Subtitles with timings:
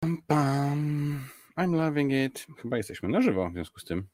[0.00, 1.20] Pam, pam.
[1.56, 2.46] I'm loving it.
[2.62, 4.08] Chyba jesteśmy na żywo w związku z tym.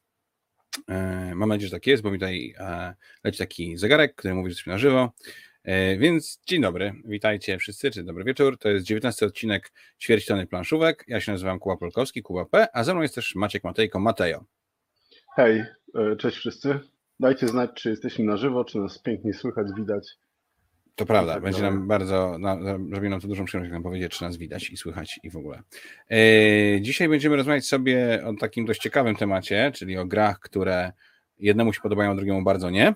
[0.87, 4.49] E, mam nadzieję, że tak jest, bo mi tutaj e, leci taki zegarek, który mówi,
[4.49, 5.11] że jesteśmy na żywo.
[5.63, 8.57] E, więc dzień dobry, witajcie wszyscy, czy dobry wieczór.
[8.57, 11.05] To jest 19 odcinek Ćwierćtony Planszówek.
[11.07, 14.45] Ja się nazywam Kuba Polkowski, Kuba P, a ze mną jest też Maciek Matejko, Matejo.
[15.35, 15.63] Hej,
[15.95, 16.79] e, cześć wszyscy.
[17.19, 20.17] Dajcie znać, czy jesteśmy na żywo, czy nas pięknie słychać, widać.
[20.97, 21.77] To prawda, tak będzie dalej.
[21.77, 22.57] nam bardzo, na,
[22.91, 25.37] robi nam to dużą przyjemność, jak nam powiedzieć, czy nas widać i słychać i w
[25.37, 25.61] ogóle.
[26.11, 30.91] E, dzisiaj będziemy rozmawiać sobie o takim dość ciekawym temacie, czyli o grach, które
[31.39, 32.93] jednemu się podobają, drugiemu bardzo nie.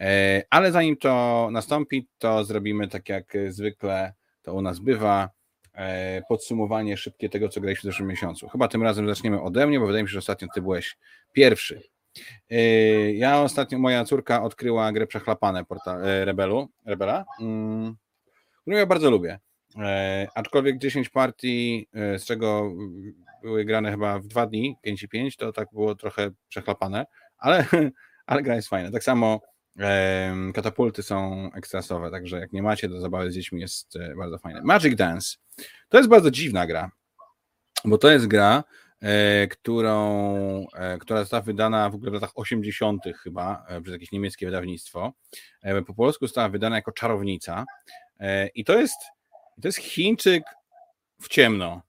[0.00, 5.30] E, ale zanim to nastąpi, to zrobimy tak jak zwykle to u nas bywa,
[5.74, 8.48] e, podsumowanie szybkie tego, co graliśmy w zeszłym miesiącu.
[8.48, 10.98] Chyba tym razem zaczniemy ode mnie, bo wydaje mi się, że ostatnio ty byłeś
[11.32, 11.82] pierwszy.
[12.50, 17.96] Yy, Ja ostatnio, moja córka odkryła grę Przechlapane porta, e, Rebelu, Rebela, mm,
[18.62, 19.38] którą ja bardzo lubię.
[19.76, 22.72] E, aczkolwiek 10 partii, e, z czego
[23.42, 27.06] były grane chyba w dwa dni, 5 i 5, to tak było trochę przechlapane,
[27.38, 27.64] ale,
[28.26, 28.90] ale gra jest fajna.
[28.90, 29.40] Tak samo
[30.54, 34.60] katapulty są ekstrasowe, także jak nie macie do zabawy z dziećmi jest bardzo fajne.
[34.62, 35.36] Magic Dance
[35.88, 36.90] to jest bardzo dziwna gra,
[37.84, 38.64] bo to jest gra,
[39.50, 43.04] którą, e, która została wydana w ogóle w latach 80.
[43.22, 45.12] chyba e, przez jakieś niemieckie wydawnictwo.
[45.62, 47.64] E, Po polsku została wydana jako czarownica
[48.20, 49.00] E, i to jest,
[49.62, 50.44] to jest Chińczyk
[51.22, 51.82] w ciemno.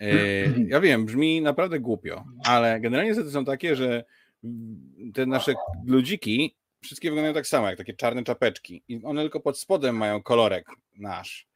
[0.00, 0.08] E,
[0.72, 4.04] Ja wiem, brzmi naprawdę głupio, ale generalnie zasady są takie, że
[5.14, 9.58] te nasze ludziki wszystkie wyglądają tak samo, jak takie czarne czapeczki i one tylko pod
[9.58, 11.48] spodem mają kolorek nasz.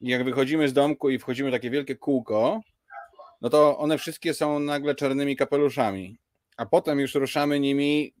[0.00, 2.60] I jak wychodzimy z domku i wchodzimy w takie wielkie kółko,
[3.40, 6.18] no to one wszystkie są nagle czarnymi kapeluszami.
[6.56, 8.14] A potem już ruszamy nimi,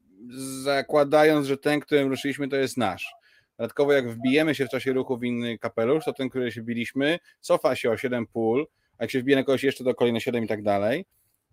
[0.62, 3.14] zakładając, że ten, którym ruszyliśmy, to jest nasz.
[3.58, 7.18] Dodatkowo, jak wbijemy się w czasie ruchu w inny kapelusz, to ten, który się biliśmy,
[7.40, 8.66] cofa się o 7 pól,
[8.98, 11.04] a jak się wbije na kogoś jeszcze, to kolejne 7 i tak dalej.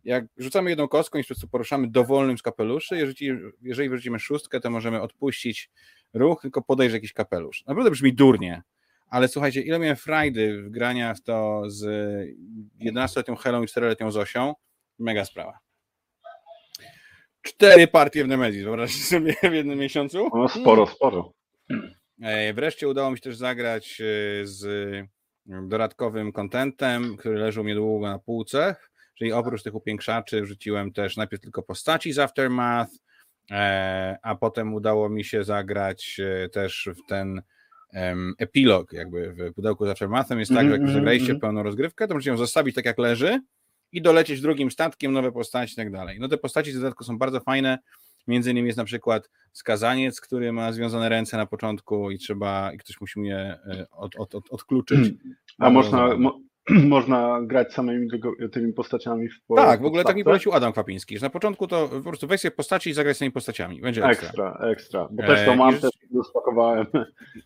[0.04, 4.70] Jak rzucamy jedną kostką i po prostu poruszamy dowolnym z kapeluszy, jeżeli, jeżeli szóstkę, to
[4.70, 5.70] możemy odpuścić
[6.14, 7.64] ruch, tylko podejść jakiś kapelusz.
[7.68, 8.62] Naprawdę brzmi durnie,
[9.10, 11.86] ale słuchajcie, ile miałem frajdy w grania w to z
[12.82, 14.54] 11-letnią Helą i 4-letnią Zosią,
[15.00, 15.60] mega sprawa.
[17.42, 20.30] Cztery partie w Nemesis, wyobraźcie sobie w jednym miesiącu.
[20.34, 21.34] No sporo, sporo.
[22.54, 24.04] Wreszcie udało mi się też zagrać e,
[24.44, 24.68] z
[25.46, 28.76] dodatkowym kontentem, który leżał mnie długo na półce,
[29.18, 32.92] czyli oprócz tych upiększaczy wrzuciłem też najpierw tylko postaci z Aftermath,
[33.52, 37.42] e, a potem udało mi się zagrać e, też w ten
[38.38, 40.40] epilog jakby w pudełku z Aftermathem.
[40.40, 41.40] Jest tak, że jak już Mhm, zagraliście mhm.
[41.40, 43.42] pełną rozgrywkę, to możecie ją zostawić tak jak leży
[43.92, 46.20] i dolecieć drugim statkiem, nowe postaci i tak dalej.
[46.20, 47.78] No te postaci z dodatku są bardzo fajne,
[48.28, 52.78] Między innymi jest na przykład skazaniec, który ma związane ręce na początku i trzeba, i
[52.78, 55.14] ktoś musi mnie e, od, od, od, odkluczyć.
[55.58, 56.40] A można, mo,
[56.96, 58.08] można grać samymi
[58.52, 61.88] tymi postaciami w Tak, w ogóle tak mi polecił Adam Kwapiński, że na początku to
[61.88, 63.82] po prostu weź sobie postaci i zagraj z tymi postaciami.
[63.82, 64.28] Będzie ekstra.
[64.28, 65.08] Ekstra, ekstra.
[65.12, 66.86] Bo E, też to i mam, rzecz- też to spakowałem.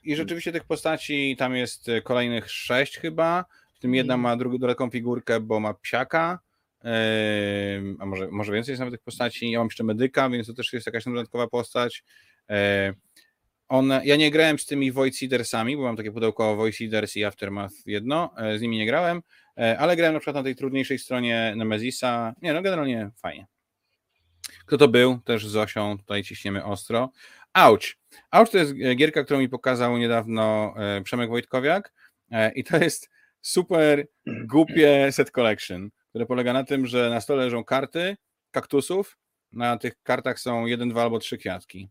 [0.03, 4.57] I rzeczywiście tych postaci tam jest e, kolejnych sześć chyba, w tym jedna ma drugą
[4.57, 6.39] dodatkową figurkę, bo ma psiaka,
[6.83, 9.51] em, a może, może więcej jest nawet tych postaci.
[9.51, 12.03] Ja mam jeszcze medyka, więc to też jest jakaś dodatkowa postać.
[14.03, 17.73] Ja nie grałem z tymi Void Eatersami, bo mam takie pudełko Void Eaters i Aftermath
[17.85, 19.21] jedno, e, z nimi nie grałem,
[19.57, 22.33] e, ale grałem na przykład na tej trudniejszej stronie Nemezisa.
[22.41, 23.47] Nie, no generalnie fajnie.
[24.65, 25.19] Kto to był?
[25.25, 27.11] Też z Zosią, tutaj ciśniemy ostro.
[27.53, 27.83] Ouch.
[28.31, 30.73] Ouch to jest e, gierka, którą mi pokazał niedawno
[31.03, 31.93] Przemek Wojtkowiak
[32.55, 33.09] i to jest
[33.41, 38.17] super głupie set collection, które polega na tym, że na stole leżą karty
[38.51, 39.17] kaktusów,
[39.51, 41.89] na tych kartach są jeden, dwa albo trzy kwiatki.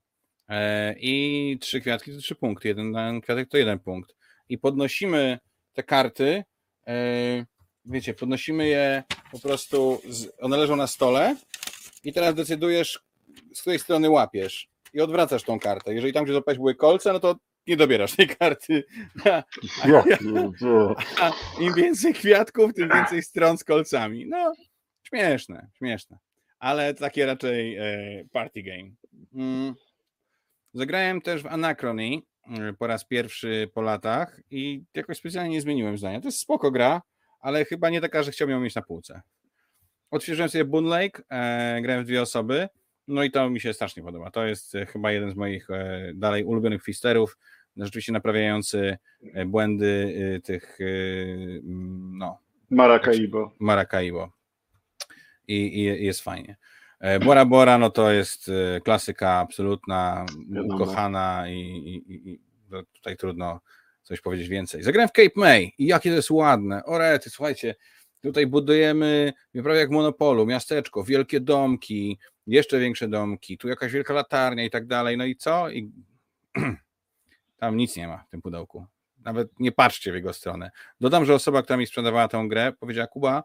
[0.50, 4.16] E, I trzy kwiatki to trzy punkty, jeden kwiatek to jeden punkt.
[4.49, 5.38] I podnosimy
[5.72, 6.44] te karty,
[6.87, 6.93] e,
[7.84, 9.03] wiecie, podnosimy je
[9.33, 10.00] po prostu,
[10.41, 11.37] one leżą na stole
[12.05, 13.00] i teraz decydujesz,
[13.55, 15.94] z której strony łapiesz i odwracasz tą kartę.
[15.94, 18.84] Jeżeli tam, gdzie złapałeś były kolce, no to nie dobierasz tej karty.
[19.83, 20.50] A, pierdzielę.
[21.21, 24.27] a im więcej kwiatków, tym więcej stron z kolcami.
[24.28, 24.53] No,
[25.03, 26.19] śmieszne, śmieszne.
[26.59, 28.91] Ale takie raczej e, party game.
[29.34, 29.75] Mm.
[30.72, 32.22] Zagrałem też w Anachrony
[32.59, 36.21] e, po raz pierwszy po latach i jakoś specjalnie nie zmieniłem zdania.
[36.21, 37.03] To jest spoko gra,
[37.41, 39.22] ale chyba nie taka, że chciałbym ją mieć na półce.
[40.11, 42.69] Odświeżyłem sobie Boon Lake, e, grałem w dwie osoby,
[43.09, 44.31] no i to mi się strasznie podoba.
[44.31, 47.37] To jest e, chyba jeden z moich e, dalej ulubionych fisterów,
[47.77, 48.99] rzeczywiście naprawiający
[49.34, 52.39] e, błędy e, tych mm, no,
[52.71, 53.53] Maracaibo.
[53.59, 54.33] Maracaibo.
[55.49, 56.57] I, i jest fajnie.
[57.01, 60.75] E, Bora Bora, no to jest e, klasyka absolutna, Wiadomo.
[60.75, 63.61] ukochana i, i, i- no tutaj trudno
[64.03, 64.83] coś powiedzieć więcej.
[64.83, 66.85] Zagrałem w Cape May i jakie to jest ładne.
[66.85, 67.75] Orety, słuchajcie,
[68.23, 69.33] tutaj budujemy
[69.63, 74.87] prawie jak monopolu, miasteczko, wielkie domki, jeszcze większe domki, tu jakaś wielka latarnia i tak
[74.87, 75.17] dalej.
[75.17, 75.71] No i co?
[75.71, 75.93] I
[77.61, 78.87] tam nic nie ma w tym pudełku.
[79.19, 80.71] Nawet nie patrzcie w jego stronę.
[81.01, 83.43] Dodam, że osoba, która mi sprzedawała tę grę, powiedziała: Kuba,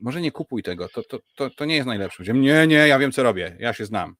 [0.00, 2.16] może nie kupuj tego, to, to, to, to nie jest najlepsze.
[2.16, 4.14] Powiedziałem, nie, nie, ja wiem, co robię, ja się znam.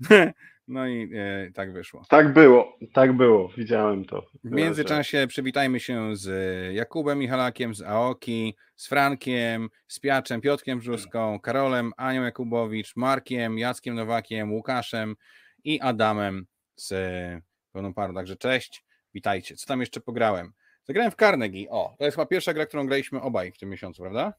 [0.68, 2.02] No i e, tak wyszło.
[2.08, 4.26] Tak było, tak było, widziałem to.
[4.44, 6.28] W międzyczasie przywitajmy się z
[6.74, 13.94] Jakubem Michalakiem, z Aoki, z Frankiem, z Piaczem, Piotkiem Brzuską, Karolem, Anią Jakubowicz, Markiem, Jackiem
[13.94, 15.14] Nowakiem, Łukaszem
[15.64, 16.46] i Adamem
[16.76, 16.94] z
[17.72, 18.14] pełną parą.
[18.14, 18.84] Także cześć,
[19.14, 19.56] witajcie.
[19.56, 20.52] Co tam jeszcze pograłem?
[20.84, 21.70] Zagrałem w Carnegie.
[21.70, 24.32] O, to jest chyba pierwsza gra, którą graliśmy obaj w tym miesiącu, prawda?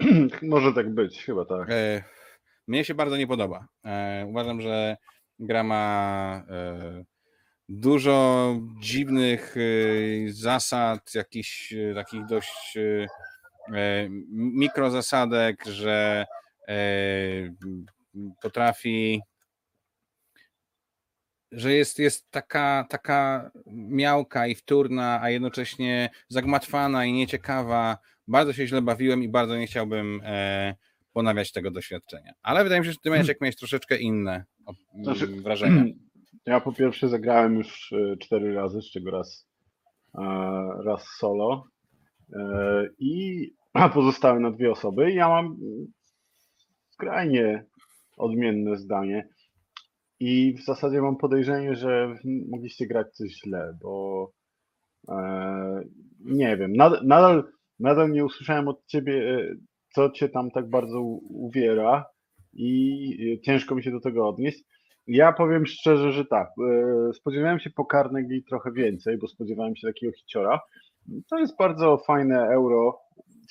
[0.42, 1.70] Może tak być, chyba tak.
[1.70, 2.04] E,
[2.66, 3.68] mnie się bardzo nie podoba.
[3.84, 4.96] E, uważam, że
[5.38, 7.04] gra ma e,
[7.68, 9.54] dużo dziwnych
[10.28, 12.78] zasad, jakichś takich dość
[14.30, 16.26] mikrozasadek, że
[18.42, 19.20] potrafi
[21.52, 27.98] że jest, jest taka, taka miałka i wtórna, a jednocześnie zagmatwana i nieciekawa.
[28.28, 30.74] Bardzo się źle bawiłem i bardzo nie chciałbym e,
[31.12, 32.32] ponawiać tego doświadczenia.
[32.42, 34.44] Ale wydaje mi się, że ty jak miałeś troszeczkę inne
[35.02, 35.84] znaczy, wrażenia.
[36.46, 39.48] Ja po pierwsze zagrałem już e, cztery razy, z czego raz,
[40.14, 40.22] e,
[40.84, 41.64] raz solo
[42.32, 43.46] e, i
[43.94, 45.12] pozostałe na dwie osoby.
[45.12, 45.56] Ja mam
[46.90, 47.64] skrajnie
[48.16, 49.28] odmienne zdanie.
[50.20, 52.16] I w zasadzie mam podejrzenie, że
[52.50, 54.32] mogliście grać coś źle, bo
[56.20, 57.44] nie wiem, nadal, nadal,
[57.80, 59.54] nadal nie usłyszałem od ciebie, e,
[59.94, 62.04] co cię tam tak bardzo uwiera
[62.52, 64.64] i e, ciężko mi się do tego odnieść.
[65.06, 69.88] Ja powiem szczerze, że tak, e, spodziewałem się po Carnegie trochę więcej, bo spodziewałem się
[69.88, 70.60] takiego hiciora.
[71.30, 72.98] To jest bardzo fajne euro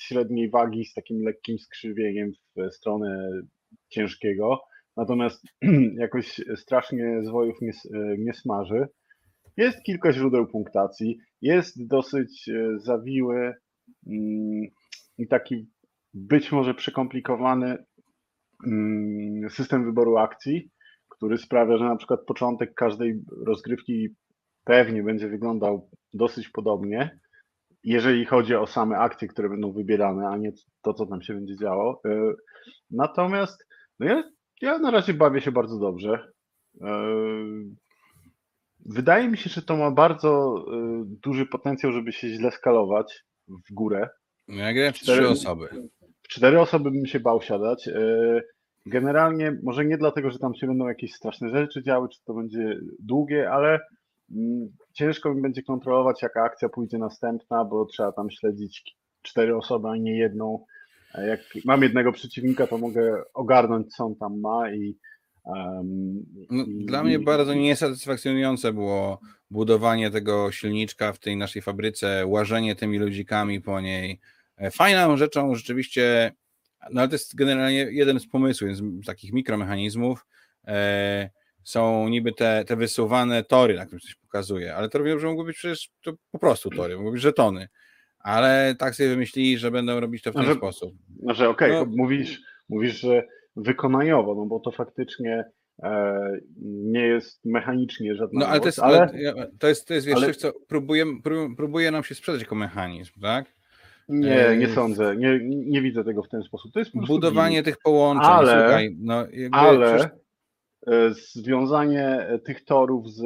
[0.00, 3.30] średniej wagi z takim lekkim skrzywieniem w stronę
[3.88, 4.60] ciężkiego
[4.98, 5.44] natomiast
[6.04, 7.72] jakoś strasznie zwojów nie,
[8.18, 8.88] nie smaży.
[9.56, 13.54] Jest kilka źródeł punktacji, jest dosyć e, zawiły
[15.18, 15.68] i taki
[16.14, 17.84] być może przekomplikowany
[18.66, 20.70] mm, system wyboru akcji,
[21.08, 24.08] który sprawia, że na przykład początek każdej rozgrywki
[24.64, 27.18] pewnie będzie wyglądał dosyć podobnie,
[27.84, 30.52] jeżeli chodzi o same akcje, które będą wybierane, a nie
[30.82, 32.00] to, co tam się będzie działo.
[32.06, 32.32] E,
[32.90, 33.66] natomiast
[34.00, 34.22] no ja
[34.62, 36.32] ja na razie bawię się bardzo dobrze.
[36.80, 37.14] E,
[38.86, 43.72] wydaje mi się, że to ma bardzo e, duży potencjał, żeby się źle skalować w
[43.74, 44.08] górę.
[44.48, 45.68] No ja grałem cztery osoby.
[46.22, 47.88] W cztery osoby bym się bał siadać.
[47.88, 48.02] E,
[48.86, 52.80] generalnie, może nie dlatego, że tam się będą jakieś straszne rzeczy działy, czy to będzie
[52.98, 53.80] długie, ale
[54.30, 59.88] mm, ciężko mi będzie kontrolować, jaka akcja pójdzie następna, bo trzeba tam śledzić cztery osoby,
[59.88, 60.64] a nie jedną.
[61.26, 64.96] Jak mam jednego przeciwnika, to mogę ogarnąć, co on tam ma i.
[65.48, 72.26] Um, no, i dla mnie bardzo niesatysfakcjonujące było budowanie tego silniczka w tej naszej fabryce,
[72.26, 74.20] łażenie tymi ludzikami po niej.
[74.56, 76.32] E, fajną rzeczą rzeczywiście,
[76.90, 80.26] no ale to jest generalnie jeden z pomysłów, z takich mikromechanizmów.
[80.66, 81.30] E,
[81.64, 85.44] są niby te, te wysuwane tory, na których coś pokazuje, ale to robią, że mogły
[85.44, 87.68] być przecież to po prostu tory, mogły być żetony
[88.18, 90.94] ale tak sobie wymyślili, że będą robić to w ten że, sposób.
[91.26, 91.96] Że okej, okay, no.
[91.96, 93.26] mówisz, mówisz, że
[93.58, 95.44] wykonaniowo, no bo to faktycznie
[95.82, 96.20] e,
[96.62, 99.12] nie jest mechanicznie żadna No ale to jest, ale,
[99.58, 100.34] to jest, to jest wiesz, ale...
[100.34, 101.04] co próbuje,
[101.56, 103.58] próbuje nam się sprzedać jako mechanizm, tak?
[104.08, 106.72] Nie, nie e, sądzę, nie, nie widzę tego w ten sposób.
[106.72, 110.12] To jest Budowanie tych połączeń, ale, słuchaj, no, ale przecież...
[110.86, 113.24] E, związanie tych torów z,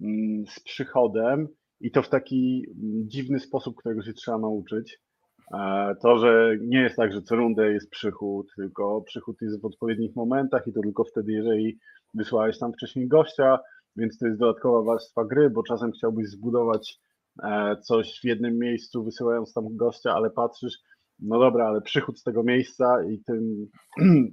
[0.00, 1.48] mm, z przychodem
[1.80, 2.66] i to w taki
[3.06, 4.98] dziwny sposób, którego się trzeba nauczyć.
[6.02, 10.16] To, że nie jest tak, że co rundę jest przychód, tylko przychód jest w odpowiednich
[10.16, 11.78] momentach i to tylko wtedy, jeżeli
[12.14, 13.58] wysłałeś tam wcześniej gościa,
[13.96, 16.98] więc to jest dodatkowa warstwa gry, bo czasem chciałbyś zbudować
[17.42, 20.78] e, coś w jednym miejscu, wysyłając tam gościa, ale patrzysz,
[21.18, 23.66] no dobra, ale przychód z tego miejsca i tym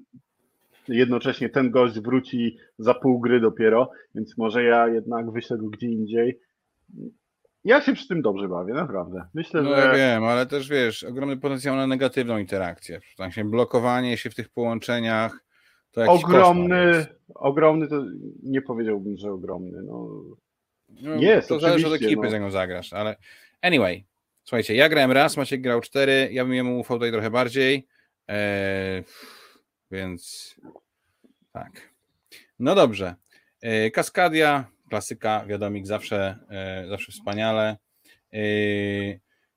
[0.88, 6.40] jednocześnie ten gość wróci za pół gry dopiero, więc może ja jednak go gdzie indziej
[7.64, 9.28] ja się przy tym dobrze bawię, naprawdę.
[9.34, 9.82] Myślę, no że.
[9.82, 13.00] Ja wiem, ale też wiesz, ogromny potencjał na negatywną interakcję.
[13.30, 15.48] się blokowanie się w tych połączeniach.
[15.92, 18.04] To ogromny, ogromny to
[18.44, 19.84] nie powiedziałbym, że ogromny.
[19.84, 20.10] No,
[21.02, 21.50] no jest.
[21.50, 22.30] To zależy od ekipy, no.
[22.30, 23.16] z jaką zagrasz, ale
[23.62, 24.06] anyway.
[24.44, 27.88] Słuchajcie, ja grałem raz, Maciek grał cztery, ja bym jemu ufał tutaj trochę bardziej.
[28.28, 29.04] Eee,
[29.92, 30.56] więc
[31.54, 31.94] tak.
[32.60, 33.16] No dobrze.
[33.62, 36.40] Eee, Kaskadia klasyka, wiadomik, zawsze,
[36.90, 37.78] zawsze wspaniale.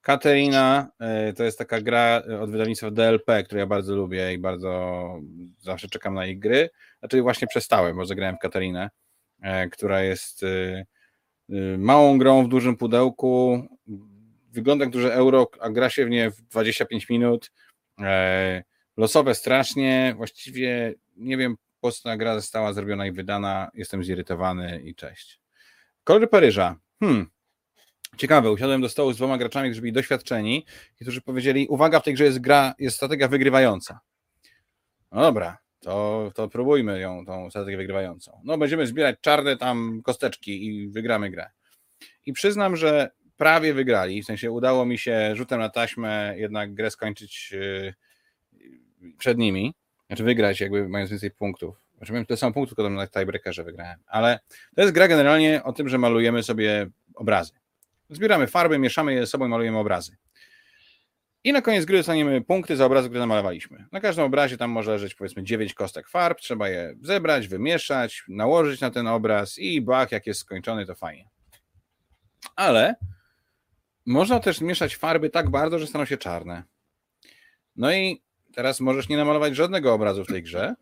[0.00, 0.90] Katerina
[1.36, 5.14] to jest taka gra od wydawnictwa DLP, którą ja bardzo lubię i bardzo
[5.58, 6.70] zawsze czekam na ich gry.
[6.98, 8.90] Znaczy właśnie przestałem, bo zagrałem w Katerinę,
[9.72, 10.44] która jest
[11.78, 13.62] małą grą w dużym pudełku,
[14.52, 17.52] wygląda jak duże euro, a gra się w nie w 25 minut.
[18.00, 18.62] E,
[18.96, 24.82] losowe strasznie, właściwie nie wiem po co ta gra została zrobiona i wydana, jestem zirytowany
[24.84, 25.40] i cześć.
[26.04, 26.76] Kolory Paryża.
[27.00, 27.26] Hmm.
[28.16, 30.66] Ciekawe, usiadłem do stołu z dwoma graczami, którzy byli doświadczeni
[31.00, 34.00] i którzy powiedzieli, uwaga, w tej grze jest gra, jest strategia wygrywająca.
[35.12, 38.40] No dobra, to, to próbujmy ją, tą strategię wygrywającą.
[38.44, 41.50] No będziemy zbierać czarne tam kosteczki i wygramy grę.
[42.26, 46.90] I przyznam, że prawie wygrali, w sensie udało mi się rzutem na taśmę jednak grę
[46.90, 47.94] skończyć yy,
[49.18, 49.74] przed nimi,
[50.10, 51.76] znaczy wygrać jakby mając więcej punktów.
[51.96, 54.40] Znaczy miałem tyle samo punktów, tylko na tiebreakerze wygrałem, ale
[54.74, 57.52] to jest gra generalnie o tym, że malujemy sobie obrazy.
[58.08, 60.16] Zbieramy farby, mieszamy je ze sobą i malujemy obrazy.
[61.44, 63.86] I na koniec gry dostaniemy punkty za obrazy, które namalowaliśmy.
[63.92, 68.80] Na każdym obrazie tam może leżeć powiedzmy 9 kostek farb, trzeba je zebrać, wymieszać, nałożyć
[68.80, 71.28] na ten obraz i bach, jak jest skończony, to fajnie.
[72.56, 72.94] Ale
[74.06, 76.62] można też mieszać farby tak bardzo, że staną się czarne.
[77.76, 78.22] No i
[78.54, 80.74] teraz możesz nie namalować żadnego obrazu w tej grze.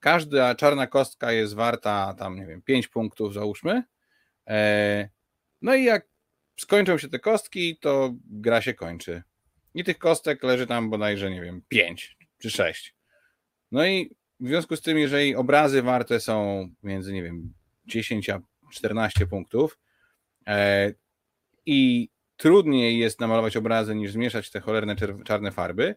[0.00, 3.82] Każda czarna kostka jest warta tam, nie wiem, 5 punktów załóżmy.
[4.48, 5.08] E,
[5.62, 6.06] no i jak
[6.56, 9.22] skończą się te kostki, to gra się kończy.
[9.74, 12.94] I tych kostek leży tam bodajże, nie wiem, 5 czy 6.
[13.72, 17.52] No i w związku z tym, jeżeli obrazy warte są między, nie wiem,
[17.86, 18.40] 10 a
[18.72, 19.78] 14 punktów
[20.46, 20.92] e,
[21.66, 25.94] i trudniej jest namalować obrazy niż zmieszać te cholerne czarne farby,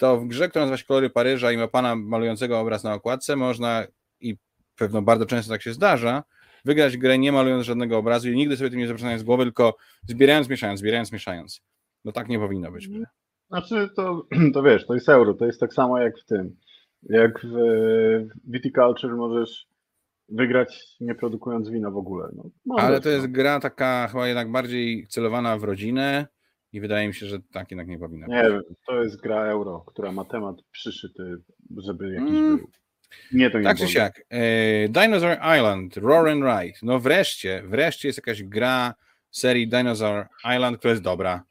[0.00, 3.36] to w grze, która nazywa się Kolory Paryża i ma pana malującego obraz na okładce,
[3.36, 3.86] można
[4.20, 4.36] i
[4.76, 6.24] pewno bardzo często tak się zdarza,
[6.64, 9.76] wygrać grę nie malując żadnego obrazu i nigdy sobie tym nie zapraszając z głowy, tylko
[10.08, 11.60] zbierając, mieszając, zbierając, mieszając.
[12.04, 12.88] No tak nie powinno być.
[13.48, 16.56] Znaczy to, to wiesz, to jest euro, to jest tak samo jak w tym.
[17.02, 17.56] Jak w
[18.44, 19.66] Viticulture możesz
[20.28, 22.28] wygrać nie produkując wina w ogóle.
[22.66, 23.32] No, Ale to jest no.
[23.32, 26.26] gra taka chyba jednak bardziej celowana w rodzinę
[26.72, 28.68] i wydaje mi się, że tak jednak nie powinna nie, być.
[28.70, 31.36] Nie, to jest gra euro, która ma temat przyszyty,
[31.76, 32.56] żeby jakiś mm.
[32.56, 32.70] był.
[33.32, 34.22] Nie, to nie Tak czy siak.
[34.28, 36.78] E, Dinosaur Island, Roar and Ride.
[36.82, 38.94] No wreszcie, wreszcie jest jakaś gra
[39.30, 41.42] serii Dinosaur Island, która jest dobra.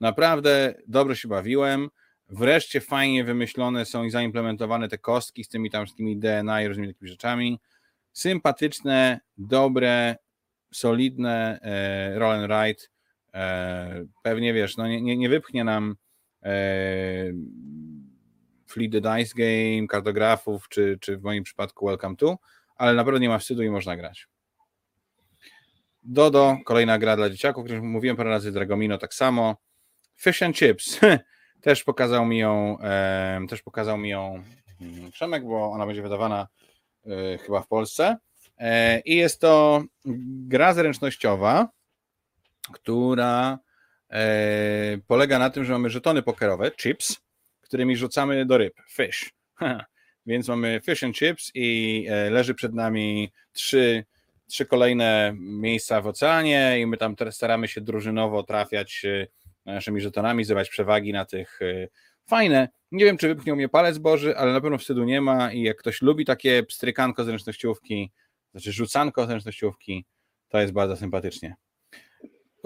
[0.00, 1.88] Naprawdę dobrze się bawiłem.
[2.28, 6.88] Wreszcie fajnie wymyślone są i zaimplementowane te kostki z tymi tam wszystkimi DNA i różnymi
[6.88, 7.60] takimi rzeczami
[8.16, 10.16] sympatyczne, dobre,
[10.72, 12.88] solidne e, roll and ride.
[13.36, 15.96] E, pewnie wiesz, no nie, nie, nie wypchnie nam
[16.42, 17.32] e,
[18.66, 22.38] Fleet the Dice Game, kartografów, czy, czy w moim przypadku Welcome to,
[22.76, 24.28] ale naprawdę nie ma wstydu i można grać.
[26.02, 29.56] Dodo, kolejna gra dla dzieciaków, o której mówiłem parę razy, Dragomino tak samo.
[30.16, 31.00] Fish and Chips,
[31.60, 34.42] też pokazał mi ją, e, też pokazał mi ją
[34.80, 36.46] mm, Przemek, bo ona będzie wydawana
[37.06, 38.16] E, chyba w Polsce.
[38.58, 39.82] E, I jest to
[40.48, 41.68] gra zręcznościowa,
[42.72, 43.58] która
[44.10, 47.16] e, polega na tym, że mamy żetony pokerowe, chips,
[47.60, 49.32] którymi rzucamy do ryb, fish.
[50.26, 54.04] Więc mamy fish and chips i leży przed nami trzy,
[54.46, 59.06] trzy kolejne miejsca w oceanie i my tam staramy się drużynowo trafiać
[59.64, 61.60] naszymi żetonami, zdobywać przewagi na tych
[62.26, 62.68] fajne.
[62.92, 65.76] Nie wiem, czy wypchniał mnie palec Boży, ale na pewno wstydu nie ma i jak
[65.76, 68.12] ktoś lubi takie pstrykanko zręcznościówki,
[68.50, 70.04] znaczy rzucanko zręcznościówki,
[70.48, 71.54] to jest bardzo sympatycznie.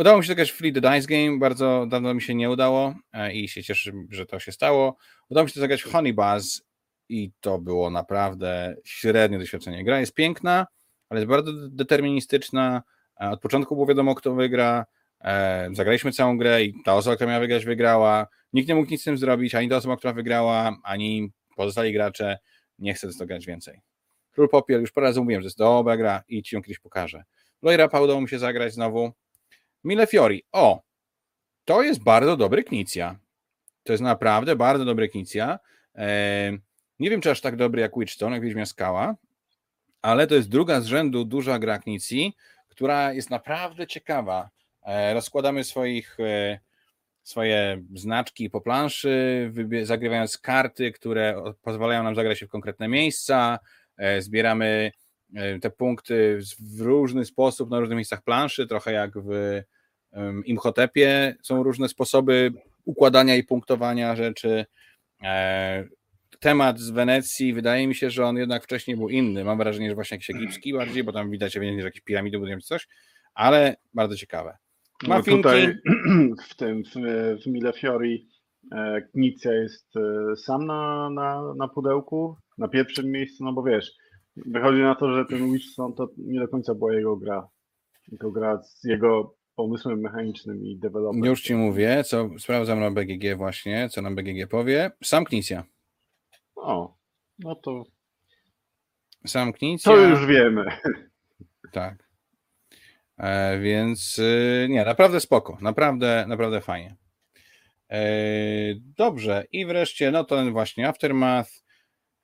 [0.00, 3.32] Udało mi się zagrać Free the Dice Game, bardzo dawno mi się nie udało e,
[3.32, 4.96] i się cieszę, że to się stało.
[5.28, 6.62] Udało mi się zagrać Honey Buzz
[7.08, 9.84] i to było naprawdę średnie doświadczenie.
[9.84, 10.66] Gra jest piękna,
[11.08, 12.82] ale jest bardzo deterministyczna.
[13.20, 14.86] E, od początku było wiadomo, kto wygra.
[15.20, 18.26] E, zagraliśmy całą grę i ta osoba, która miała wygrać, wygrała.
[18.52, 22.38] Nikt nie mógł nic z tym zrobić, ani ta osoba, która wygrała, ani pozostali gracze.
[22.78, 23.80] Nie chcę to grać więcej.
[24.30, 27.24] Król Popiel, już po raz mówiłem, że jest dobra gra i ci ją kiedyś pokażę.
[27.62, 29.12] Loira udało mi się zagrać znowu.
[29.84, 30.42] Mille Fiori.
[30.52, 30.82] O!
[31.64, 33.18] To jest bardzo dobry Knicja.
[33.82, 35.58] To jest naprawdę bardzo dobry Knicja.
[35.94, 36.58] Eee,
[36.98, 39.16] nie wiem, czy aż tak dobry jak Witchstone, jak Wiedźmia Skała,
[40.02, 42.36] ale to jest druga z rzędu duża gra Knicji,
[42.68, 44.50] która jest naprawdę ciekawa.
[44.82, 46.60] Eee, rozkładamy swoich e,
[47.22, 53.58] swoje znaczki po planszy, zagrywając karty, które pozwalają nam zagrać się w konkretne miejsca,
[53.96, 54.99] e, zbieramy e,
[55.62, 59.62] te punkty w różny sposób na różnych miejscach planszy, trochę jak w
[60.44, 62.52] Imhotepie są różne sposoby
[62.84, 64.66] układania i punktowania rzeczy.
[65.22, 65.84] E,
[66.40, 69.44] temat z Wenecji, wydaje mi się, że on jednak wcześniej był inny.
[69.44, 72.58] Mam wrażenie, że właśnie jakiś egipski bardziej, bo tam widać ewidentnie, że jakieś piramidy budują
[72.58, 72.88] czy coś,
[73.34, 74.56] ale bardzo ciekawe.
[75.08, 75.78] No tutaj
[76.48, 76.94] w tym, w,
[77.42, 78.28] w Millefiori
[78.72, 83.92] e, Knicja jest e, sam na, na, na pudełku, na pierwszym miejscu, no bo wiesz,
[84.46, 87.48] wychodzi na to, że ten Witchstone to nie do końca była jego gra,
[88.10, 91.24] tylko gra z jego pomysłem mechanicznym i deweloperem.
[91.24, 94.90] Już ci mówię, co sprawdzam na BGG właśnie, co nam BGG powie.
[95.02, 95.64] Sam Knicja.
[96.56, 96.96] O,
[97.38, 97.84] no to.
[99.26, 99.92] Sam Knicja.
[99.92, 100.64] To już wiemy.
[101.72, 102.08] Tak.
[103.18, 106.96] E, więc y, nie, naprawdę spoko, naprawdę, naprawdę fajnie.
[107.90, 108.02] E,
[108.96, 111.50] dobrze, i wreszcie, no to ten właśnie Aftermath.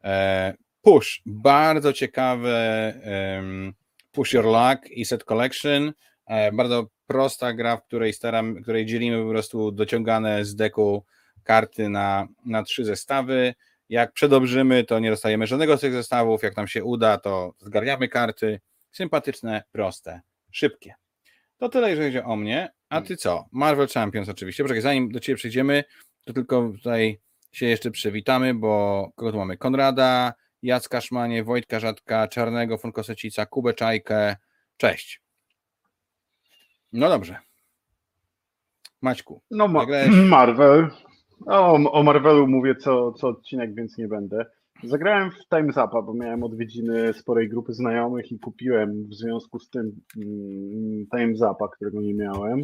[0.04, 0.54] E,
[0.86, 2.94] push, bardzo ciekawe.
[4.12, 5.92] Push Your Luck i Set Collection.
[6.52, 11.04] Bardzo prosta gra, w której staram, której dzielimy po prostu dociągane z deku
[11.44, 13.54] karty na, na trzy zestawy.
[13.88, 16.42] Jak przedobrzymy, to nie dostajemy żadnego z tych zestawów.
[16.42, 18.60] Jak nam się uda, to zgarniamy karty.
[18.92, 20.94] Sympatyczne, proste, szybkie.
[21.58, 22.68] To tyle, jeżeli chodzi o mnie.
[22.88, 23.44] A ty co?
[23.52, 24.64] Marvel Champions oczywiście.
[24.64, 25.84] Poczekaj, zanim do ciebie przejdziemy,
[26.24, 27.20] to tylko tutaj
[27.52, 29.56] się jeszcze przywitamy, bo kogo tu mamy?
[29.56, 34.36] Konrada, Jacka Szmanie, Wojtka Rzadka, Czarnego, Funkosecica, Kubę Czajkę.
[34.76, 35.22] Cześć.
[36.92, 37.38] No dobrze.
[39.02, 39.42] Maćku.
[39.50, 39.86] No ma
[40.36, 40.90] Marvel.
[41.46, 44.46] O, o Marvelu mówię co, co odcinek, więc nie będę.
[44.84, 49.70] Zagrałem w Time Zapa, bo miałem odwiedziny sporej grupy znajomych i kupiłem w związku z
[49.70, 52.62] tym mm, Time Zapa, którego nie miałem.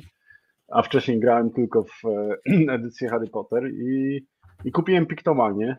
[0.68, 4.26] A wcześniej grałem tylko w e, edycję Harry Potter i,
[4.64, 5.76] i kupiłem Piktomanię,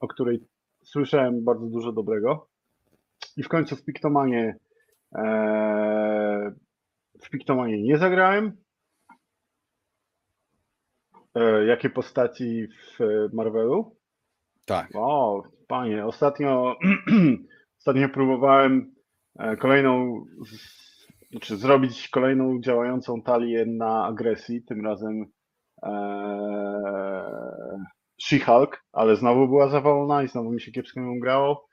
[0.00, 0.40] o której
[0.86, 2.48] słyszałem bardzo dużo dobrego.
[3.36, 4.56] I w końcu w Piktomanie
[5.14, 6.52] e,
[7.22, 8.56] w Piktomanie nie zagrałem.
[11.34, 12.98] E, jakie postaci w
[13.32, 13.96] Marvelu?
[14.64, 14.90] Tak.
[14.94, 16.76] O, panie, ostatnio,
[17.78, 18.94] ostatnio próbowałem
[19.38, 20.24] e, kolejną,
[21.30, 25.26] znaczy zrobić kolejną działającą talię na agresji, tym razem
[25.82, 25.90] e,
[28.22, 31.68] She-Hulk, ale znowu była za wolna i znowu mi się kiepsko ją grało.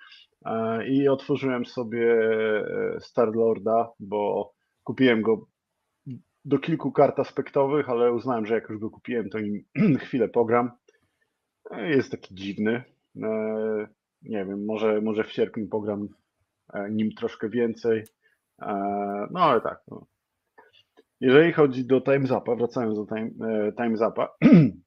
[0.45, 4.53] E, I otworzyłem sobie e, Star-Lorda, bo
[4.83, 5.47] kupiłem go
[6.45, 9.63] do kilku kart aspektowych, ale uznałem, że jak już go kupiłem, to im
[10.05, 10.71] chwilę pogram.
[11.71, 12.83] E, jest taki dziwny.
[14.21, 16.07] Nie wiem, może, może w sierpniu pogram
[16.89, 18.03] nim troszkę więcej.
[19.31, 19.81] No ale tak.
[19.87, 20.05] No.
[21.21, 23.29] Jeżeli chodzi do Time Zapa, wracając do Time,
[23.77, 24.35] time Zapa,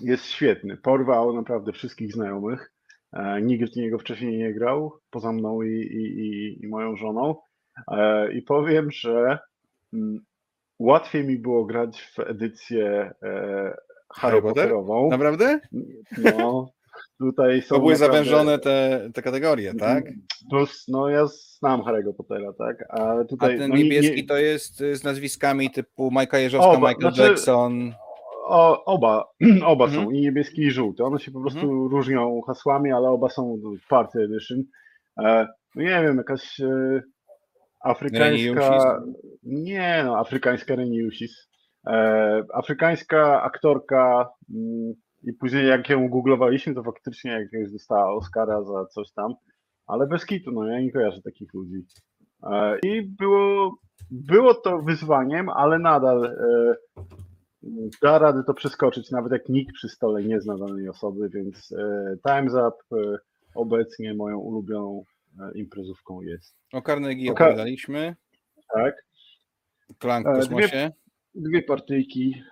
[0.00, 0.76] jest świetny.
[0.76, 2.72] Porwał naprawdę wszystkich znajomych.
[3.42, 7.34] Nikt w niego wcześniej nie grał, poza mną i, i, i moją żoną.
[8.34, 9.38] I powiem, że
[9.92, 10.20] mm,
[10.78, 13.76] łatwiej mi było grać w edycję e,
[14.14, 15.08] Harry Potterową.
[15.10, 15.60] Naprawdę?
[16.18, 16.70] No,
[17.18, 17.68] tutaj są.
[17.74, 18.18] To były naprawdę...
[18.18, 20.04] zawężone te, te kategorie, tak?
[20.50, 22.84] Plus, no ja znam Harry'ego Pottera, tak?
[22.88, 24.26] A, tutaj, A ten no, niebieski nie...
[24.26, 27.94] to jest z nazwiskami typu Majka Jeżowska, oba, Michael znaczy, Jackson.
[28.48, 29.24] O, oba,
[29.72, 30.04] oba mhm.
[30.04, 31.04] są, i niebieski i żółty.
[31.04, 31.86] One się po prostu mhm.
[31.86, 33.56] różnią hasłami, ale oba są
[33.88, 34.62] Party Edition.
[35.24, 37.02] E, no nie wiem, jakaś e,
[37.80, 39.00] Afrykańska.
[39.42, 41.48] Nie, no, afrykańska Reniusis.
[41.86, 48.86] E, afrykańska aktorka mm, i później jak ją googlowaliśmy, to faktycznie jakiegoś dostała Oscara za
[48.86, 49.34] coś tam,
[49.86, 51.86] ale bez kitu, no ja nie kojarzę takich ludzi.
[52.84, 53.76] I było,
[54.10, 56.36] było to wyzwaniem, ale nadal
[58.02, 62.16] da rady to przeskoczyć, nawet jak nikt przy stole nie zna danej osoby, więc e,
[62.26, 63.18] Time's Up e,
[63.54, 65.04] obecnie moją ulubioną
[65.40, 66.56] E, imprezówką jest.
[66.72, 67.44] O Carnegie Oka...
[67.44, 68.16] opowiadaliśmy.
[68.74, 69.06] Tak.
[69.98, 70.68] Klank w kosmosie.
[70.68, 70.92] Dwie,
[71.34, 72.42] dwie partyjki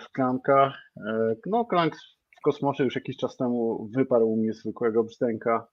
[0.00, 0.92] w klankach.
[1.46, 1.96] No, klank
[2.38, 5.68] w kosmosie już jakiś czas temu wyparł mnie zwykłego brzdęka.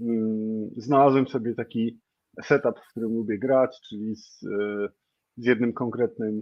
[0.00, 2.00] Mm, znalazłem sobie taki
[2.42, 4.40] setup, w którym lubię grać, czyli z,
[5.36, 6.40] z jednym konkretnym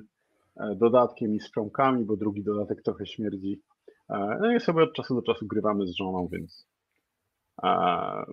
[0.76, 1.50] dodatkiem i z
[2.04, 3.62] bo drugi dodatek trochę śmierdzi.
[4.40, 6.66] No i sobie od czasu do czasu grywamy z żoną, więc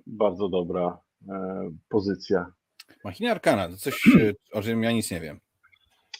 [0.07, 0.97] bardzo dobra
[1.29, 2.51] e, pozycja.
[3.03, 5.39] Machina Arkana, to coś, e, o czym ja nic nie wiem.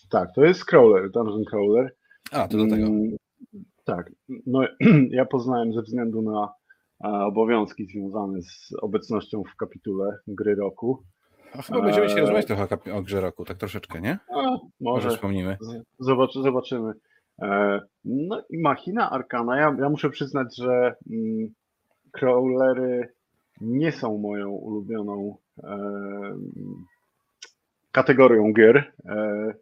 [0.09, 1.95] Tak, to jest crawler, dungeon crawler.
[2.31, 2.87] A, to do tego.
[2.87, 3.15] Mm,
[3.85, 4.11] tak,
[4.45, 4.61] no
[5.09, 6.53] ja poznałem ze względu na
[7.25, 11.03] obowiązki związane z obecnością w kapitule gry roku.
[11.53, 14.19] A chyba będziemy się rozmawiać trochę o grze roku, tak troszeczkę, nie?
[14.35, 15.57] A, może, wspomnimy.
[15.99, 16.93] Zobacz, zobaczymy.
[17.41, 21.53] E, no i Machina Arkana, ja, ja muszę przyznać, że mm,
[22.11, 23.13] crawlery
[23.61, 25.77] nie są moją ulubioną e,
[27.91, 28.93] kategorią gier.
[29.05, 29.53] E,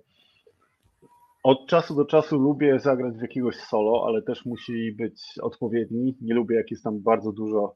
[1.43, 6.17] od czasu do czasu lubię zagrać w jakiegoś solo, ale też musi być odpowiedni.
[6.21, 7.75] Nie lubię, jak jest tam bardzo dużo,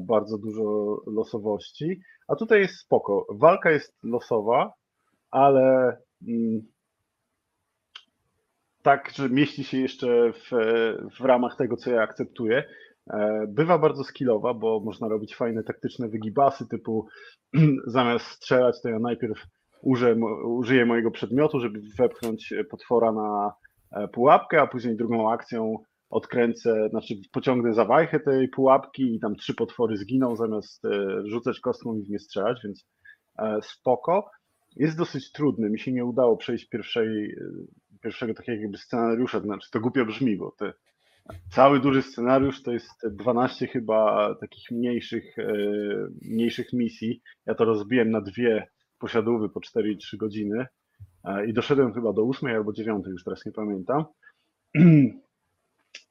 [0.00, 2.00] bardzo dużo losowości.
[2.28, 3.26] A tutaj jest spoko.
[3.30, 4.72] Walka jest losowa,
[5.30, 5.96] ale
[6.28, 6.62] mm,
[8.82, 10.50] tak, że mieści się jeszcze w,
[11.20, 12.64] w ramach tego, co ja akceptuję.
[13.10, 17.06] E, bywa bardzo skillowa, bo można robić fajne taktyczne wygibasy, typu
[17.86, 19.46] zamiast strzelać, to ja najpierw
[19.82, 23.52] użyję, mojego przedmiotu, żeby wepchnąć potwora na
[23.92, 25.78] e, pułapkę, a później drugą akcją
[26.14, 31.60] odkręcę, znaczy pociągnę za wajchę tej pułapki i tam trzy potwory zginą zamiast e, rzucać
[31.60, 32.86] kostką i w nie strzelać, więc
[33.62, 34.30] spoko.
[34.76, 37.36] Jest dosyć trudny, mi się nie udało przejść pierwszej,
[38.02, 40.72] pierwszego takiego jakby scenariusza, znaczy to głupio brzmi, bo te
[41.50, 45.52] Cały duży scenariusz to jest 12 chyba takich mniejszych, e,
[46.22, 47.22] mniejszych misji.
[47.46, 48.66] Ja to rozbiłem na dwie
[48.98, 50.66] posiadówy po 4,3 godziny
[51.24, 54.04] e, i doszedłem chyba do 8 albo 9, już teraz nie pamiętam.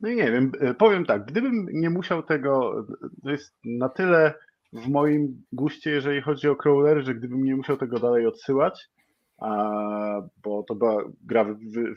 [0.02, 2.86] No i nie wiem, e, powiem tak, gdybym nie musiał tego,
[3.24, 4.34] to jest na tyle
[4.74, 8.90] w moim guście, jeżeli chodzi o crawler, że gdybym nie musiał tego dalej odsyłać,
[10.44, 11.46] bo to była gra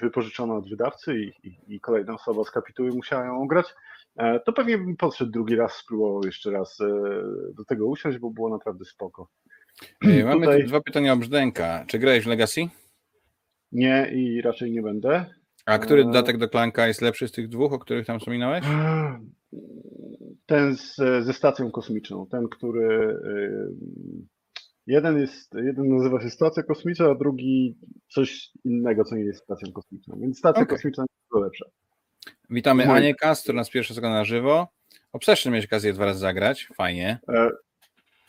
[0.00, 3.74] wypożyczona od wydawcy i, i, i kolejna osoba z kapituły musiała ją grać,
[4.16, 6.86] e, to pewnie bym podszedł drugi raz, spróbował jeszcze raz e,
[7.54, 9.28] do tego usiąść, bo było naprawdę spoko.
[10.02, 10.62] Mamy Tutaj...
[10.62, 11.84] tu dwa pytania o Brzdęka.
[11.86, 12.60] Czy grałeś w Legacy?
[13.72, 15.26] Nie i raczej nie będę.
[15.66, 18.64] A który e, dodatek do Klanka jest lepszy z tych dwóch, o których tam wspominałeś?
[20.46, 23.18] Ten z, ze stacją kosmiczną, ten, który
[24.86, 27.76] Jeden jest, jeden nazywa się stacja kosmiczna, a drugi
[28.08, 30.18] coś innego, co nie jest stacją kosmiczną.
[30.20, 30.76] Więc stacja okay.
[30.76, 31.64] kosmiczna jest dużo lepsza.
[32.50, 34.68] Witamy Anię Kas, która nas pierwszy na żywo.
[35.12, 37.18] Obsession mieć okazję dwa razy zagrać, fajnie.
[37.28, 37.50] E,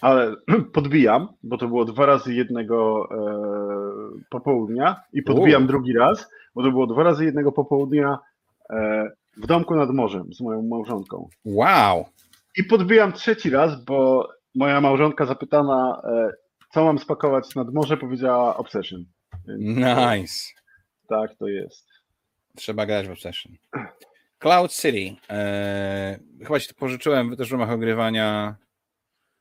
[0.02, 0.36] ale
[0.74, 5.68] podbijam, bo to było dwa razy jednego e, popołudnia i podbijam U.
[5.68, 8.20] drugi raz, bo to było dwa razy jednego popołudnia
[8.70, 11.30] e, w domku nad morzem z moją małżonką.
[11.46, 12.06] Wow!
[12.58, 16.32] I podbijam trzeci raz, bo moja małżonka zapytana, e,
[16.74, 19.06] co mam spakować nad morze, powiedziała Obsession.
[19.48, 20.46] Więc nice.
[21.10, 21.88] Tak, to jest.
[22.56, 23.54] Trzeba grać w Obsession.
[24.40, 25.16] Cloud City.
[25.30, 28.56] Eee, chyba ci to pożyczyłem też w ramach ogrywania.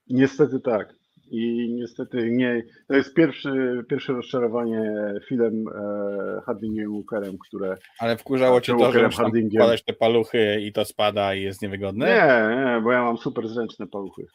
[0.08, 0.94] Niestety tak.
[1.30, 2.62] I niestety nie.
[2.88, 4.94] To jest pierwszy, pierwsze rozczarowanie
[5.28, 7.76] filmem e, Hardingiem Walkerem, które.
[7.98, 12.06] Ale wkurzało cię to, że wkładać te paluchy i to spada i jest niewygodne?
[12.06, 14.26] Nie, nie, bo ja mam super zręczne paluchy.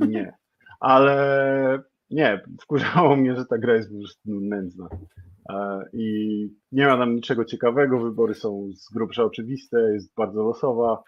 [0.00, 0.32] Nie.
[0.80, 4.88] Ale nie, wkurzało mnie, że ta gra jest po prostu nędzna.
[5.92, 11.02] I nie ma tam niczego ciekawego, wybory są z grubsza oczywiste, jest bardzo losowa.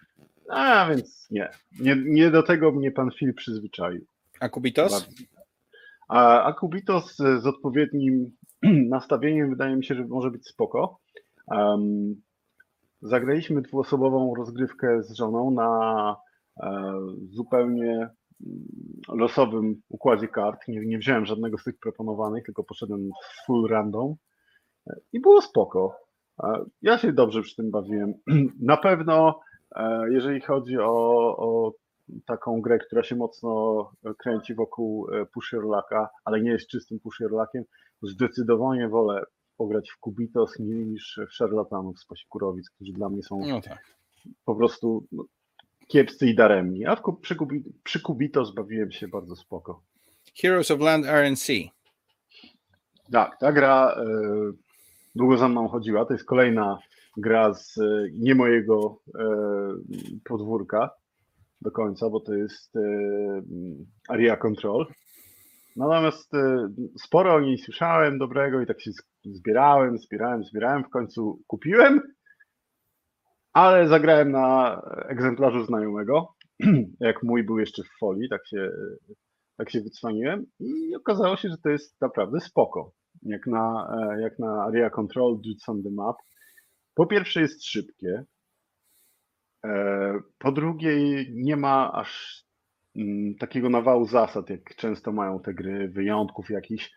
[0.49, 1.49] A więc nie.
[1.81, 4.07] Nie, nie do tego mnie pan Phil przyzwyczaił.
[4.41, 5.09] A Kubitos?
[6.09, 6.55] A, a
[7.17, 8.31] z, odpowiednim
[8.89, 10.99] nastawieniem wydaje mi się, że może być spoko.
[11.47, 12.15] Um,
[13.03, 16.17] zagraliśmy dwuosobową rozgrywkę z żoną na
[16.63, 16.93] e,
[17.31, 18.09] zupełnie
[19.09, 20.69] losowym układzie kart.
[20.69, 23.11] Nie, nie wziąłem żadnego z tych proponowanych, tylko poszedłem
[23.47, 24.15] full random
[25.13, 25.97] i było spoko.
[26.83, 28.15] Ja się dobrze przy tym bawiłem.
[28.61, 29.41] Na pewno,
[29.77, 31.73] e, jeżeli chodzi o, o
[32.27, 37.65] taką grę, która się mocno kręci wokół e, Pushierlaka, ale nie jest czystym Pushierlakiem,
[38.03, 39.25] zdecydowanie wolę
[39.57, 43.97] pograć w Kubitos niż w Szarlatanów z Pasikurowic, którzy dla mnie są no tak.
[44.45, 45.25] po prostu no,
[45.89, 46.87] kiepscy i daremni.
[46.87, 47.37] A w, przy,
[47.85, 49.83] przy Kubitos bawiłem się bardzo spoko.
[50.43, 51.47] Heroes of Land RNC.
[53.13, 54.53] Tak, ta gra y,
[55.15, 56.05] długo za mną chodziła.
[56.05, 56.79] To jest kolejna
[57.17, 59.13] gra z y, nie mojego y,
[60.25, 60.91] podwórka
[61.61, 62.75] do końca, bo to jest
[64.09, 64.87] Area Control.
[65.77, 66.33] Natomiast
[67.05, 68.91] sporo o niej słyszałem dobrego i tak się
[69.25, 70.85] zbierałem, zbierałem, zbierałem.
[70.85, 72.01] W końcu kupiłem
[73.57, 76.35] ale zagrałem na egzemplarzu znajomego,
[77.01, 78.71] jak mój był jeszcze w folii, tak się,
[79.57, 82.93] tak się wycwaniłem i okazało się, że to jest naprawdę spoko.
[83.23, 86.17] Jak na, jak na Area Control, Dudes on the Map.
[86.95, 88.25] Po pierwsze jest szybkie, e,
[90.39, 90.97] po drugie
[91.31, 92.43] nie ma aż
[92.97, 96.91] mm, takiego nawału zasad, jak często mają te gry, wyjątków jakichś.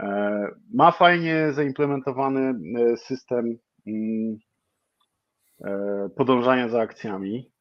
[0.00, 4.38] E, ma fajnie zaimplementowany e, system mm,
[5.64, 7.52] E, podążania za akcjami.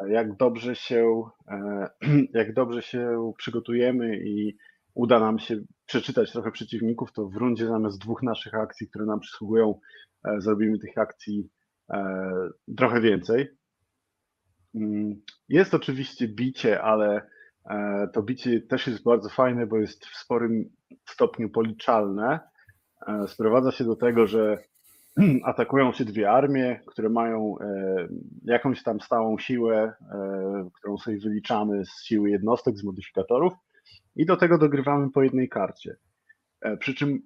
[0.00, 1.88] E, jak dobrze się, e,
[2.40, 4.56] jak dobrze się przygotujemy i
[4.94, 9.20] uda nam się przeczytać trochę przeciwników, to w rundzie zamiast dwóch naszych akcji, które nam
[9.20, 9.80] przysługują,
[10.38, 11.48] zrobimy tych akcji
[12.76, 13.48] trochę więcej.
[14.74, 17.22] Mm, jest oczywiście bicie, ale
[18.12, 20.70] to bicie też jest bardzo fajne, bo jest w sporym
[21.04, 22.40] stopniu policzalne.
[23.26, 24.58] Sprowadza się do tego, że
[25.44, 27.56] atakują się dwie armie, które mają
[28.44, 29.92] jakąś tam stałą siłę,
[30.74, 33.52] którą sobie wyliczamy z siły jednostek, z modyfikatorów
[34.16, 35.96] i do tego dogrywamy po jednej karcie.
[36.78, 37.22] Przy czym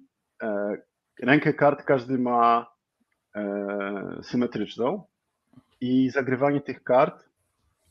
[1.21, 2.73] rękę kart każdy ma
[4.21, 5.03] symetryczną
[5.81, 7.32] i zagrywanie tych kart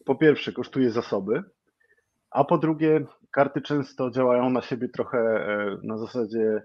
[0.05, 1.43] po pierwsze kosztuje zasoby,
[2.31, 6.63] a po drugie karty często działają na siebie trochę e, na zasadzie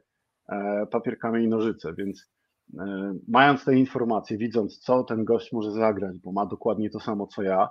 [0.50, 2.32] e, papierkami i nożyce, więc
[2.80, 7.28] e, mając te informacje, widząc co ten gość może zagrać, bo ma dokładnie to samo
[7.28, 7.70] co ja,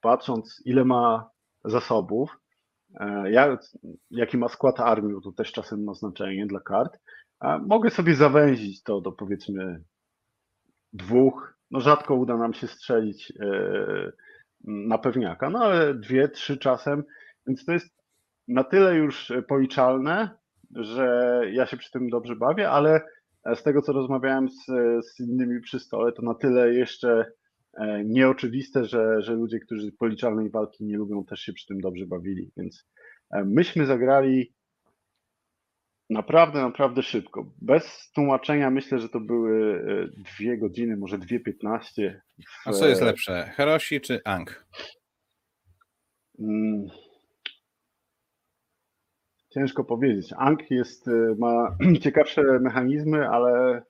[0.00, 1.30] patrząc ile ma
[1.64, 2.36] zasobów,
[3.24, 3.60] jak,
[4.10, 6.98] jaki ma skład armii, bo to też czasem ma znaczenie dla kart,
[7.66, 9.82] mogę sobie zawęzić to do powiedzmy
[10.92, 13.32] dwóch, no rzadko uda nam się strzelić
[14.64, 17.04] na pewniaka, no ale dwie, trzy czasem,
[17.46, 17.96] więc to jest
[18.48, 20.30] na tyle już policzalne,
[20.74, 23.00] że ja się przy tym dobrze bawię, ale
[23.54, 24.64] z tego co rozmawiałem z,
[25.06, 27.32] z innymi przy stole, to na tyle jeszcze
[27.74, 32.06] e, nieoczywiste, że, że ludzie, którzy policzalnej walki nie lubią, też się przy tym dobrze
[32.06, 32.50] bawili.
[32.56, 32.88] Więc
[33.30, 34.54] e, myśmy zagrali
[36.10, 37.46] naprawdę, naprawdę szybko.
[37.62, 42.22] Bez tłumaczenia myślę, że to były e, dwie godziny, może dwie piętnaście.
[42.66, 44.66] A co jest lepsze, Heroshi czy Ang?
[46.36, 46.86] Hmm.
[49.56, 50.32] Ciężko powiedzieć.
[50.36, 53.82] Ank jest, y, ma ciekawsze mechanizmy, ale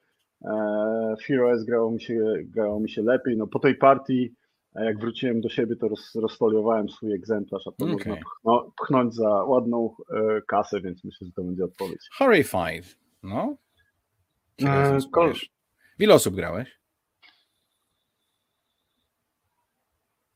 [0.44, 3.36] e, FearOS grało mi, się, grało mi się lepiej.
[3.36, 4.34] No, po tej partii,
[4.84, 7.92] jak wróciłem do siebie, to roz, rozfoliowałem swój egzemplarz, a to okay.
[7.92, 12.08] można pchno, pchnąć za ładną e, kasę, więc myślę, że to będzie odpowiedź.
[12.12, 12.98] Horrified.
[13.22, 13.56] No.
[14.62, 15.32] E, kol...
[15.98, 16.80] Ile osób grałeś?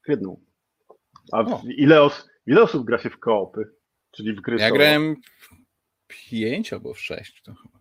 [0.06, 0.40] W jedną.
[1.32, 1.44] A
[1.76, 2.28] ile, os...
[2.46, 3.72] ile osób gra się w koopy?
[4.10, 5.16] Czyli w gry Ja grałem
[6.06, 7.42] pięć albo w sześć.
[7.42, 7.80] To chyba.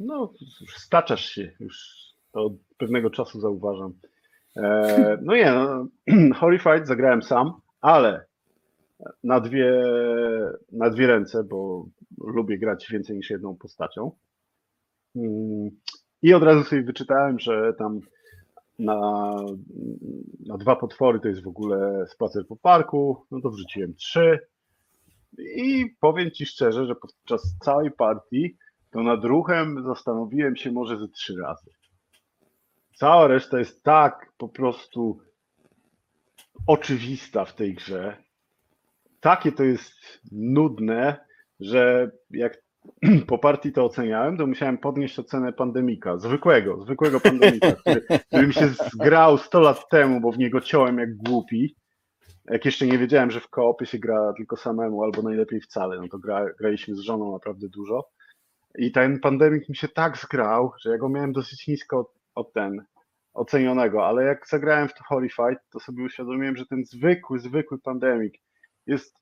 [0.00, 0.32] No,
[0.76, 2.00] staczasz się już
[2.32, 3.94] to od pewnego czasu zauważam.
[4.56, 5.86] E, no nie, no,
[6.40, 8.24] Horrified zagrałem sam, ale
[9.24, 9.82] na dwie,
[10.72, 11.86] na dwie ręce, bo
[12.18, 14.12] lubię grać więcej niż jedną postacią.
[15.16, 15.70] Mm,
[16.22, 18.00] I od razu sobie wyczytałem, że tam
[18.78, 19.36] na,
[20.46, 24.38] na dwa potwory to jest w ogóle spacer po parku, no to wrzuciłem trzy.
[25.38, 28.56] I powiem Ci szczerze, że podczas całej partii
[28.90, 31.70] to nad ruchem zastanowiłem się może ze trzy razy.
[33.00, 35.20] Cała reszta jest tak po prostu
[36.66, 38.16] oczywista w tej grze.
[39.20, 39.92] Takie to jest
[40.32, 41.16] nudne,
[41.60, 42.58] że jak
[43.26, 48.54] po partii to oceniałem, to musiałem podnieść ocenę pandemika, zwykłego, zwykłego pandemika, który, który mi
[48.54, 51.76] się zgrał 100 lat temu, bo w niego ciąłem jak głupi
[52.50, 56.08] jak jeszcze nie wiedziałem, że w koopy się gra tylko samemu, albo najlepiej wcale, no
[56.08, 58.08] to gra, graliśmy z żoną naprawdę dużo.
[58.78, 62.84] I ten pandemik mi się tak zgrał, że ja go miałem dosyć nisko od, ten
[63.34, 68.34] ocenionego, ale jak zagrałem w to Horrified, to sobie uświadomiłem, że ten zwykły, zwykły pandemik
[68.86, 69.16] jest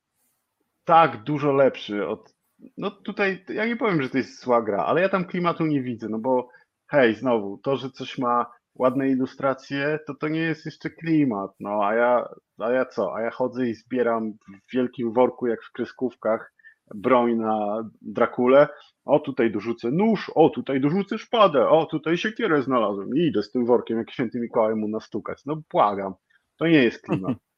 [0.85, 2.35] tak dużo lepszy od.
[2.77, 5.83] No tutaj ja nie powiem, że to jest zła gra, ale ja tam klimatu nie
[5.83, 6.49] widzę, no bo
[6.87, 11.87] hej, znowu, to, że coś ma ładne ilustracje, to to nie jest jeszcze klimat, no
[11.87, 15.73] a ja, a ja co, a ja chodzę i zbieram w wielkim worku, jak w
[15.73, 16.53] kreskówkach,
[16.94, 18.68] broń na Drakulę,
[19.05, 23.51] o tutaj dorzucę nóż, o tutaj dorzucę szpadę, o tutaj siekierę znalazłem i idę z
[23.51, 26.14] tym workiem, jak święty Mikołaj mu nastukać, no błagam,
[26.57, 27.37] to nie jest klimat.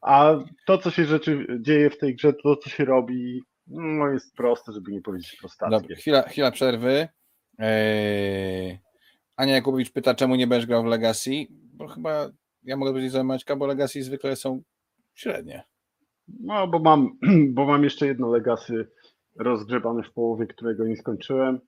[0.00, 0.34] A
[0.66, 4.72] to, co się rzeczy dzieje w tej grze, to, co się robi, no jest proste,
[4.72, 5.80] żeby nie powiedzieć prostackie.
[5.80, 7.08] Dobra, chwila, chwila przerwy.
[7.58, 8.78] Eee,
[9.36, 11.30] Ania Jakubowicz pyta, czemu nie będziesz grał w Legacy?
[11.50, 12.30] Bo chyba
[12.62, 14.62] ja mogę powiedzieć za Maćka, bo Legacy zwykle są
[15.14, 15.62] średnie.
[16.28, 17.10] No, bo mam,
[17.54, 18.88] bo mam jeszcze jedno Legacy
[19.38, 21.58] rozgrzebane w połowie, którego nie skończyłem.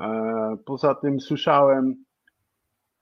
[0.00, 2.04] E, poza tym słyszałem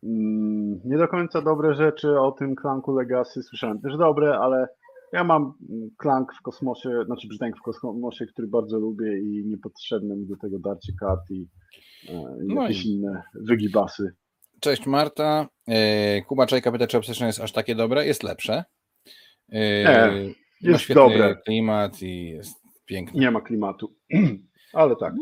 [0.02, 3.42] mm, nie do końca dobre rzeczy o tym klanku Legacy.
[3.42, 4.68] Słyszałem też dobre, ale
[5.12, 5.52] ja mam
[5.98, 10.58] klank w kosmosie, znaczy brzdęk w kosmosie, który bardzo lubię i niepotrzebne mi do tego
[10.58, 11.46] darcie kart i
[12.08, 12.12] E,
[12.44, 12.88] i no jakieś i...
[12.88, 14.12] inne wygibasy.
[14.60, 15.48] Cześć Marta.
[15.68, 18.06] E, Kuba Czajka pyta, czy Obsession jest aż takie dobre?
[18.06, 18.64] Jest lepsze.
[19.48, 21.36] Nie, jest ma dobre.
[21.44, 23.20] klimat i jest piękny.
[23.20, 23.94] Nie ma klimatu,
[24.72, 25.14] ale tak.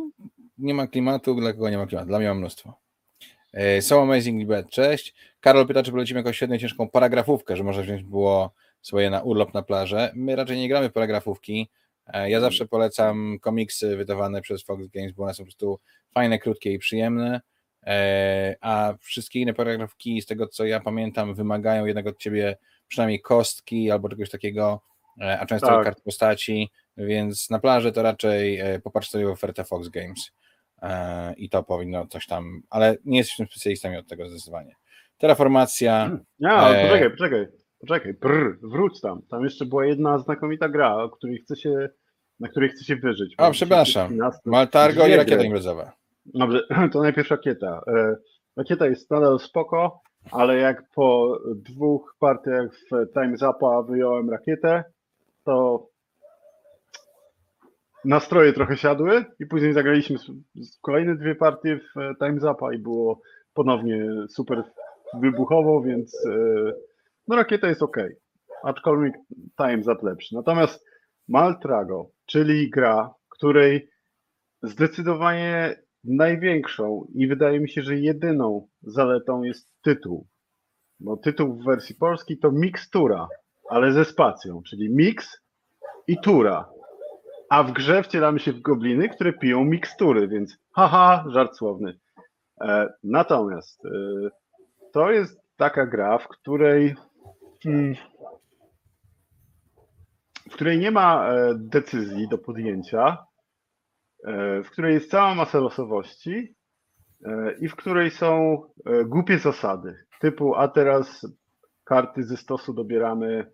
[0.58, 2.08] Nie ma klimatu, dla kogo nie ma klimatu?
[2.08, 2.74] Dla mnie ma mnóstwo.
[3.80, 5.14] So Amazing Bad, cześć.
[5.40, 9.54] Karol pyta, czy polecimy jakąś świetną, ciężką paragrafówkę, że może wziąć było swoje na urlop
[9.54, 10.12] na plażę.
[10.14, 11.68] My raczej nie gramy paragrafówki.
[12.26, 15.80] Ja zawsze polecam komiksy wydawane przez Fox Games, bo one są po prostu
[16.14, 17.40] fajne, krótkie i przyjemne,
[17.86, 22.56] e, a wszystkie inne paragrafki, z tego co ja pamiętam, wymagają jednak od ciebie
[22.88, 25.84] przynajmniej kostki albo czegoś takiego, e, a często tak.
[25.84, 30.30] kart postaci, więc na plaży to raczej e, popatrz sobie ofertę Fox Games.
[30.82, 34.74] e, i to powinno coś tam, ale nie jesteśmy specjalistami od tego zdecydowanie.
[35.18, 36.18] Terraformacja.
[36.38, 37.46] Nie, ale poczekaj, poczekaj,
[37.80, 39.22] poczekaj, brr, wróć tam.
[39.30, 41.88] Tam jeszcze była jedna znakomita gra, o której chce się,
[42.40, 43.34] na której chce się wyżyć.
[43.38, 44.18] A, przepraszam.
[44.44, 45.92] Maltargo i rakieta imprezowa.
[46.26, 47.80] Dobrze, to najpierw rakieta.
[48.56, 50.00] Rakieta jest nadal spoko,
[50.32, 54.84] ale jak po dwóch partiach w Time Zapa wyjąłem rakietę,
[55.48, 55.88] to
[58.04, 60.16] nastroje trochę siadły i później zagraliśmy
[60.82, 63.20] kolejne dwie partie w Time Zapa i było
[63.54, 64.64] ponownie super
[65.20, 66.72] wybuchowo, więc e,
[67.28, 67.96] no rakieta jest ok,
[68.64, 69.14] aczkolwiek
[69.56, 70.34] Time Zap lepszy.
[70.34, 70.84] Natomiast
[71.28, 73.88] Maltrago, czyli gra, której
[74.62, 80.26] zdecydowanie największą i wydaje mi się, że jedyną zaletą jest tytuł.
[81.00, 83.28] Bo tytuł w wersji polskiej to mikstura,
[83.70, 85.40] ale ze spacją, czyli mix
[86.06, 86.68] i tura.
[87.50, 91.98] A w grze wcielamy się w gobliny, które piją mikstury, więc haha, żart słowny.
[92.60, 93.90] E, natomiast e,
[94.92, 96.94] to jest taka gra, w której
[97.62, 97.94] hmm,
[100.50, 103.28] w której nie ma e, decyzji do podjęcia,
[104.24, 106.54] E, w której jest cała masa losowości
[107.24, 108.62] e, i w której są
[109.04, 110.06] głupie zasady.
[110.20, 111.26] Typu, a teraz
[111.84, 113.52] karty ze stosu dobieramy,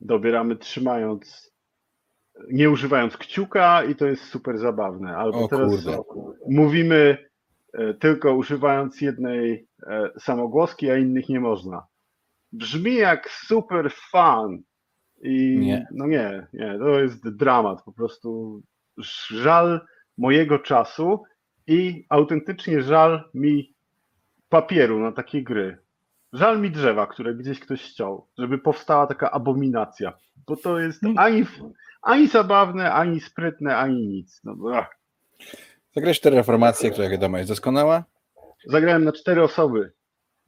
[0.00, 1.52] dobieramy trzymając,
[2.50, 5.16] nie używając kciuka i to jest super zabawne.
[5.16, 6.02] Albo o, teraz kurde.
[6.48, 7.28] mówimy
[8.00, 9.66] tylko używając jednej
[10.18, 11.86] samogłoski, a innych nie można.
[12.52, 14.62] Brzmi jak super fan
[15.22, 15.86] i nie.
[15.90, 18.62] no nie, nie, to jest dramat, po prostu
[19.30, 19.80] żal
[20.18, 21.22] mojego czasu
[21.66, 23.74] i autentycznie żal mi
[24.48, 25.78] papieru na takie gry.
[26.32, 30.12] Żal mi drzewa, które gdzieś ktoś ściął, żeby powstała taka abominacja,
[30.46, 31.18] bo to jest hmm.
[31.18, 31.44] ani,
[32.02, 34.40] ani zabawne, ani sprytne, ani nic.
[34.44, 34.56] No,
[35.94, 38.04] Zagrałeś cztery reformacje, która wiadomo jest doskonała?
[38.66, 39.92] Zagrałem na cztery osoby.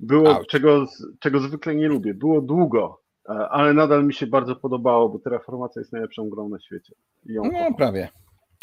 [0.01, 0.87] Było, czego,
[1.19, 2.15] czego zwykle nie lubię.
[2.15, 6.61] Było długo, E, ale nadal mi się bardzo podobało, bo Terraformacja jest najlepszą grą na
[6.61, 6.95] świecie.
[7.27, 7.75] no kocham.
[7.75, 8.09] prawie,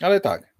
[0.02, 0.57] ale tak.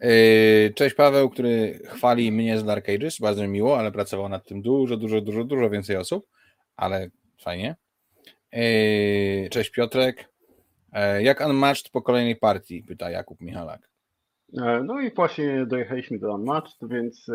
[0.00, 4.46] E, cześć Paweł, który chwali mnie z Dark Ages, bardzo mi miło, ale pracował nad
[4.46, 6.26] tym dużo, dużo, dużo, dużo więcej osób,
[6.76, 7.76] ale fajnie.
[8.52, 10.34] E, cześć Piotrek.
[11.20, 12.82] Jak Unmatched po kolejnej partii?
[12.82, 13.90] Pyta Jakub Michalak.
[14.84, 17.26] No i właśnie dojechaliśmy do Unmatched, więc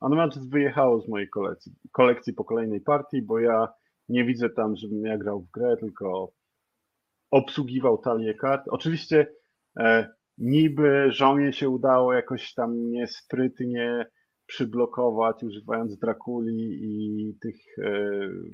[0.00, 3.68] Unmatched wyjechało z mojej kolekcji, kolekcji po kolejnej partii, bo ja
[4.08, 6.32] nie widzę tam, żebym ja grał w grę, tylko
[7.30, 8.62] obsługiwał talię kart.
[8.68, 9.26] Oczywiście
[10.38, 14.06] niby żonie się udało jakoś tam niesprytnie
[14.46, 17.90] przyblokować, używając Drakuli i tych e,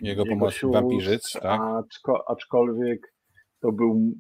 [0.01, 1.61] jego, jego pomocy wampirzyc, tak?
[1.61, 3.15] Aczko, aczkolwiek
[3.61, 4.13] to był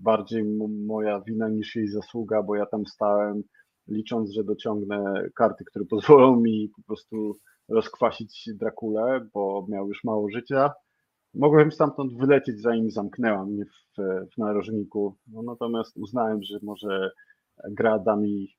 [0.00, 0.44] bardziej
[0.86, 3.42] moja wina niż jej zasługa, bo ja tam stałem
[3.88, 7.32] licząc, że dociągnę karty, które pozwolą mi po prostu
[7.68, 10.70] rozkwasić Drakulę, bo miał już mało życia.
[11.34, 14.02] Mogłem stamtąd wylecieć, zanim zamknęła mnie w,
[14.34, 15.16] w narożniku.
[15.26, 17.10] No, natomiast uznałem, że może
[17.70, 18.56] gra da mi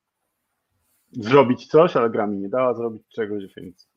[1.12, 3.88] zrobić coś, ale gra mi nie dała zrobić czegoś, więc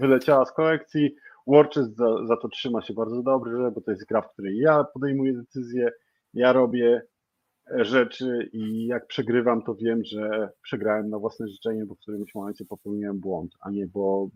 [0.00, 1.14] wyleciała z kolekcji.
[1.46, 4.84] Warchest za, za to trzyma się bardzo dobrze, bo to jest gra, w której ja
[4.84, 5.92] podejmuję decyzje,
[6.34, 7.02] ja robię
[7.70, 12.64] rzeczy i jak przegrywam, to wiem, że przegrałem na własne życzenie, bo w którymś momencie
[12.64, 14.28] popełniłem błąd, a nie bo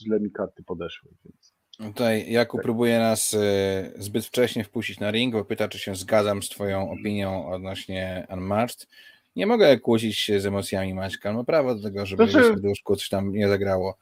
[0.00, 1.10] źle mi karty podeszły.
[1.24, 1.53] Więc...
[1.76, 2.64] Tutaj Jakub tak.
[2.64, 6.90] próbuje nas e, zbyt wcześnie wpuścić na ring, bo pyta, czy się zgadzam z Twoją
[6.90, 8.88] opinią odnośnie Unmatched.
[9.36, 12.46] Nie mogę kłócić się z emocjami Maćka, ma prawo do tego, żeby znaczy...
[12.46, 13.96] w serduszku coś tam nie zagrało.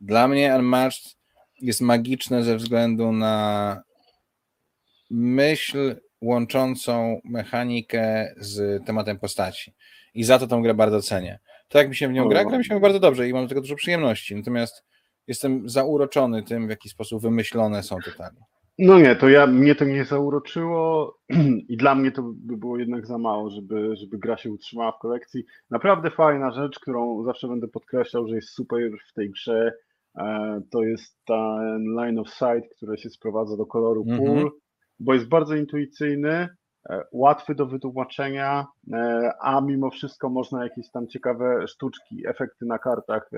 [0.00, 1.16] Dla mnie Unmatched
[1.60, 3.82] jest magiczne ze względu na
[5.10, 9.74] myśl łączącą mechanikę z tematem postaci.
[10.14, 11.38] I za to tą grę bardzo cenię.
[11.68, 13.48] To jak mi się w nią gra, gra mi się bardzo dobrze i mam do
[13.48, 14.34] tego dużo przyjemności.
[14.36, 14.84] Natomiast
[15.28, 18.36] jestem zauroczony tym, w jaki sposób wymyślone są te tali.
[18.78, 21.14] No nie, to ja, mnie to nie zauroczyło
[21.68, 24.98] i dla mnie to by było jednak za mało, żeby, żeby gra się utrzymała w
[24.98, 25.44] kolekcji.
[25.70, 29.72] Naprawdę fajna rzecz, którą zawsze będę podkreślał, że jest super w tej grze,
[30.18, 34.48] e, to jest ten line of sight, które się sprowadza do koloru mm -hmm
[35.00, 36.48] bo jest bardzo intuicyjny,
[36.90, 42.78] e, łatwy do wytłumaczenia, e, a mimo wszystko można jakieś tam ciekawe sztuczki, efekty na
[42.78, 43.30] kartach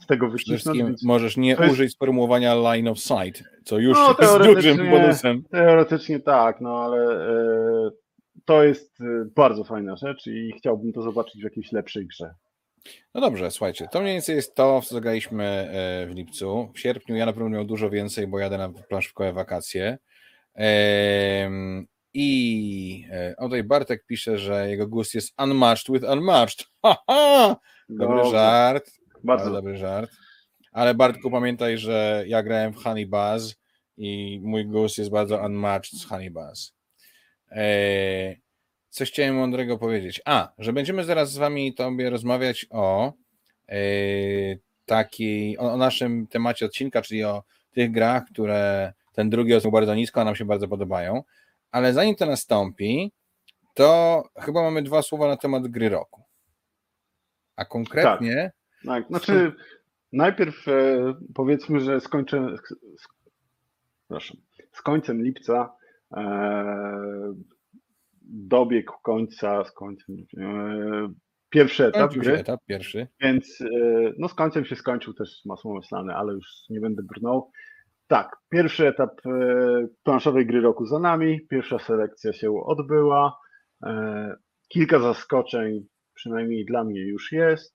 [0.00, 1.02] z tego wycisnąć.
[1.02, 1.94] Możesz nie użyć jest...
[1.94, 5.42] sformułowania line of sight, co już no, jest dużym bonusem.
[5.50, 7.18] Teoretycznie tak, no ale
[8.44, 8.98] to jest
[9.36, 12.34] bardzo fajna rzecz i chciałbym to zobaczyć w jakiejś lepszej grze.
[13.14, 15.70] No dobrze, słuchajcie, to mniej więcej jest to, co zagraliśmy
[16.08, 16.72] w lipcu.
[16.74, 19.98] W sierpniu ja na pewno miał dużo więcej, bo jadę na planszówkowe wakacje.
[22.14, 26.66] I e, tutaj Bartek pisze, że jego gust jest unmatched with unmatched.
[26.82, 27.56] Ha, ha!
[27.88, 28.30] Dobry Dobrze.
[28.30, 28.90] żart.
[29.24, 30.10] Bardzo dobry żart.
[30.72, 33.56] Ale Bartku, pamiętaj, że ja grałem w Honey Buzz
[33.96, 36.74] i mój gust jest bardzo unmatched z Honey Buzz.
[37.50, 38.40] Eee,
[38.88, 40.20] coś chciałem mądrego powiedzieć.
[40.24, 43.12] A, że będziemy zaraz z wami tobie rozmawiać o
[43.68, 47.42] eee, takiej, o, o naszym temacie odcinka, czyli o
[47.72, 51.22] tych grach, które ten drugi ocenił bardzo nisko, a nam się bardzo podobają.
[51.70, 53.12] Ale zanim to nastąpi,
[53.74, 56.22] to chyba mamy dwa słowa na temat gry roku.
[57.56, 58.59] A konkretnie Tak,
[59.08, 59.52] znaczy
[60.12, 62.56] najpierw e, powiedzmy, że skończę,
[62.98, 63.08] z,
[63.98, 64.36] przepraszam,
[64.72, 65.72] z końcem lipca
[66.16, 67.34] e,
[68.22, 71.12] dobiegł końca, z końcem, e,
[71.50, 73.06] pierwszy etap gry, etap pierwszy.
[73.20, 73.58] więc
[74.18, 77.50] no z końcem się skończył też masło myślane, ale już nie będę brnął.
[78.06, 79.20] Tak, pierwszy etap
[80.02, 83.38] planszowej gry roku za nami, pierwsza selekcja się odbyła,
[84.68, 87.74] kilka zaskoczeń przynajmniej dla mnie już jest.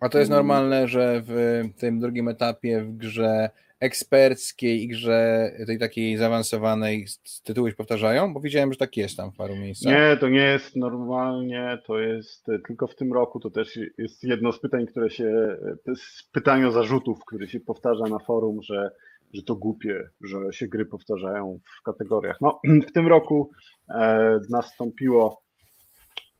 [0.00, 0.38] A to jest Mm.
[0.38, 7.42] normalne, że w tym drugim etapie w grze eksperckiej i grze tej takiej zaawansowanej z-
[7.42, 8.34] tytuły się powtarzają?
[8.34, 9.92] Bo widziałem, że tak jest tam w paru miejscach.
[9.92, 14.24] Nie, to nie jest normalnie, to jest e, tylko w tym roku, to też jest
[14.24, 18.18] jedno z pytań, które się, e, to jest pytanie o zarzutów, które się powtarza na
[18.18, 18.90] forum, że,
[19.34, 22.40] że to głupie, że się gry powtarzają w kategoriach.
[22.40, 23.50] No, w tym roku
[23.90, 25.42] e, nastąpiło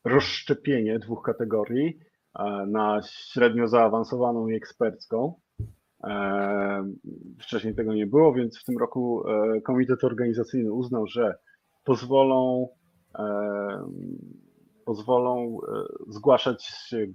[0.05, 1.98] rozszczepienie dwóch kategorii
[2.66, 5.35] na średnio zaawansowaną i ekspercką.
[6.05, 6.93] E,
[7.41, 11.35] Wcześniej tego nie było, więc w tym roku e, komitet organizacyjny uznał, że
[11.85, 12.68] pozwolą,
[13.18, 13.24] e,
[14.85, 17.07] pozwolą e, zgłaszać się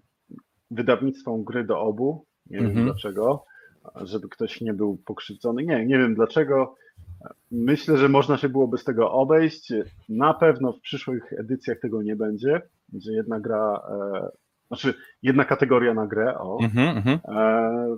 [0.72, 2.26] wydawnictwom gry do obu.
[2.50, 2.76] Nie Mhm.
[2.76, 3.46] wiem dlaczego,
[3.96, 5.64] żeby ktoś nie był pokrzywdzony.
[5.64, 6.76] Nie, nie wiem dlaczego.
[7.52, 9.74] Myślę, że można się było bez tego obejść.
[10.10, 12.62] Na pewno w przyszłych edycjach tego nie będzie.
[12.90, 14.30] Będzie jedna gra, e,
[14.70, 14.94] znaczy
[15.24, 16.38] jedna kategoria na grę.
[16.40, 16.58] O.
[16.62, 17.20] Mhm, mhm.
[17.38, 17.98] E,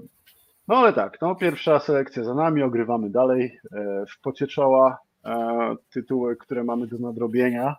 [0.68, 5.76] No ale tak, no pierwsza selekcja za nami, ogrywamy dalej e, w pocie czoła e,
[5.94, 7.76] tytuły, które mamy do nadrobienia.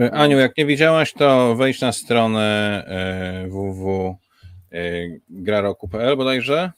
[0.00, 2.42] E, Aniu, jak nie widziałaś, to wejdź na stronę
[2.86, 6.72] e, www.graroku.pl bodajże.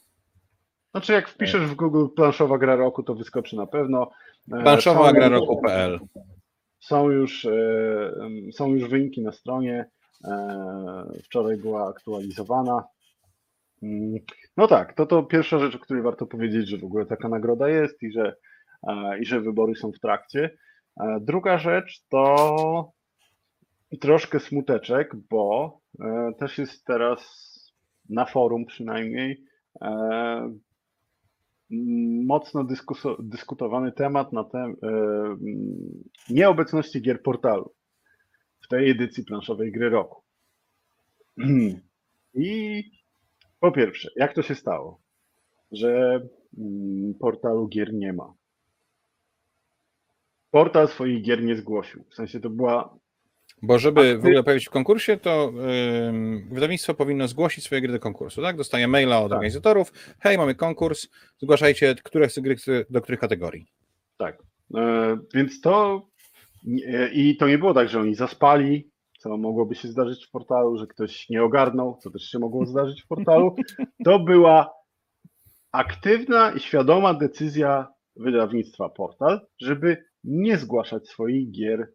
[0.91, 4.11] Znaczy jak wpiszesz w Google planszowa gra roku, to wyskoczy na pewno.
[4.53, 5.99] E, Planszowa gra roku.pl.
[6.79, 7.51] Są już, e,
[8.53, 9.85] są już wyniki na stronie.
[10.27, 12.83] E, Wczoraj była aktualizowana.
[13.83, 14.15] Mm,
[14.57, 17.69] No tak, to to pierwsza rzecz, o której warto powiedzieć, że w ogóle taka nagroda
[17.69, 18.35] jest i że,
[18.87, 20.57] e, i że wybory są w trakcie.
[21.01, 22.91] E, Druga rzecz to
[24.01, 25.79] troszkę smuteczek, bo
[26.39, 27.21] też jest teraz
[28.09, 29.43] na forum przynajmniej
[32.25, 32.67] mocno
[33.19, 35.39] dyskutowany temat na tem- e, m,
[36.29, 37.73] nieobecności gier portalu
[38.65, 40.21] w tej edycji planszowej gry roku.
[42.33, 42.83] I
[43.59, 45.01] po pierwsze, jak to się stało,
[45.71, 46.21] że
[46.57, 48.33] mm, portalu gier nie ma?
[50.51, 52.03] Portal swoich gier nie zgłosił.
[52.09, 52.97] W sensie to była
[53.61, 55.53] Bo żeby w ogóle pojawić w konkursie, to
[56.07, 58.57] ym, wydawnictwo powinno zgłosić swoje gry do konkursu, tak?
[58.57, 59.37] Dostaje maila od Tak.
[59.37, 61.07] organizatorów, hej, mamy konkurs,
[61.37, 62.55] zgłaszajcie, które z gry
[62.89, 63.65] do których kategorii.
[64.17, 64.43] Tak.
[64.75, 66.01] E, więc to
[67.13, 70.87] i to nie było tak, że oni zaspali, co mogłoby się zdarzyć w portalu, że
[70.87, 73.55] ktoś nie ogarnął, co też się mogło zdarzyć w portalu.
[74.05, 74.73] To była
[75.71, 81.93] aktywna i świadoma decyzja wydawnictwa Portal, żeby nie zgłaszać swoich gier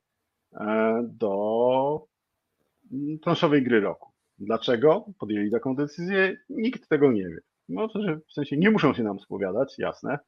[0.52, 2.06] e, do
[3.22, 4.10] planszowej gry roku.
[4.38, 6.36] Dlaczego podjęli taką decyzję?
[6.48, 7.38] Nikt tego nie wie.
[7.68, 10.18] Może, że w sensie nie muszą się nam spowiadać, jasne.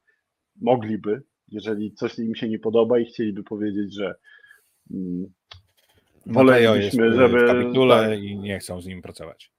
[0.61, 4.15] Mogliby, jeżeli coś im się nie podoba i chcieliby powiedzieć, że
[4.91, 5.25] mm,
[6.25, 7.39] Mateo jest wolelibyśmy, y, żeby...
[7.39, 8.23] w kapitule tak.
[8.23, 9.51] i nie chcą z nim pracować.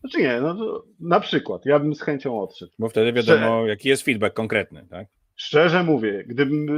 [0.00, 2.72] Znaczy nie, no to na przykład, ja bym z chęcią odszedł.
[2.78, 5.06] Bo wtedy wiadomo, jaki jest feedback konkretny, tak?
[5.36, 6.68] Szczerze mówię, gdybym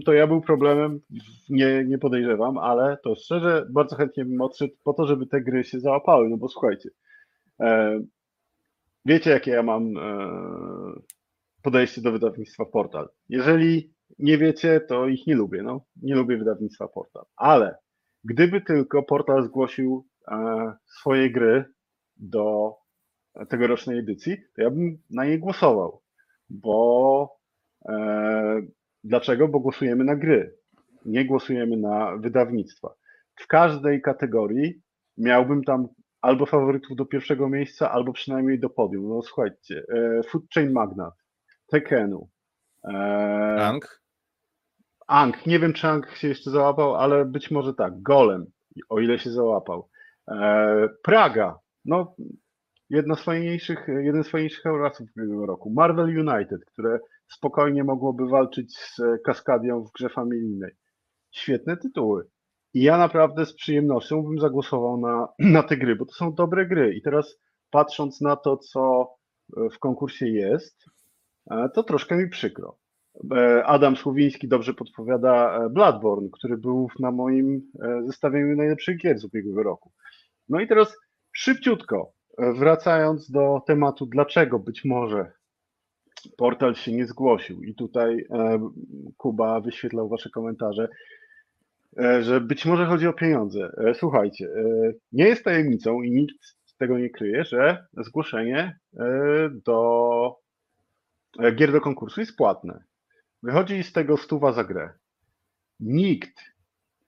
[0.00, 1.00] y, to ja był problemem,
[1.48, 5.64] nie, nie podejrzewam, ale to szczerze bardzo chętnie bym odszedł po to, żeby te gry
[5.64, 6.90] się załapały, no bo słuchajcie,
[7.60, 8.00] e,
[9.04, 10.02] wiecie jakie ja mam e,
[11.62, 13.08] podejście do wydawnictwa Portal.
[13.28, 15.80] Jeżeli nie wiecie, to ich nie lubię, no.
[16.02, 17.76] Nie lubię wydawnictwa Portal, ale
[18.24, 21.64] gdyby tylko Portal zgłosił e, swoje gry
[22.16, 22.74] do
[23.48, 26.02] tegorocznej edycji, to ja bym na nie głosował,
[26.50, 27.36] bo
[27.88, 28.62] E,
[29.04, 29.48] Dlaczego?
[29.48, 30.54] Bo głosujemy na gry,
[31.04, 32.94] nie głosujemy na wydawnictwa.
[33.34, 34.82] W każdej kategorii
[35.18, 35.88] miałbym tam
[36.20, 39.08] albo faworytów do pierwszego miejsca, albo przynajmniej do podium.
[39.08, 41.14] No słuchajcie, e, Food Chain Magnat,
[41.66, 42.28] Tekenu,
[42.86, 44.00] e, Tank?
[45.06, 48.46] Ang, nie wiem czy Ang się jeszcze załapał, ale być może tak, Golem,
[48.88, 49.88] o ile się załapał.
[50.30, 52.14] E, Praga, no
[52.90, 55.72] jedna z fajniejszych, jeden z fajniejszych Eurasów ubiegłego roku.
[55.76, 60.70] Marvel United, które spokojnie mogłoby walczyć z Kaskadią w grze familijnej.
[61.30, 62.28] Świetne tytuły.
[62.74, 66.66] I ja naprawdę z przyjemnością bym zagłosował na, na te gry, bo to są dobre
[66.66, 66.94] gry.
[66.94, 67.38] I teraz
[67.70, 69.10] patrząc na to, co
[69.72, 70.84] w konkursie jest,
[71.74, 72.78] to troszkę mi przykro.
[73.36, 77.62] E, Adam Słowiński dobrze podpowiada e, Bloodborne, który był na moim
[78.06, 79.92] zestawieniu najlepszych gier z ubiegłego roku.
[80.48, 80.96] No i teraz
[81.32, 85.32] szybciutko, wracając do tematu, dlaczego być może
[86.36, 88.26] portal się nie zgłosił i tutaj
[89.16, 90.88] Kuba wyświetlał wasze komentarze,
[92.20, 93.72] że być może chodzi o pieniądze.
[93.94, 94.48] Słuchajcie,
[95.12, 96.36] nie jest tajemnicą i nikt
[96.78, 98.78] tego nie kryje, że zgłoszenie
[99.64, 100.45] do
[101.54, 102.84] gier do konkursu jest płatne.
[103.42, 104.90] Wychodzi z tego stuwa za grę.
[105.80, 106.40] Nikt,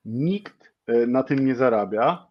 [0.04, 2.26] nikt e, na tym nie zarabia,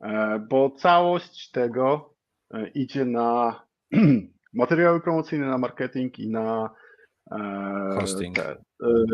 [0.00, 2.14] e, bo całość tego
[2.54, 3.60] e, idzie na
[4.54, 6.70] materiały promocyjne, na marketing i na
[7.94, 8.36] hosting.
[8.36, 8.56] Te,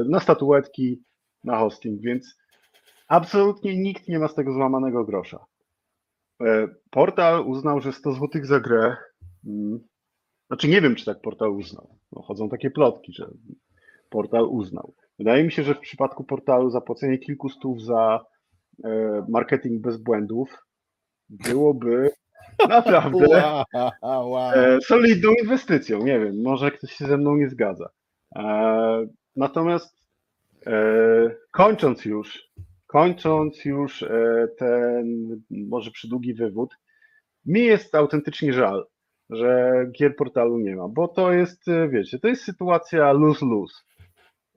[0.08, 1.02] na statuetki,
[1.44, 2.38] na hosting, więc
[3.08, 5.44] absolutnie nikt nie ma z tego złamanego grosza.
[6.90, 8.96] Portal uznał, że 100 zł za grę
[9.46, 9.80] mm,
[10.50, 11.96] znaczy nie wiem, czy tak portal uznał.
[12.12, 13.30] No, chodzą takie plotki, że
[14.08, 14.94] portal uznał.
[15.18, 18.24] Wydaje mi się, że w przypadku portalu zapłacenie kilku stów za
[18.84, 20.66] e, marketing bez błędów
[21.28, 22.10] byłoby
[22.68, 23.64] naprawdę
[24.54, 25.98] e, solidną inwestycją.
[25.98, 27.88] Nie wiem, może ktoś się ze mną nie zgadza.
[28.36, 30.00] E, natomiast
[31.50, 32.50] kończąc już,
[32.86, 34.04] kończąc już
[34.58, 35.06] ten
[35.50, 36.74] może przydługi wywód,
[37.46, 38.86] mi jest autentycznie żal,
[39.30, 43.82] że gier portalu nie ma, bo to jest, e, wiecie, to jest sytuacja lose-lose.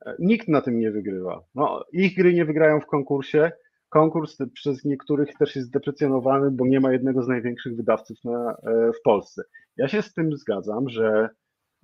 [0.05, 1.43] E, nikt na tym nie wygrywa.
[1.55, 3.51] No, ich gry nie wygrają w konkursie.
[3.89, 8.91] Konkurs przez niektórych też jest deprecjonowany, bo nie ma jednego z największych wydawców na, e,
[8.93, 9.43] w Polsce.
[9.77, 11.29] Ja się z tym zgadzam, że,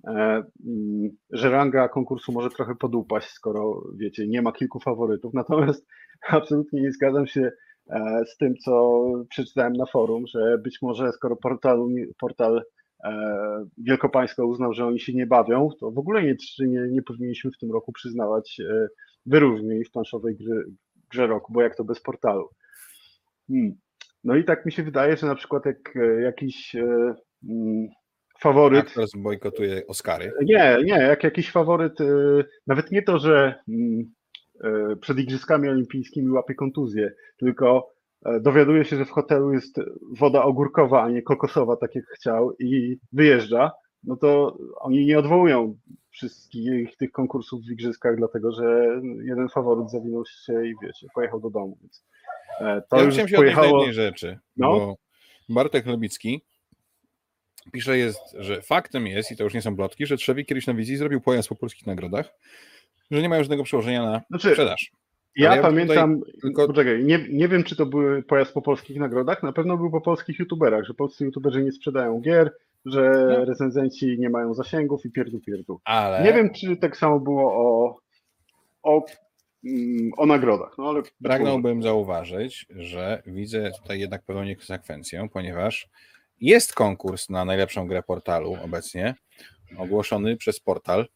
[0.06, 5.34] mm, że ranga konkursu może trochę podupaść, skoro wiecie, nie ma kilku faworytów.
[5.34, 5.86] Natomiast
[6.28, 7.52] absolutnie nie zgadzam się
[8.26, 11.86] z tym, co przeczytałem na forum, że być może skoro portal,
[12.20, 12.62] portal
[13.04, 17.50] E, Wielkopańsko uznał, że oni się nie bawią, to w ogóle nie, nie, nie powinniśmy
[17.50, 18.88] w tym roku przyznawać e,
[19.26, 20.54] wyróżnień w planszowej grze,
[21.10, 22.48] grze roku, bo jak to bez portalu.
[23.48, 23.72] Hmm.
[24.24, 26.72] No i tak mi się wydaje, że na przykład jak e, jakiś
[27.46, 27.88] hmm,
[28.40, 28.86] faworyt.
[28.88, 30.32] Aktor bojkotuje Oscary.
[30.42, 31.98] Nie, nie, jak jakiś faworyt,
[32.66, 34.12] nawet nie to, że hmm,
[35.00, 37.92] przed Igrzyskami Olimpijskimi łapie kontuzję, tylko
[38.40, 39.80] dowiaduje się, że w hotelu jest
[40.18, 43.70] woda ogórkowa, a nie kokosowa, tak jak chciał, i wyjeżdża,
[44.04, 45.76] no to oni nie odwołują
[46.10, 51.50] wszystkich tych konkursów w igrzyskach, dlatego że jeden faworyt zawinął się i wiecie, pojechał do
[51.50, 51.78] domu.
[51.80, 52.04] Więc
[52.60, 53.78] e, to ja już się pojechało...
[53.78, 54.68] jednej rzeczy, no?
[54.68, 54.96] bo
[55.48, 56.42] Bartek Lebicki
[57.72, 60.74] pisze, jest, że faktem jest, i to już nie są plotki, że Trzewi kiedyś na
[60.74, 62.34] wizji zrobił pojazd po polskich nagrodach,
[63.10, 64.92] że nie ma żadnego przełożenia na znaczy, sprzedaż.
[65.36, 66.66] Ja, ja pamiętam, tylko...
[66.66, 70.00] poczekaj, nie, nie wiem, czy to był pojazd po polskich nagrodach, na pewno był po
[70.00, 72.52] polskich youtuberach, że polscy youtuberzy nie sprzedają gier,
[72.84, 73.44] że no.
[73.44, 75.80] recenzenci nie mają zasięgów i pierdu pierdu.
[75.84, 76.24] Ale...
[76.24, 77.98] Nie wiem, czy tak samo było o,
[78.82, 79.04] o,
[79.64, 80.78] mm, o nagrodach.
[80.78, 85.88] No, ale Pragnąłbym zauważyć, że widzę tutaj jednak pewną niekonsekwencję, ponieważ
[86.40, 89.14] jest konkurs na najlepszą grę portalu obecnie,
[89.78, 91.06] ogłoszony przez portal,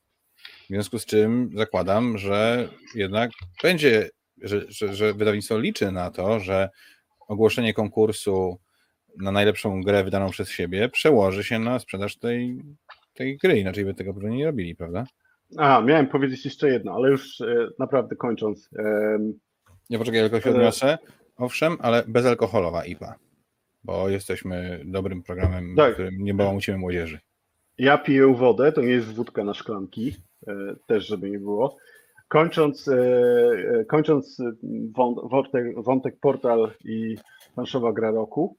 [0.65, 3.31] w związku z czym zakładam, że jednak
[3.63, 4.11] będzie,
[4.43, 6.69] że, że, że wydawnictwo liczy na to, że
[7.29, 8.59] ogłoszenie konkursu
[9.19, 12.63] na najlepszą grę wydaną przez siebie przełoży się na sprzedaż tej,
[13.15, 15.07] tej gry, inaczej by tego pewnie nie robili, prawda?
[15.57, 18.71] A, miałem powiedzieć jeszcze jedno, ale już e, naprawdę kończąc.
[18.79, 19.19] E,
[19.91, 20.99] nie poczekaj, tylko się odniosę.
[21.37, 23.15] Owszem, ale bezalkoholowa IPA,
[23.85, 25.93] bo jesteśmy dobrym programem, tak.
[25.93, 27.19] którym nie bałamucimy młodzieży.
[27.79, 30.17] Ja piję wodę, to nie jest wódka na szklanki.
[30.49, 31.77] E, też żeby nie było.
[32.29, 34.39] Kończąc, e, e, kończąc
[35.31, 37.17] wątek, wątek portal i
[37.55, 38.57] planszowa gra roku,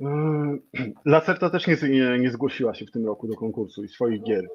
[1.04, 4.48] Lacerta też nie, nie, nie, zgłosiła się w tym roku do konkursu i swoich gier.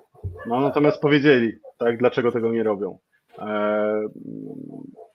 [0.47, 2.97] No, natomiast powiedzieli, tak, dlaczego tego nie robią.
[3.39, 4.07] E,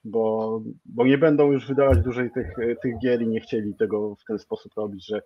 [0.03, 4.25] bo, bo nie będą już wydawać dłużej tych, tych gier i nie chcieli tego w
[4.27, 5.21] ten sposób robić, że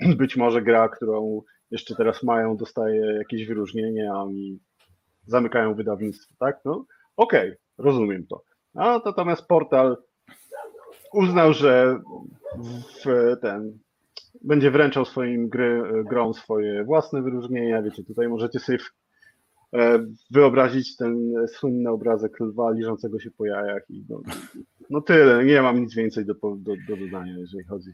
[0.16, 4.58] być może gra, którą jeszcze teraz mają, dostaje jakieś wyróżnienie, a oni
[5.26, 6.60] zamykają wydawnictwo, tak?
[6.64, 6.84] No,
[7.16, 8.42] okej, okay, rozumiem to.
[8.74, 9.96] A natomiast portal
[11.12, 11.98] uznał, że
[13.42, 13.78] ten
[14.44, 17.82] będzie wręczał swoim gry, grom swoje własne wyróżnienia.
[17.82, 18.78] Wiecie, tutaj możecie sobie
[19.74, 24.20] e, wyobrazić ten słynny obrazek lwa liżącego się po jajach i no,
[24.90, 27.90] no tyle, nie mam nic więcej do, do, do dodania, jeżeli chodzi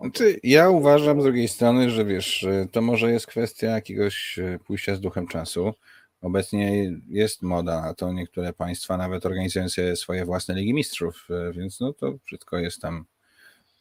[0.00, 4.94] znaczy, ja uważam z drugiej strony, że wiesz, to może jest kwestia jakiegoś e, pójścia
[4.94, 5.72] z duchem czasu.
[6.20, 11.52] Obecnie jest moda na to, niektóre państwa nawet organizują sobie swoje własne ligi mistrzów, e,
[11.52, 13.04] więc no to wszystko jest tam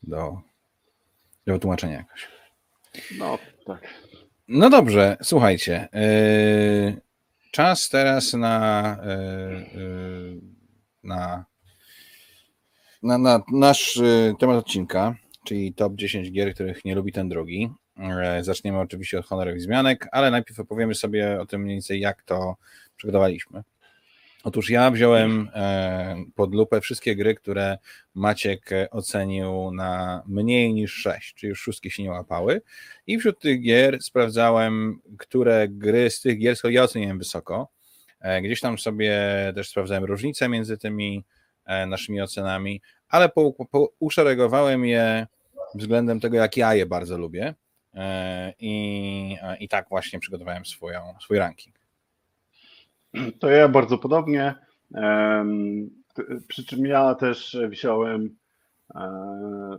[0.03, 0.41] do,
[1.45, 2.27] do wytłumaczenia jakoś.
[3.17, 3.87] No, tak.
[4.47, 5.89] No dobrze, słuchajcie.
[5.93, 7.01] Yy,
[7.51, 8.97] czas teraz na,
[9.75, 10.41] yy,
[11.03, 11.45] na,
[13.03, 13.99] na, na nasz
[14.39, 15.15] temat odcinka
[15.45, 17.69] czyli top 10 gier, których nie lubi ten drugi.
[17.97, 22.23] E, zaczniemy oczywiście od honorowych zmianek, ale najpierw opowiemy sobie o tym mniej więcej, jak
[22.23, 22.55] to
[22.97, 23.63] przygotowaliśmy.
[24.43, 27.77] Otóż ja wziąłem e, pod lupę wszystkie gry, które
[28.13, 32.61] Maciek ocenił na mniej niż 6, czyli już szóstki się nie łapały.
[33.07, 37.67] I wśród tych gier sprawdzałem, które gry z tych gier, ja oceniłem wysoko.
[38.19, 39.21] E, gdzieś tam sobie
[39.55, 41.23] też sprawdzałem różnice między tymi
[41.87, 43.29] naszymi ocenami, ale
[43.99, 45.27] uszeregowałem je
[45.75, 47.53] względem tego, jak ja je bardzo lubię.
[48.59, 51.75] I, i tak właśnie przygotowałem swoją, swój ranking.
[53.39, 54.55] To ja bardzo podobnie.
[56.47, 58.35] Przy czym ja też wziąłem,
[58.95, 59.77] e,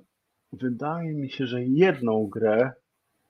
[0.53, 2.73] wydaje mi się, że jedną grę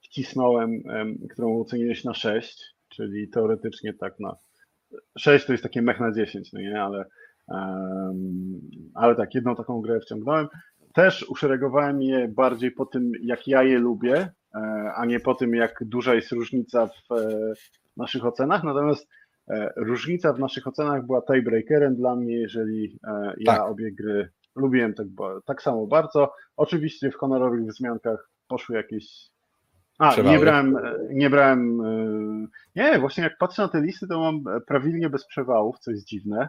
[0.02, 0.82] wcisnąłem,
[1.30, 4.36] którą oceniłeś na 6, czyli teoretycznie tak na
[5.18, 7.04] 6 to jest takie mech na 10, no nie, ale,
[8.94, 10.48] ale tak, jedną taką grę wciągnąłem.
[10.94, 14.28] Też uszeregowałem je bardziej po tym, jak ja je lubię,
[14.96, 17.52] a nie po tym, jak duża jest różnica w e,
[17.96, 18.64] naszych ocenach.
[18.64, 19.08] Natomiast
[19.48, 22.98] e, różnica w naszych ocenach była tiebreakerem dla mnie, jeżeli
[23.38, 23.70] ja tak.
[23.70, 25.06] obie gry lubiłem tak,
[25.46, 26.32] tak samo bardzo.
[26.56, 29.30] Oczywiście w honorowych wzmiankach poszły jakieś.
[29.98, 30.78] A, nie brałem,
[31.10, 31.82] nie brałem.
[32.76, 36.48] Nie, właśnie jak patrzę na te listy, to mam prawidłnie bez przewałów, co jest dziwne,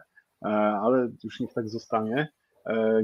[0.81, 2.27] ale już niech tak zostanie.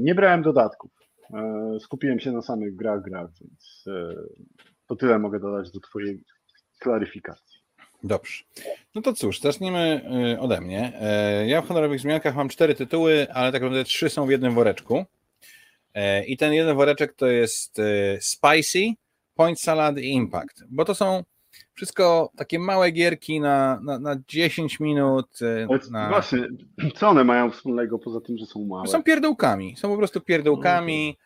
[0.00, 1.04] Nie brałem dodatków.
[1.32, 4.14] E, skupiłem się na samych grach, grach, więc e,
[4.88, 6.20] to tyle mogę dodać do Twojej
[6.78, 7.60] klaryfikacji.
[8.04, 8.44] Dobrze.
[8.94, 10.02] No to cóż, zacznijmy
[10.34, 10.92] e, ode mnie.
[11.46, 15.04] Ja w honorowych zmiankach mam cztery tytuły, ale tak naprawdę trzy są w jednym woreczku.
[16.26, 17.80] I ten jeden woreczek to jest
[18.20, 18.94] Spicy,
[19.34, 21.24] Point Salad i Impact, bo to są
[21.74, 25.38] wszystko takie małe gierki na, na, na 10 minut.
[25.90, 26.08] Na...
[26.08, 26.48] Właśnie,
[26.96, 28.86] co one mają wspólnego poza tym, że są małe?
[28.86, 31.18] Są pierdółkami, są po prostu pierdółkami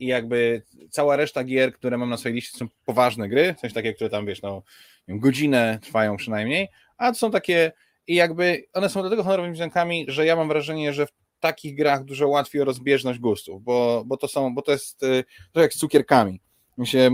[0.00, 3.94] i jakby cała reszta gier, które mam na swojej liście są poważne gry, sensie takie,
[3.94, 4.62] które tam wiesz, no
[5.08, 7.72] godzinę trwają przynajmniej, a to są takie
[8.06, 11.76] i jakby one są do tego honorowymi względami, że ja mam wrażenie, że w takich
[11.76, 15.60] grach dużo łatwiej o rozbieżność gustów, bo, bo to są, bo to jest e, to
[15.60, 16.40] jak z cukierkami.
[16.78, 17.10] Mi się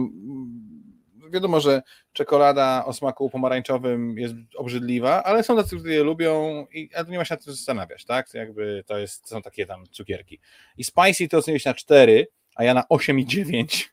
[1.33, 6.91] wiadomo, że czekolada o smaku pomarańczowym jest obrzydliwa, ale są tacy, którzy je lubią i
[6.95, 8.35] a nie ma się na tym zastanawiać, tak?
[8.35, 10.41] Jakby to, jest, to są takie tam cukierki.
[10.79, 13.89] I spicy to oceniłeś na 4, a ja na 8,9,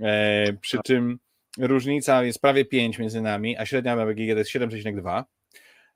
[0.00, 0.86] e, przy tak.
[0.86, 1.18] czym
[1.58, 5.24] różnica jest prawie 5 między nami, a średnia na BGG to jest 7,2.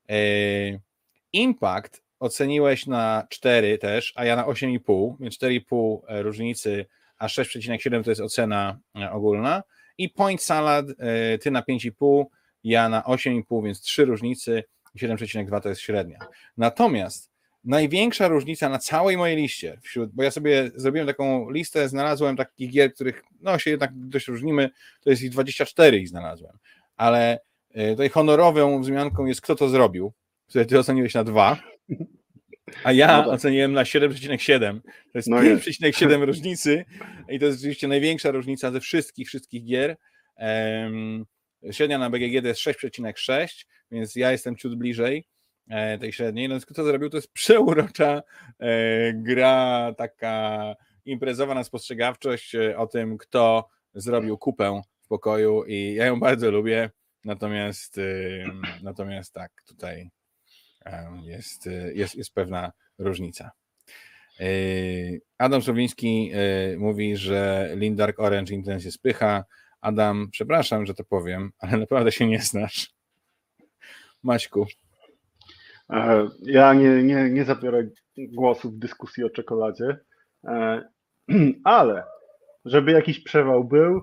[0.09, 0.15] E,
[1.33, 6.85] impact oceniłeś na 4 też, a ja na 8,5, więc 4,5 e, różnicy,
[7.17, 9.63] a 6,7 to jest ocena e, ogólna.
[9.97, 12.25] I point salad, e, ty na 5,5,
[12.63, 14.63] ja na 8,5, więc trzy różnicy,
[14.95, 16.19] 7,2 to jest średnia.
[16.57, 17.31] Natomiast
[17.63, 22.71] największa różnica na całej mojej liście, wśród, bo ja sobie zrobiłem taką listę, znalazłem takich
[22.71, 24.69] gier, których no, się jednak dość różnimy,
[25.01, 26.57] to jest ich 24 ich znalazłem,
[26.97, 27.39] ale
[27.73, 30.13] e, tutaj honorową wzmianką jest kto to zrobił,
[30.47, 31.57] które ty oceniłeś na dwa,
[32.83, 33.33] a ja no tak.
[33.33, 34.81] oceniłem na 7,7.
[35.11, 36.85] To jest no 5,7 różnicy
[37.29, 39.97] i to jest rzeczywiście największa różnica ze wszystkich, wszystkich gier.
[40.37, 41.25] Um,
[41.71, 45.27] średnia na BGG to jest 6,6, więc ja jestem ciut bliżej
[45.69, 46.49] e, tej średniej.
[46.49, 48.23] No, co zrobił, to jest przeurocza
[48.59, 55.93] e, gra, taka imprezowa na spostrzegawczość e, o tym, kto zrobił kupę w pokoju i
[55.93, 56.89] ja ją bardzo lubię.
[57.25, 57.99] Natomiast,
[58.83, 60.09] natomiast tak, tutaj
[61.23, 63.51] jest, y, jest, jest pewna różnica.
[64.41, 66.31] Y, Adam Słowiński
[66.73, 69.45] y, mówi, że Lindark Orange Intense jest pycha.
[69.81, 72.95] Adam, przepraszam, że to powiem, ale naprawdę się nie znasz.
[74.23, 74.65] Maćku.
[75.89, 79.97] E, ja nie, nie, nie zabiorę głosu w dyskusji o czekoladzie,
[80.43, 80.81] e,
[81.63, 82.03] ale
[82.65, 84.01] żeby jakiś przewał był,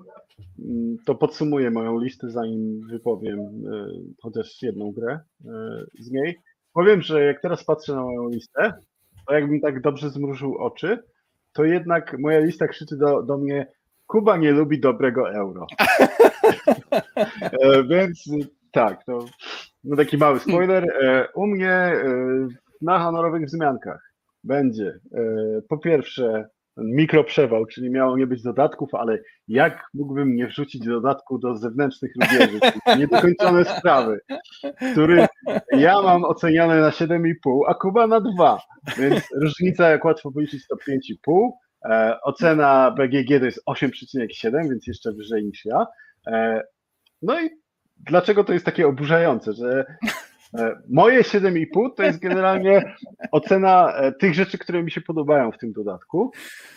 [0.59, 3.87] mm, to podsumuję moją listę, zanim wypowiem e,
[4.21, 5.19] chociaż jedną grę
[5.99, 6.39] z niej.
[6.73, 8.73] Powiem, że jak teraz patrzę na moją listę,
[9.27, 11.03] to jakbym tak dobrze zmrużył oczy,
[11.53, 13.67] to jednak moja lista krzyczy do, do mnie
[14.07, 15.67] Kuba nie lubi dobrego euro.
[17.41, 18.29] E, więc
[18.71, 19.25] tak, to
[19.83, 20.89] no taki mały spoiler.
[21.03, 22.03] E, u mnie e,
[22.81, 24.13] na honorowych wzmiankach
[24.43, 24.99] będzie
[25.69, 31.55] po pierwsze mikroprzewał, czyli miało nie być dodatków, ale jak mógłbym nie wrzucić dodatku do
[31.55, 32.59] zewnętrznych rubieży,
[32.97, 34.19] niedokończone sprawy,
[34.91, 35.27] który
[35.71, 38.59] ja mam oceniane na 7,5, a Kuba na 2,
[38.97, 41.49] więc różnica, jak łatwo policzyć, to 5,5.
[41.85, 45.87] E, ocena BGG to jest 8,7, więc jeszcze wyżej niż ja.
[46.27, 46.61] E,
[47.21, 47.49] no i
[47.97, 49.85] dlaczego to jest takie oburzające, że
[50.89, 52.95] moje 7,5 to jest generalnie
[53.31, 56.31] ocena e, tych rzeczy, które mi się podobają w tym dodatku,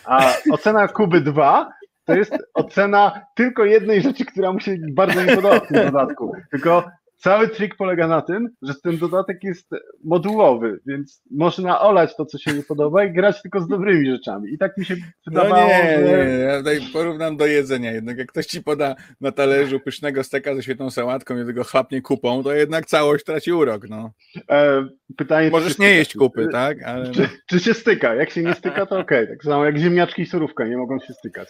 [0.05, 1.71] a ocena Kuby 2
[2.05, 6.33] to jest ocena tylko jednej rzeczy, która mu się bardzo nie podoba w tym dodatku.
[6.51, 9.69] Tylko Cały trik polega na tym, że ten dodatek jest
[10.03, 14.53] modułowy, więc można olać to, co się nie podoba i grać tylko z dobrymi rzeczami.
[14.53, 14.95] I tak mi się
[15.27, 16.25] wydawało, no nie, że...
[16.25, 17.91] nie, ja tutaj porównam do jedzenia.
[17.91, 22.01] Jednak jak ktoś ci poda na talerzu pysznego steka ze świetną sałatką i tego chlapnie
[22.01, 23.89] kupą, to jednak całość traci urok.
[23.89, 24.11] No.
[24.49, 24.87] E,
[25.17, 26.83] pytanie, Możesz nie jeść kupy, tak?
[26.83, 27.11] Ale...
[27.11, 28.15] Czy, czy, się styka?
[28.15, 29.23] Jak się nie styka, to okej.
[29.23, 29.35] Okay.
[29.35, 31.49] Tak samo jak ziemniaczki i surówka nie mogą się stykać.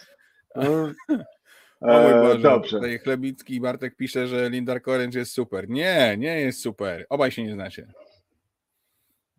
[0.56, 0.92] No,
[1.80, 2.76] Boże, Dobrze.
[2.76, 5.68] Tutaj Chlebicki i Bartek pisze, że Lindark Orange jest super.
[5.68, 7.06] Nie, nie jest super.
[7.08, 7.92] Obaj się nie znacie.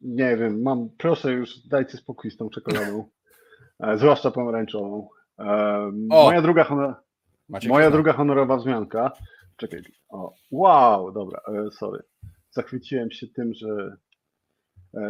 [0.01, 3.05] Nie wiem, mam, proszę już dajcie spokój z tą czekoladą.
[3.83, 5.09] E, zwłaszcza pomarańczową.
[5.39, 6.95] E, moja druga,
[7.67, 9.11] moja druga honorowa wzmianka.
[9.57, 9.81] Czekaj.
[10.09, 12.03] O, wow, dobra, sorry.
[12.51, 13.97] Zachwyciłem się tym, że.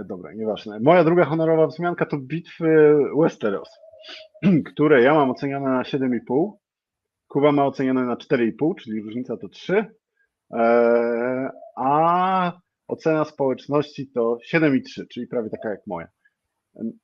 [0.05, 0.80] Dobra, nieważne.
[0.80, 3.69] Moja druga honorowa wzmianka to bitwy Westeros,
[4.73, 6.51] które ja mam oceniane na 7,5.
[7.30, 9.86] Kuba ma ocenione na 4,5, czyli różnica to 3,
[10.53, 16.07] e, a ocena społeczności to 7,3, czyli prawie taka jak moja.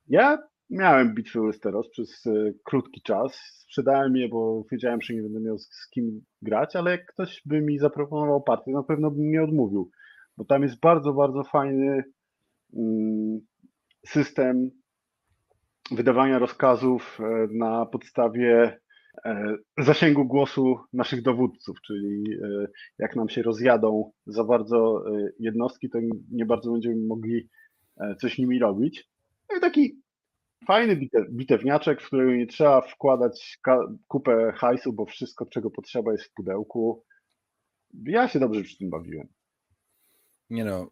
[0.07, 0.37] Ja
[0.69, 2.31] miałem bitwy Westeros przez e,
[2.63, 3.33] krótki czas.
[3.63, 7.61] Sprzedałem je, bo wiedziałem, że nie będę miał z kim grać, ale jak ktoś by
[7.61, 9.89] mi zaproponował partię, na pewno bym nie odmówił,
[10.37, 12.03] bo tam jest bardzo, bardzo fajny
[12.75, 13.39] mm,
[14.07, 14.69] system
[15.91, 18.79] wydawania rozkazów e, na podstawie
[19.77, 25.99] zasięgu głosu naszych dowódców, czyli e, jak nam się rozjadą za bardzo e, jednostki, to
[26.31, 27.49] nie bardzo będziemy mogli
[28.19, 29.09] coś nimi robić.
[29.49, 30.01] No i taki
[30.67, 33.57] fajny bitewniaczek, w którego nie trzeba wkładać
[34.07, 37.03] kupę hajsu, bo wszystko, czego potrzeba jest w pudełku.
[38.03, 39.27] Ja się dobrze przy tym bawiłem.
[40.49, 40.91] Nie no,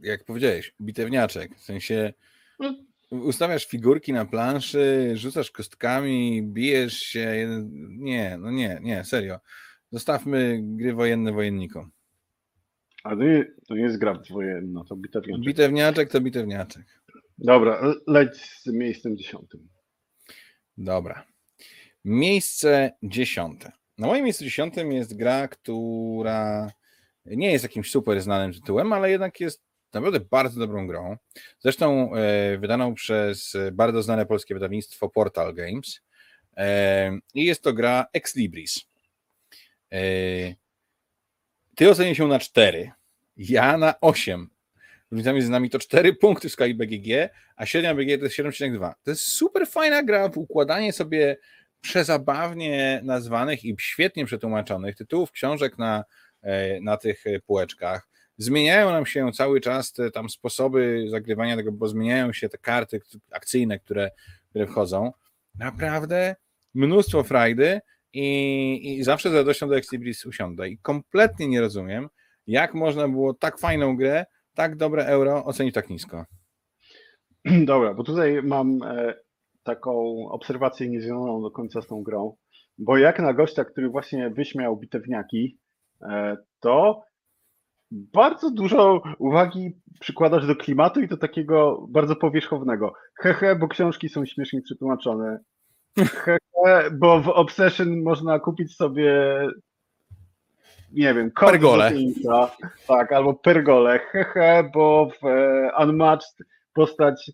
[0.00, 2.12] jak powiedziałeś, bitewniaczek, w sensie
[2.58, 2.74] no,
[3.10, 7.46] ustawiasz figurki na planszy, rzucasz kostkami, bijesz się.
[7.88, 9.38] Nie, no nie, nie, serio.
[9.92, 11.90] Zostawmy gry wojenne wojennikom.
[13.04, 15.46] A to nie, to nie jest gra wojenna, to bitewniaczek.
[15.46, 16.84] Bitewniaczek to bitewniaczek.
[17.38, 19.68] Dobra, leć z miejscem dziesiątym.
[20.76, 21.24] Dobra.
[22.04, 23.72] Miejsce dziesiąte.
[23.98, 26.70] Na moim miejscu dziesiątym jest gra, która
[27.26, 31.16] nie jest jakimś super znanym tytułem, ale jednak jest naprawdę bardzo dobrą grą.
[31.58, 36.00] Zresztą e, wydaną przez bardzo znane polskie wydawnictwo Portal Games.
[36.56, 38.84] E, I jest to gra Ex Libris.
[39.92, 39.98] E,
[41.74, 42.90] ty ocenię się na 4,
[43.36, 44.50] ja na 8.
[45.10, 48.92] Różnica między nami to 4 punkty w skali BGG, a średnia BGG to jest 7,2.
[49.02, 51.36] To jest super fajna gra w układanie sobie
[51.80, 56.04] przezabawnie nazwanych i świetnie przetłumaczonych tytułów książek na,
[56.82, 58.07] na tych półeczkach
[58.38, 63.00] zmieniają nam się cały czas te tam sposoby zagrywania tego, bo zmieniają się te karty
[63.32, 64.10] akcyjne, które,
[64.50, 65.12] które wchodzą.
[65.58, 66.36] Naprawdę
[66.74, 67.80] mnóstwo frajdy
[68.12, 72.08] i, i zawsze z radością do Exlibris usiądę i kompletnie nie rozumiem,
[72.46, 76.24] jak można było tak fajną grę, tak dobre euro ocenić tak nisko.
[77.64, 79.14] Dobra, bo tutaj mam e,
[79.62, 79.92] taką
[80.28, 82.36] obserwację niezwiązaną do końca z tą grą,
[82.78, 85.58] bo jak na gościa, który właśnie wyśmiał bitewniaki,
[86.02, 87.02] e, to
[87.90, 92.94] bardzo dużo uwagi przykładasz do klimatu i do takiego bardzo powierzchownego.
[93.14, 95.38] Hehe, bo książki są śmiesznie przetłumaczone.
[95.98, 96.38] Hehe,
[96.92, 99.12] bo w Obsession można kupić sobie
[100.92, 101.92] nie wiem, pergole.
[102.86, 103.98] tak, albo pergole.
[103.98, 107.30] Hehe, bo w e, Unmatched postać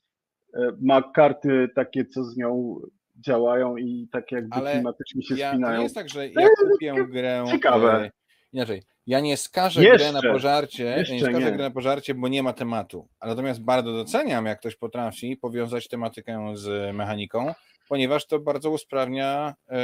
[0.54, 2.80] e, ma karty takie, co z nią
[3.26, 5.72] działają i tak jakby Ale klimatycznie się ja, spinają.
[5.72, 7.44] To nie jest tak, że ja kupię grę.
[7.50, 7.92] Ciekawe.
[7.92, 8.10] E,
[8.52, 11.52] inaczej, ja nie skażę jeszcze, grę na pożarcie, nie skażę nie.
[11.52, 13.08] grę na pożarcie, bo nie ma tematu.
[13.22, 17.54] Natomiast bardzo doceniam, jak ktoś potrafi powiązać tematykę z mechaniką,
[17.88, 19.74] ponieważ to bardzo usprawnia y,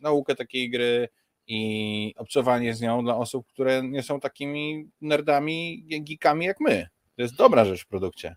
[0.00, 1.08] naukę takiej gry
[1.46, 6.88] i obcowanie z nią dla osób, które nie są takimi nerdami, geekami jak my.
[7.16, 8.36] To jest dobra rzecz w produkcie.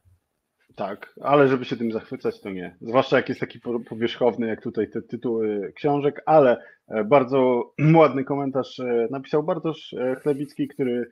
[0.76, 2.78] Tak, ale żeby się tym zachwycać, to nie.
[2.82, 3.60] Zwłaszcza jak jest taki
[3.90, 6.58] powierzchowny, jak tutaj te tytuły książek, ale
[6.88, 7.64] e, bardzo
[8.02, 11.12] ładny komentarz e, napisał Bartosz e, Chlebicki, który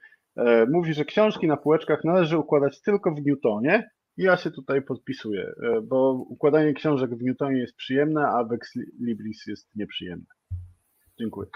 [0.72, 3.90] mówi, że książki na półeczkach należy układać tylko w Newtonie.
[4.18, 5.54] I ja się tutaj podpisuję,
[5.84, 10.26] bo układanie książek w Newtonie jest przyjemne, a w Ex Libris jest nieprzyjemne.
[11.20, 11.50] Dziękuję.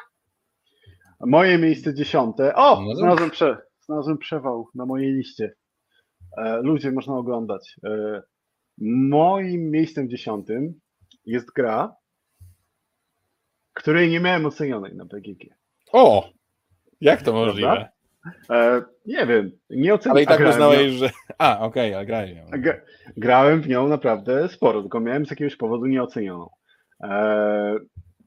[1.19, 2.55] Moje miejsce dziesiąte.
[2.55, 2.83] O!
[2.95, 5.53] Znalazłem, prze, znalazłem przewał na mojej liście.
[6.37, 7.75] E, Ludzie, można oglądać.
[7.83, 8.21] E,
[9.09, 10.73] Moim miejscem dziesiątym
[11.25, 11.95] jest gra,
[13.73, 15.45] której nie miałem ocenionej na BGG.
[15.91, 16.29] O!
[17.01, 17.89] Jak to możliwe?
[18.49, 20.23] E, nie wiem, nie Ale oceniłem.
[20.23, 21.09] i tak uznałeś, że...
[21.37, 22.35] A, okej, ale grałem.
[22.61, 22.81] G-
[23.17, 26.49] grałem w nią naprawdę sporo, tylko miałem z jakiegoś powodu nieocenioną.
[27.03, 27.75] E,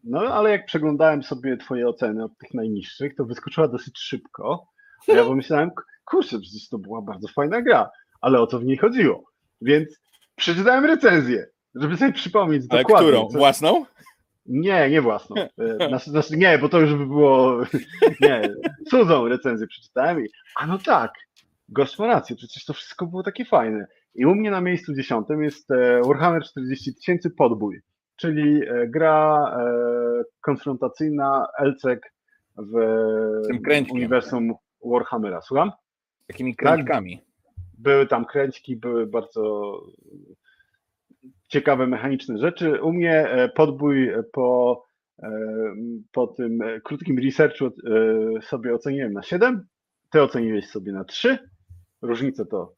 [0.05, 4.67] no ale jak przeglądałem sobie twoje oceny od tych najniższych, to wyskoczyła dosyć szybko.
[5.09, 5.71] A ja pomyślałem,
[6.05, 7.91] kurczę, przecież to była bardzo fajna gra,
[8.21, 9.25] ale o co w niej chodziło?
[9.61, 10.01] Więc
[10.37, 13.09] przeczytałem recenzję, żeby sobie przypomnieć Ale dokładnie.
[13.09, 13.29] którą?
[13.29, 13.85] co- Własną?
[14.47, 15.37] Nie, nie własną.
[15.89, 17.61] Znaczy, znaczy, nie, bo to już by było.
[18.21, 18.55] Nie,
[18.91, 20.29] cudzą recenzję przeczytałem i.
[20.57, 21.13] A no tak,
[21.69, 23.87] gość ma rację, przecież to wszystko było takie fajne.
[24.15, 27.81] I u mnie na miejscu dziesiątym jest e, Warhammer 40 tysięcy Podbój,
[28.17, 29.53] czyli e, gra
[30.41, 32.13] konfrontacyjna LCEG
[32.57, 32.73] w
[33.93, 35.41] uniwersum Warhammera.
[35.43, 35.73] Słucham?
[36.27, 36.67] Takimi Tak.
[36.67, 37.21] kręćkami.
[37.79, 39.73] Były tam kręćki, były bardzo
[41.49, 42.83] ciekawe mechaniczne rzeczy.
[42.83, 44.85] U mnie e, podbój po,
[45.23, 45.31] e,
[46.13, 47.71] po tym e, krótkim researchu
[48.43, 49.67] sobie oceniłem na 7.
[50.11, 51.39] Ty oceniłeś sobie na 3.
[52.03, 52.75] Różnica to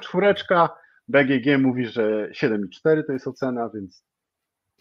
[0.00, 0.68] czwóreczka.
[1.08, 4.04] BGG mówi, że 7,4 to jest ocena, więc.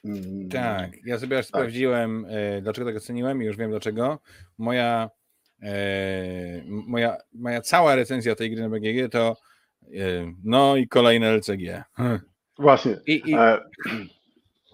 [0.05, 4.19] mm, Tak, ja sobie aż sprawdziłem, e, dlaczego tak oceniłem i już wiem dlaczego.
[4.57, 5.09] Moja,
[6.65, 9.35] moja, moja cała recenzja tej gry na BGG to
[9.83, 11.83] e, no i kolejne LCG.
[12.59, 12.97] Właśnie.
[13.07, 13.59] I, i E,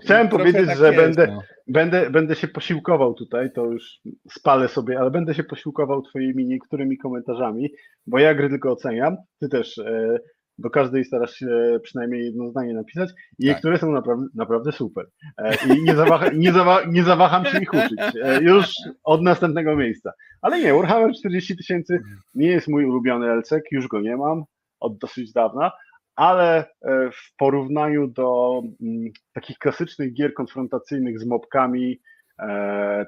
[0.03, 1.41] chciałem powiedzieć, tak że jest, będę, no.
[1.67, 3.99] Będę, będę się posiłkował tutaj, to już
[4.31, 7.73] spalę sobie, ale będę się posiłkował Twoimi niektórymi komentarzami,
[8.07, 9.17] bo ja gry tylko oceniam.
[9.39, 10.19] Ty też e,
[10.57, 13.55] do każdej starasz się przynajmniej jedno zdanie napisać i Tak.
[13.55, 15.05] niektóre są naprawdę, naprawdę super.
[15.37, 18.65] E, I nie, zawaha, nie, zawa, nie zawaham się ich uczyć e, już
[19.03, 20.11] od następnego miejsca.
[20.41, 21.99] Ale nie, Warhammer 40 tysięcy
[22.35, 24.43] nie jest mój ulubiony LCK, już go nie mam
[24.79, 25.71] od dosyć dawna,
[26.15, 26.65] ale e,
[27.11, 32.01] w porównaniu do mm, takich klasycznych gier konfrontacyjnych z mobkami,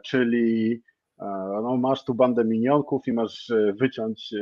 [0.05, 0.81] czyli
[1.63, 4.33] no, masz tu bandę minionków i masz wyciąć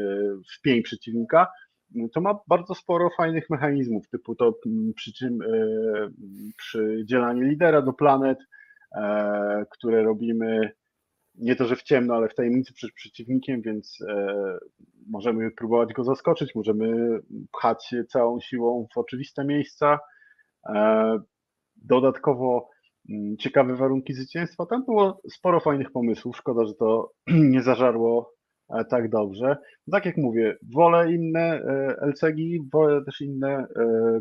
[0.53, 1.47] w pień przeciwnika,
[2.13, 5.45] to ma bardzo sporo fajnych mechanizmów, typu to mm, przy czym e,
[6.57, 8.37] przydzielanie lidera do planet,
[8.95, 10.71] e, które robimy
[11.35, 14.57] nie to, że w ciemno, ale w tajemnicy przed przeciwnikiem, więc e,
[15.09, 17.19] możemy próbować go zaskoczyć, możemy
[17.51, 19.99] pchać się całą siłą w oczywiste miejsca.
[21.75, 22.69] Dodatkowo
[23.09, 24.65] mm, ciekawe warunki zwycięstwa.
[24.65, 26.37] Tam było sporo fajnych pomysłów.
[26.37, 27.11] Szkoda, że to
[27.53, 28.33] nie zażarło
[28.89, 29.57] tak dobrze.
[29.91, 32.37] Tak jak mówię, wolę inne e, LCG,
[32.73, 33.65] wolę też inne e,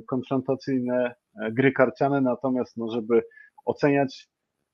[0.07, 3.23] konfrontacyjne e, gry karciane, natomiast no, żeby
[3.65, 4.29] oceniać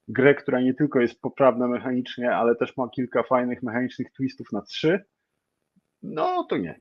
[0.09, 4.63] grę, która nie tylko jest poprawna mechanicznie, ale też ma kilka fajnych mechanicznych twistów na
[4.63, 5.05] trzy,
[6.03, 6.81] no to nie.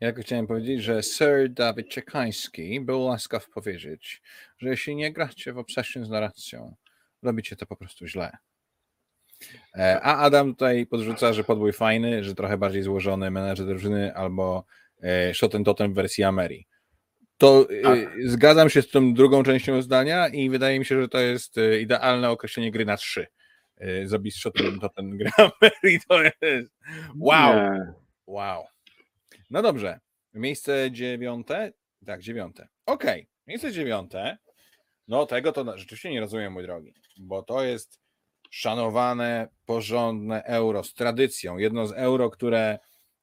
[0.00, 4.22] Ja chciałem powiedzieć, że Sir Dawid Czekański był łaskaw powiedzieć,
[4.58, 6.74] że jeśli nie gracie w Obsession z narracją,
[7.22, 8.36] robicie to po prostu źle.
[9.74, 14.64] E, A Adam tutaj podrzuca, że podbój fajny, że trochę bardziej złożony menedżer drużyny albo
[15.02, 16.66] e, Shot and Totem w wersji Ameri.
[17.38, 17.98] To e, Tak.
[18.24, 22.30] zgadzam się z tą drugą częścią zdania i wydaje mi się, że to jest idealne
[22.30, 23.26] określenie gry na trzy.
[24.04, 26.72] Zabij Shot and Totem gra Ameri to jest
[27.18, 27.54] wow.
[27.54, 27.92] Nie.
[28.26, 28.64] Wow.
[29.50, 30.00] No dobrze.
[30.34, 31.72] Miejsce dziewiąte?
[32.06, 32.68] Tak, dziewiąte.
[32.86, 33.26] Okej.
[33.46, 34.38] Miejsce dziewiąte.
[35.08, 38.00] No tego to rzeczywiście nie rozumiem, mój drogi, bo to jest
[38.54, 41.58] szanowane, porządne euro z tradycją.
[41.58, 42.78] Jedno z euro, które,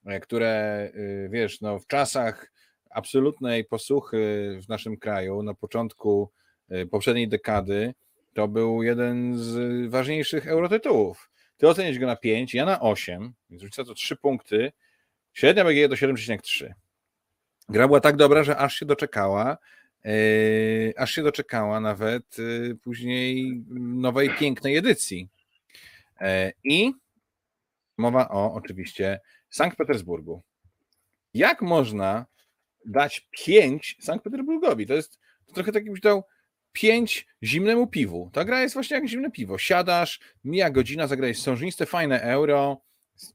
[0.06, 2.52] e, które y, wiesz, no w czasach
[2.90, 4.20] absolutnej posłuchy
[4.66, 6.32] w naszym kraju, na początku
[6.72, 7.94] y, poprzedniej dekady,
[8.34, 11.30] to był jeden z ważniejszych eurotytułów.
[11.58, 14.72] Ty ocenisz go na 5, ja na 8, więc różnica to 3 punkty.
[15.34, 16.72] Średnia BG to 7,3.
[17.70, 19.58] Gra była tak dobra, że aż się doczekała,
[20.98, 25.30] aż się doczekała nawet yy, później nowej pięknej edycji.
[26.22, 26.28] Yy,
[26.64, 26.94] I
[27.98, 30.42] mowa o oczywiście Sankt Petersburgu.
[31.34, 32.26] Jak można
[32.86, 34.88] dać 5 Sankt Petersburgowi?
[34.88, 36.24] To jest to trochę tak jakbyś dał
[36.72, 38.30] 5 zimnemu piwu.
[38.34, 39.58] Ta gra jest właśnie jak zimne piwo.
[39.58, 42.82] Siadasz, mija godzina, zagrałeś sążniste, fajne euro,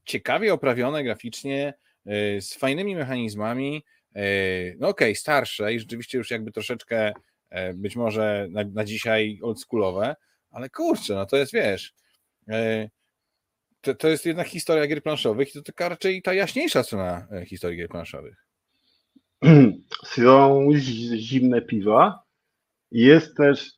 [0.04, 3.84] ciekawie oprawione graficznie, yy, z fajnymi mechanizmami.
[4.16, 7.12] Yy, No okej, starsze i rzeczywiście już jakby troszeczkę
[7.50, 10.16] yy, być może na, na dzisiaj oldschoolowe,
[10.50, 11.94] ale kurczę, no to jest wiesz,
[12.46, 12.90] yy,
[13.86, 17.46] to, to jest jednak historia gier planszowych i to taka raczej ta jaśniejsza strona e,
[17.46, 18.46] historii gier planszowych.
[20.04, 20.68] Są
[21.16, 22.22] zimne piwa.
[22.90, 23.72] Jest też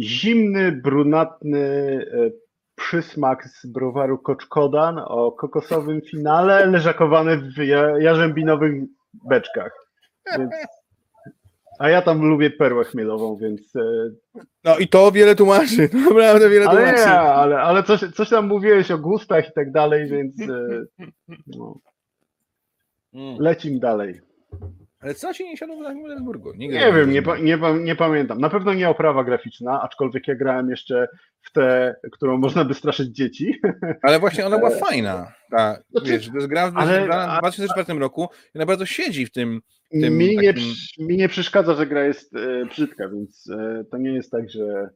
[0.00, 2.30] zimny, brunatny e,
[2.74, 7.56] przysmak z browaru Koczkodan o kokosowym finale, leżakowany w
[8.00, 8.82] jarzębinowych
[9.28, 9.72] beczkach.
[10.38, 10.52] Więc
[11.78, 13.76] a ja tam lubię perłę chmielową, więc.
[13.76, 14.10] E,
[14.64, 15.88] no i to wiele tłumaczy.
[16.08, 17.08] Naprawdę wiele ale tłumaczy.
[17.08, 20.40] Nie, ale, ale coś, coś tam mówiłeś o gustach i tak dalej, więc.
[20.40, 20.84] E,
[21.46, 21.78] no.
[23.14, 23.36] Mm.
[23.40, 24.20] Lecim dalej.
[25.00, 26.52] Ale co się nie siadło w Petersburgu?
[26.52, 28.38] Nie, nie wiem, nie, nie, nie, pamiętam.
[28.38, 31.08] Na pewno nie oprawa graficzna, aczkolwiek ja grałem jeszcze
[31.42, 33.60] w tę, którą można by straszyć dzieci.
[34.02, 35.32] Ale właśnie ona była e, fajna.
[35.56, 36.74] Ta, znaczy, wiesz, to jest gra w
[37.38, 39.60] 2004 roku i ona bardzo siedzi w tym.
[39.90, 40.62] tym mi, takim...
[40.98, 44.50] nie, mi nie przeszkadza, że gra jest e, brzydka, więc e, to nie jest tak,
[44.50, 44.90] że.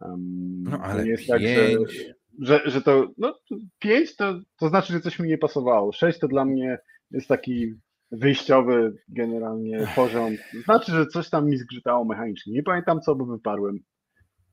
[0.00, 1.30] Um, no ale nie jest pięć.
[1.30, 3.08] tak, że, że, że to.
[3.18, 3.38] No,
[3.78, 5.92] pięć to, to znaczy, że coś mi nie pasowało.
[5.92, 6.78] Sześć to dla mnie
[7.10, 7.74] jest taki
[8.10, 10.32] wyjściowy generalnie poziom.
[10.64, 12.52] Znaczy, że coś tam mi zgrzytało mechanicznie.
[12.52, 13.78] Nie pamiętam co, bo wyparłem.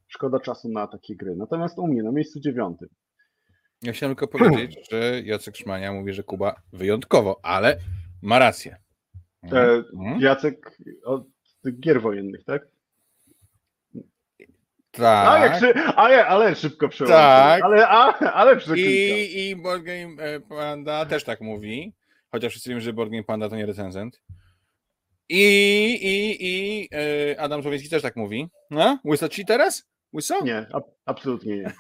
[0.08, 1.36] Szkoda czasu na takie gry.
[1.36, 2.90] Natomiast u mnie na miejscu dziewiątym.
[3.82, 7.78] Ja chciałem tylko powiedzieć, że Jacek Szmania mówi, że Kuba wyjątkowo, ale
[8.22, 8.78] ma rację.
[9.44, 10.22] E, mhm.
[10.22, 11.24] Jacek od
[11.80, 12.68] gier wojennych, tak?
[14.92, 15.28] Tak.
[15.30, 17.18] A, jak ale, ale szybko przełączył.
[17.18, 17.64] Tak.
[17.64, 21.94] Ale, a, ale I, I Board Game e, Panda też tak mówi
[22.32, 24.22] chociaż wszyscy wiemy, że Board Game Panda to nie recenzent.
[25.30, 25.44] I,
[26.02, 28.50] i, i yy, Adam Słowiński też tak mówi.
[28.72, 29.00] No?
[29.06, 29.86] Łyso ci teraz?
[30.14, 30.44] Łyso?
[30.44, 31.72] Nie, ab absolutnie nie.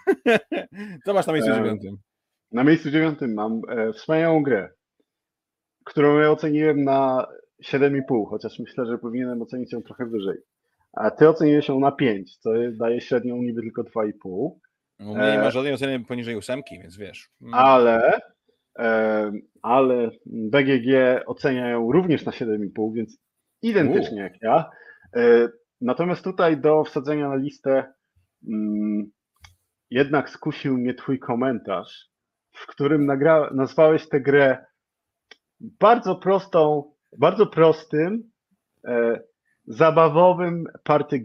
[1.05, 1.97] Co masz na miejscu e, dziewiątym?
[2.51, 4.69] Na miejscu dziewiątym mam e, wspaniałą grę,
[5.86, 7.27] którą ja oceniłem na
[7.63, 10.38] 7,5, chociaż myślę, że powinienem ocenić ją trochę wyżej.
[10.93, 14.49] A ty oceniłeś ją na 5, co daje średnią niby tylko 2,5.
[14.99, 17.30] No, nie ma żadnej oceny poniżej ósemki, więc wiesz.
[17.41, 17.53] Mm.
[17.53, 18.21] Ale
[19.61, 20.88] ale BGG
[21.25, 23.17] ocenia ją również na 7,5, więc
[23.61, 24.23] identycznie U.
[24.23, 24.69] jak ja.
[25.15, 25.49] E,
[25.82, 27.93] natomiast tutaj do wsadzenia na listę
[29.89, 32.09] jednak skusił mnie twój komentarz,
[32.51, 34.65] w którym nagra- nazwałeś tę grę
[35.59, 38.31] bardzo prostą, bardzo prostym,
[38.85, 39.21] e,
[39.65, 41.19] zabawowym party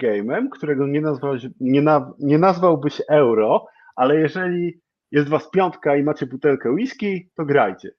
[0.50, 6.26] którego nie, nazwałeś, nie, na, nie nazwałbyś euro, ale jeżeli jest was piątka i macie
[6.26, 7.90] butelkę whisky, to grajcie.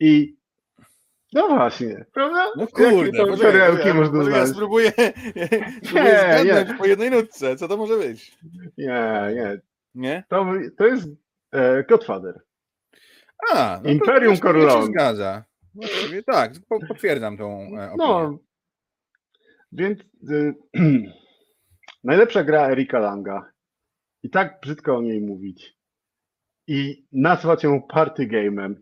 [0.00, 0.39] I
[1.32, 2.46] no właśnie, prawda?
[2.56, 4.36] No kurde, to perełki ja, można znaleźć.
[4.36, 4.92] Ja spróbuję,
[5.84, 6.74] spróbuję nie, nie.
[6.78, 8.38] po jednej nutce, co to może być?
[8.78, 9.60] Nie, nie.
[9.94, 10.24] Nie?
[10.28, 10.46] To,
[10.78, 11.08] to jest
[11.52, 12.40] e, Godfather.
[13.52, 14.80] A, no Imperium to, Corleone.
[14.80, 15.44] się zgadza.
[15.74, 16.52] Właściwie tak,
[16.88, 17.96] potwierdzam tą e, opinię.
[17.96, 18.38] No,
[19.72, 20.00] więc
[20.30, 20.54] y,
[22.04, 23.52] najlepsza gra Erika Langa.
[24.22, 25.76] I tak brzydko o niej mówić
[26.66, 28.74] i nazwać ją party game'em.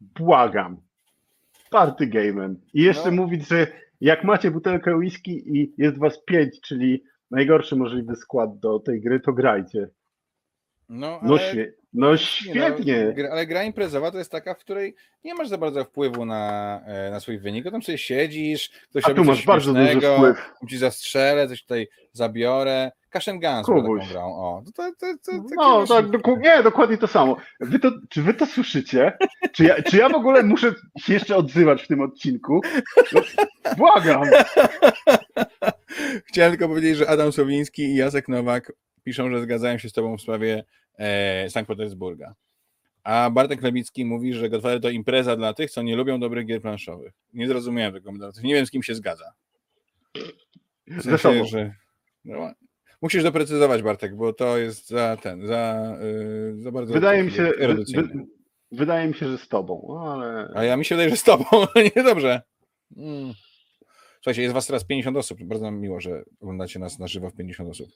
[0.00, 0.85] Błagam.
[1.70, 2.54] Party game'em.
[2.74, 3.22] I jeszcze no.
[3.22, 3.66] mówić, że
[4.00, 9.20] jak macie butelkę whisky i jest was pięć, czyli najgorszy możliwy skład do tej gry,
[9.20, 9.88] to grajcie.
[10.88, 11.54] No, no ale...
[11.54, 11.62] no,
[11.92, 13.14] no świetnie.
[13.16, 16.80] No, ale gra imprezowa to jest taka, w której nie masz za bardzo wpływu na,
[16.86, 17.70] e, na swój wynik.
[17.70, 20.52] Tam sobie siedzisz, ktoś A tu masz bardzo duży wpływ.
[20.70, 22.90] Ci zastrzelę, coś tutaj zabiorę.
[23.10, 23.66] Cash and Guns
[24.10, 24.32] grał.
[24.32, 27.36] O, to, to, to, no, tak, doku nie, dokładnie to samo.
[27.60, 29.12] Wy to, czy wy to słyszycie?
[29.52, 32.60] Czy ja, czy ja w ogóle muszę się jeszcze odzywać w tym odcinku?
[33.12, 33.20] No,
[33.76, 34.22] błagam.
[36.28, 38.72] Chciałem tylko powiedzieć, że Adam Sowiński i Jacek Nowak
[39.06, 40.64] piszą, że zgadzają się z tobą w sprawie
[40.98, 42.34] e, Sankt Petersburga.
[43.04, 46.62] A Bartek Lewicki mówi, że Godfather to impreza dla tych, co nie lubią dobrych gier
[46.62, 47.12] planszowych.
[47.34, 49.32] Nie zrozumiałem tego Nie wiem, z kim się zgadza.
[50.86, 51.74] W sensie, że...
[52.24, 52.52] No,
[53.02, 56.94] musisz doprecyzować, Bartek, bo to jest za ten, za, yy, za bardzo.
[56.94, 57.52] Wydaje mi się,
[57.94, 58.06] wy,
[58.72, 60.50] wydaje mi się, że z tobą, no, ale.
[60.54, 61.44] A ja mi się wydaje, że z tobą,
[61.96, 62.42] nie dobrze.
[62.96, 63.32] Mm.
[64.14, 65.44] Słuchajcie, jest was teraz 50 osób.
[65.44, 67.88] Bardzo nam miło, że oglądacie nas na żywo w 50 osób.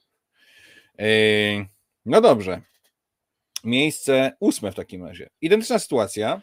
[0.99, 1.65] Yy,
[2.05, 2.61] no dobrze.
[3.63, 5.29] Miejsce ósme w takim razie.
[5.41, 6.41] Identyczna sytuacja.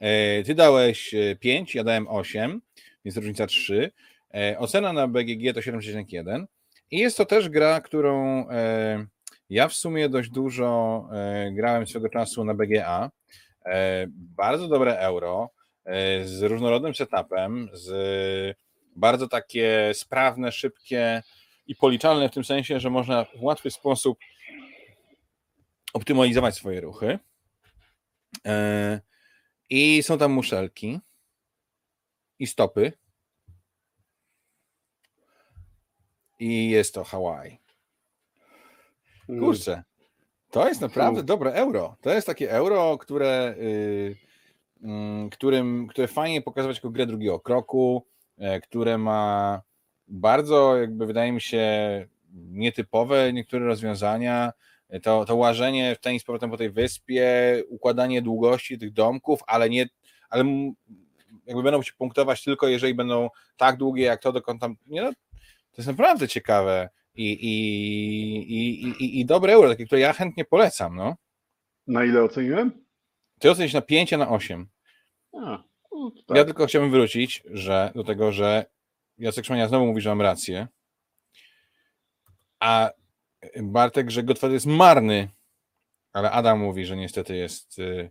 [0.00, 0.08] Yy,
[0.44, 2.60] ty dałeś 5, ja dałem 8,
[3.04, 3.90] więc różnica 3.
[4.34, 6.44] Yy, ocena na BGG to 7,1.
[6.90, 8.46] I jest to też gra, którą
[9.50, 11.08] ja w sumie dość dużo
[11.52, 13.10] grałem swego czasu na BGA.
[14.08, 15.50] Bardzo dobre euro,
[16.24, 18.56] z różnorodnym setupem, z
[18.96, 21.22] bardzo takie sprawne, szybkie
[21.68, 24.18] i policzalne w tym sensie, że można w łatwy sposób
[25.92, 27.18] optymalizować swoje ruchy.
[28.46, 29.00] E,
[29.70, 31.00] I są tam muszelki
[32.38, 32.92] i stopy.
[36.38, 37.58] I jest to Hawaii.
[39.28, 39.40] Mm.
[39.40, 39.82] Kurczę.
[40.50, 41.96] To jest naprawdę dobre euro.
[42.00, 44.16] To jest takie euro, które, yy,
[44.80, 48.06] yy, którym, które fajnie pokazywać jako grę drugiego kroku,
[48.38, 49.62] yy, które ma
[50.08, 51.68] bardzo, jakby wydaje mi się,
[52.34, 54.52] nietypowe niektóre rozwiązania.
[55.02, 59.88] To, to łażenie w tenis powrotem po tej wyspie, układanie długości tych domków, ale nie,
[60.30, 60.44] ale
[61.46, 64.76] jakby będą się punktować tylko jeżeli będą tak długie jak to, dokąd tam.
[64.86, 65.12] Nie no,
[65.70, 67.54] to jest naprawdę ciekawe i, i,
[68.52, 70.96] i, i, i dobre euro, takie, które ja chętnie polecam.
[70.96, 71.16] No.
[71.86, 72.84] Na ile oceniłem?
[73.38, 74.68] Ty ocenisz na 5, a na 8.
[75.32, 76.36] A, no, tak.
[76.36, 78.64] Ja tylko chciałbym wrócić że, do tego, że
[79.18, 80.68] Jacek Szmania znowu mówi, że mam rację,
[82.60, 82.90] a
[83.62, 85.28] Bartek, że Godfather jest marny,
[86.12, 88.10] ale Adam mówi, że niestety jest, y,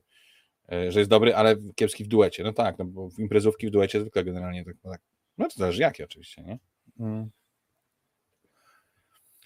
[0.74, 2.44] y, że jest dobry, ale kiepski w duecie.
[2.44, 5.02] No tak, no bo w imprezówki w duecie zwykle generalnie tak, tak.
[5.38, 6.60] No to zależy jakie oczywiście, nie?
[7.00, 7.30] Mm.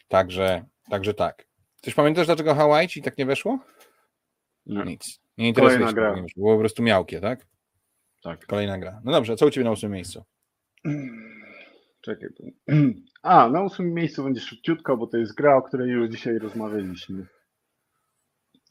[0.07, 1.47] Także, także tak.
[1.81, 3.59] Coś pamiętasz, dlaczego Hawaii ci tak nie weszło?
[4.65, 4.83] Nie.
[4.83, 5.19] Nic.
[5.37, 6.15] Nie interesuje Kolejna się, gra.
[6.15, 6.41] nie weszło.
[6.41, 7.47] Było po prostu miałkie, tak?
[8.23, 8.45] Tak.
[8.45, 9.01] Kolejna gra.
[9.03, 10.23] No dobrze, a co u ciebie na ósmym miejscu?
[12.01, 12.29] Czekaj.
[13.23, 17.27] A, na ósmym miejscu będzie szybciutko, bo to jest gra, o której już dzisiaj rozmawialiśmy.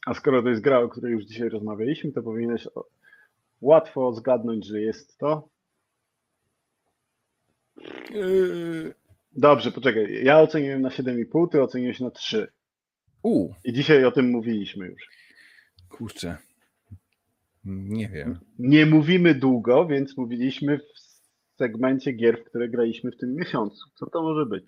[0.05, 2.67] A skoro to jest gra, o której już dzisiaj rozmawialiśmy, to powinieneś
[3.61, 5.49] łatwo zgadnąć, że jest to.
[8.11, 8.93] Yy...
[9.35, 10.23] Dobrze, poczekaj.
[10.23, 12.47] Ja oceniłem na 7,5, ty oceniłeś na 3.
[13.23, 15.09] U, I dzisiaj o tym mówiliśmy już.
[15.89, 16.37] kurczę.
[17.65, 18.39] Nie wiem.
[18.59, 21.10] Nie mówimy długo, więc mówiliśmy w
[21.57, 23.89] segmencie gier, w które graliśmy w tym miesiącu.
[23.95, 24.65] Co to może być?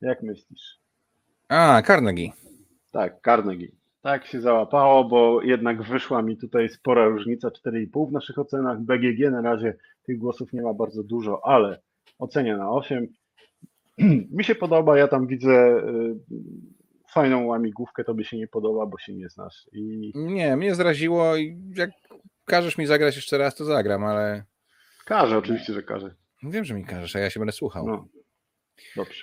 [0.00, 0.78] Jak myślisz?
[1.48, 2.30] A, Carnegie.
[2.92, 3.68] Tak, Carnegie.
[4.02, 8.80] Tak się załapało, bo jednak wyszła mi tutaj spora różnica 4,5 w naszych ocenach.
[8.80, 11.80] BGG na razie tych głosów nie ma bardzo dużo, ale
[12.18, 13.06] ocenia na 8.
[14.36, 16.14] Mi się podoba, ja tam widzę y,
[17.12, 19.66] fajną łamigłówkę, tobie się nie podoba, bo się nie znasz.
[19.72, 21.90] I Nie, mnie zraziło i jak
[22.44, 24.44] każesz mi zagrać jeszcze raz, to zagram, ale
[25.10, 26.14] każe, oczywiście, że każe.
[26.42, 27.86] wiem, że mi każesz, a ja się będę słuchał.
[27.86, 28.08] No,
[28.96, 29.22] No, dobrze.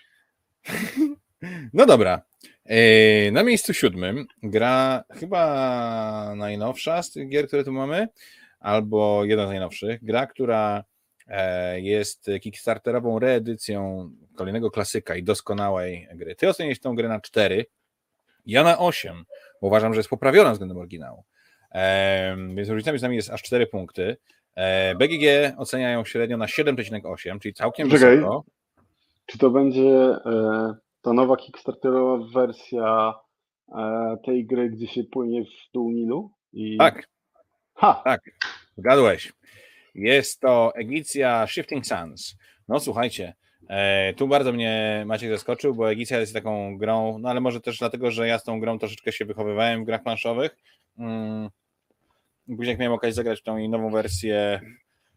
[1.87, 2.21] dobra.
[2.65, 8.07] Yy, Na miejscu siódmym gra chyba najnowsza z tych gier, które tu mamy,
[8.59, 10.03] albo jedna z najnowszych.
[10.03, 10.83] Gra, która
[11.27, 16.35] e, jest kickstarterową reedycją kolejnego klasyka i doskonałej gry.
[16.35, 17.65] Ty oceniłeś tą grę na 4,
[18.45, 19.25] ja na 8,
[19.61, 21.23] bo uważam, że jest poprawiona względem oryginału.
[21.71, 24.17] Em, Więc różnica między nami jest aż 4 punkty.
[24.57, 28.15] E, BGG oceniają średnio na 7,8, czyli całkiem Czekaj.
[28.17, 28.43] wysoko.
[29.25, 29.91] Czy to będzie
[30.25, 33.13] e, ta nowa Kickstarterowa wersja
[33.77, 36.31] e, tej gry, gdzie się płynie w dół Nilu?
[36.53, 36.77] I...
[36.77, 37.07] Tak,
[37.73, 38.01] Ha!
[38.05, 38.21] tak,
[38.77, 39.33] zgadłeś.
[39.95, 42.35] Jest to Egicja Shifting Suns.
[42.67, 43.33] No słuchajcie,
[44.17, 48.11] tu bardzo mnie Maciek zaskoczył, bo Egicja jest taką grą, no ale może też dlatego,
[48.11, 50.57] że ja z tą grą troszeczkę się wychowywałem w grach planszowych.
[52.47, 54.61] Później jak miałem okazję zagrać tą jej nową wersję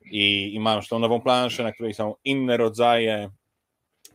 [0.04, 3.30] i, i mam już tą nową planszę, na której są inne rodzaje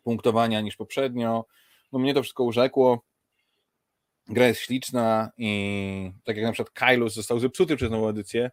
[0.04, 1.46] punktowania niż poprzednio,
[1.92, 3.04] no mnie to wszystko urzekło.
[4.28, 8.52] Gra jest śliczna i tak jak na przykład Kailus został zepsuty przez nową edycję,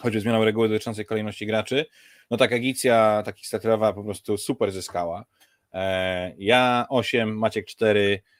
[0.00, 1.86] choćby zmianą reguły dotyczącej kolejności graczy,
[2.30, 5.24] no tak Agicja, taki starterowa po prostu super zyskała.
[5.72, 8.32] E, Ja 8, Maciek 4, e,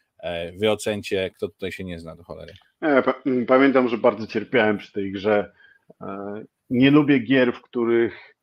[0.61, 2.53] wy ocencie, kto tutaj się nie zna do cholery.
[2.81, 5.53] Ja mm, pamiętam, że bardzo cierpiałem przy tej grze.
[6.01, 8.35] E, Nie lubię gier, w których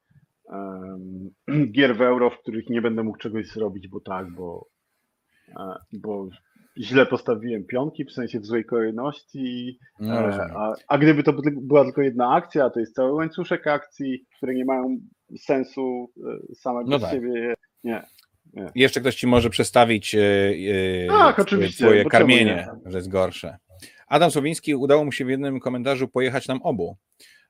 [1.76, 4.68] gier w euro, w których nie będę mógł czegoś zrobić, bo tak, bo,
[5.60, 6.28] e, bo
[6.78, 9.80] źle postawiłem pionki, w sensie w złej kolejności.
[10.00, 10.50] No, E.
[10.56, 14.54] A, a gdyby to by- była tylko jedna akcja, to jest cały łańcuszek akcji, które
[14.56, 14.98] nie mają
[15.38, 16.12] sensu
[16.52, 17.12] e, samego No tak.
[17.12, 17.54] siebie.
[17.84, 18.04] Nie.
[18.76, 20.20] Jeszcze ktoś ci może przestawić e,
[21.08, 22.92] Tak, twoje- karmienie, nie?
[22.92, 23.58] że jest gorsze.
[24.08, 26.98] Adam Słowiński udało mu się w jednym komentarzu pojechać nam obu.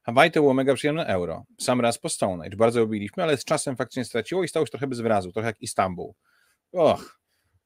[0.03, 1.43] Hawaii to było mega przyjemne euro.
[1.59, 2.57] Sam raz po Stone Age.
[2.57, 5.61] Bardzo lubiliśmy, ale z czasem faktycznie straciło i stało się trochę bez wyrazu, trochę jak
[5.61, 6.11] Istanbul.
[6.71, 7.19] Och,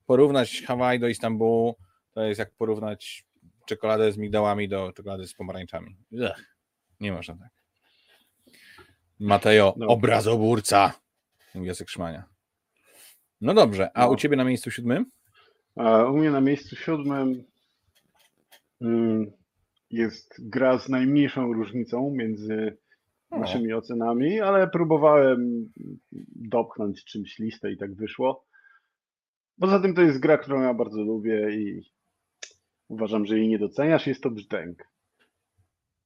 [0.06, 1.76] porównać Hawaii do Istanbulu
[2.14, 3.24] to jest jak porównać
[3.66, 5.98] czekoladę z migdałami do czekolady z pomarańczami.
[6.22, 6.56] Ech,
[7.00, 7.50] nie można tak.
[9.20, 9.88] Mateo, No.
[9.88, 10.94] obrazoburca.
[11.56, 12.24] Jacek Szmania.
[13.44, 14.12] No dobrze, a No.
[14.12, 15.06] u ciebie na miejscu siódmym?
[15.76, 17.44] A u mnie na miejscu siódmym
[18.82, 19.32] mm,
[19.90, 22.78] jest gra z najmniejszą różnicą między
[23.32, 25.70] naszymi ocenami, ale próbowałem
[26.36, 28.46] dopchnąć czymś listę i tak wyszło.
[29.60, 31.82] Poza tym to jest gra, którą ja bardzo lubię i
[32.88, 34.08] uważam, że jej nie doceniasz.
[34.08, 34.88] Jest to Brzdęk.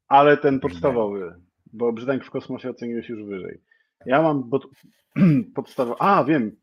[0.08, 1.36] Ale ten podstawowy,
[1.74, 3.62] bo Brzdęk w kosmosie oceniłeś już wyżej.
[4.06, 4.68] Ja mam pod,
[5.56, 5.94] podstawę.
[6.00, 6.56] A, wiem,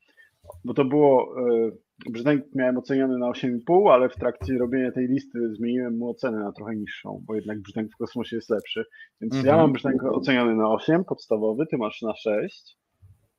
[0.65, 1.35] bo to było.
[1.39, 1.71] e,
[2.11, 6.53] brzdęk miałem oceniony na 8,5, ale w trakcie robienia tej listy zmieniłem mu ocenę na
[6.53, 8.85] trochę niższą, bo jednak brzdęk w kosmosie jest lepszy.
[9.21, 9.47] Więc Mhm.
[9.57, 12.77] ja mam brzdęk oceniony na 8, podstawowy, ty masz na 6.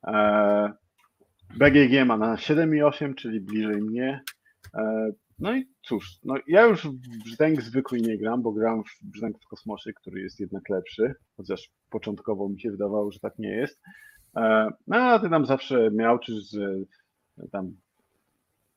[0.04, 0.70] Eee,
[1.58, 4.20] BGG ma na 7,8, czyli bliżej mnie.
[4.74, 9.10] Eee, no i cóż, no ja już w brzdęk zwykły nie gram, bo gram w
[9.10, 13.50] brzdęk w kosmosie, który jest jednak lepszy, chociaż początkowo mi się wydawało, że tak nie
[13.50, 13.80] jest.
[14.86, 16.74] No a ty tam zawsze miałczysz, że
[17.52, 17.76] tam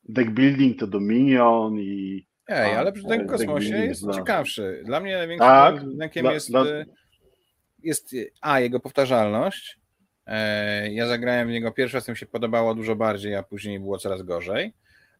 [0.08, 4.82] deck building to Dominion i Ej, ale brzdęk w tak kosmosie jest dla- ciekawszy.
[4.84, 6.86] Dla mnie największym Tak, brzdękiem dla- jest, dla- y,
[7.82, 9.78] jest A, jego powtarzalność.
[10.26, 13.98] E, Ja zagrałem w niego pierwszy raz, mi się podobało dużo bardziej, a później było
[13.98, 14.72] coraz gorzej.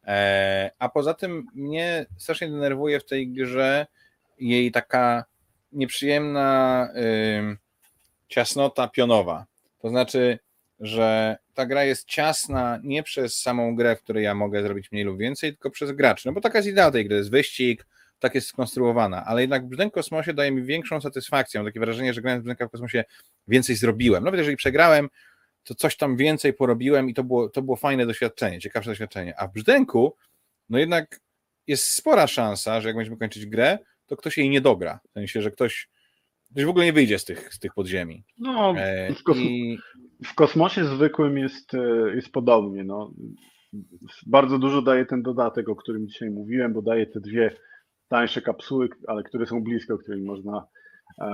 [0.07, 3.87] E, A poza tym mnie strasznie denerwuje w tej grze
[4.39, 5.25] jej taka
[5.73, 6.89] nieprzyjemna
[8.29, 9.47] ciasnota pionowa.
[9.83, 10.39] To znaczy,
[10.81, 15.05] że ta gra jest ciasna nie przez samą grę, w której ja mogę zrobić mniej
[15.05, 16.29] lub więcej, tylko przez graczy.
[16.29, 17.87] No bo taka jest idea tej gry, jest wyścig,
[18.19, 21.61] tak jest skonstruowana, ale jednak w kosmosie daje mi większą satysfakcję.
[21.61, 23.05] Mam takie wrażenie, że grając w w kosmosie
[23.49, 24.25] więcej zrobiłem.
[24.25, 25.09] Nawet jeżeli przegrałem,
[25.65, 29.39] to coś tam więcej porobiłem i to było, to było fajne doświadczenie, ciekawsze doświadczenie.
[29.39, 30.17] A w Brzdęku,
[30.69, 31.21] no jednak
[31.67, 35.01] jest spora szansa, że jak będziemy kończyć grę, to ktoś jej nie dogra.
[35.11, 35.89] W sensie, że ktoś,
[36.51, 38.25] ktoś w ogóle nie wyjdzie z tych, z tych podziemi.
[38.39, 39.79] no, E, I
[40.25, 42.85] w kosmosie zwykłym jest, e, jest podobnie.
[42.85, 43.13] No.
[44.27, 47.57] Bardzo dużo daje ten dodatek, o którym dzisiaj mówiłem, bo daje te dwie
[48.09, 50.67] tańsze kapsuły, ale które są blisko, którymi można,
[51.21, 51.27] e,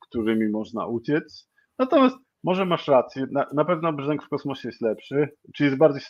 [0.00, 1.50] którymi można uciec.
[1.78, 5.28] Natomiast może masz rację, na, na pewno brzdęk w kosmosie jest lepszy.
[5.54, 6.02] Czy jest bardziej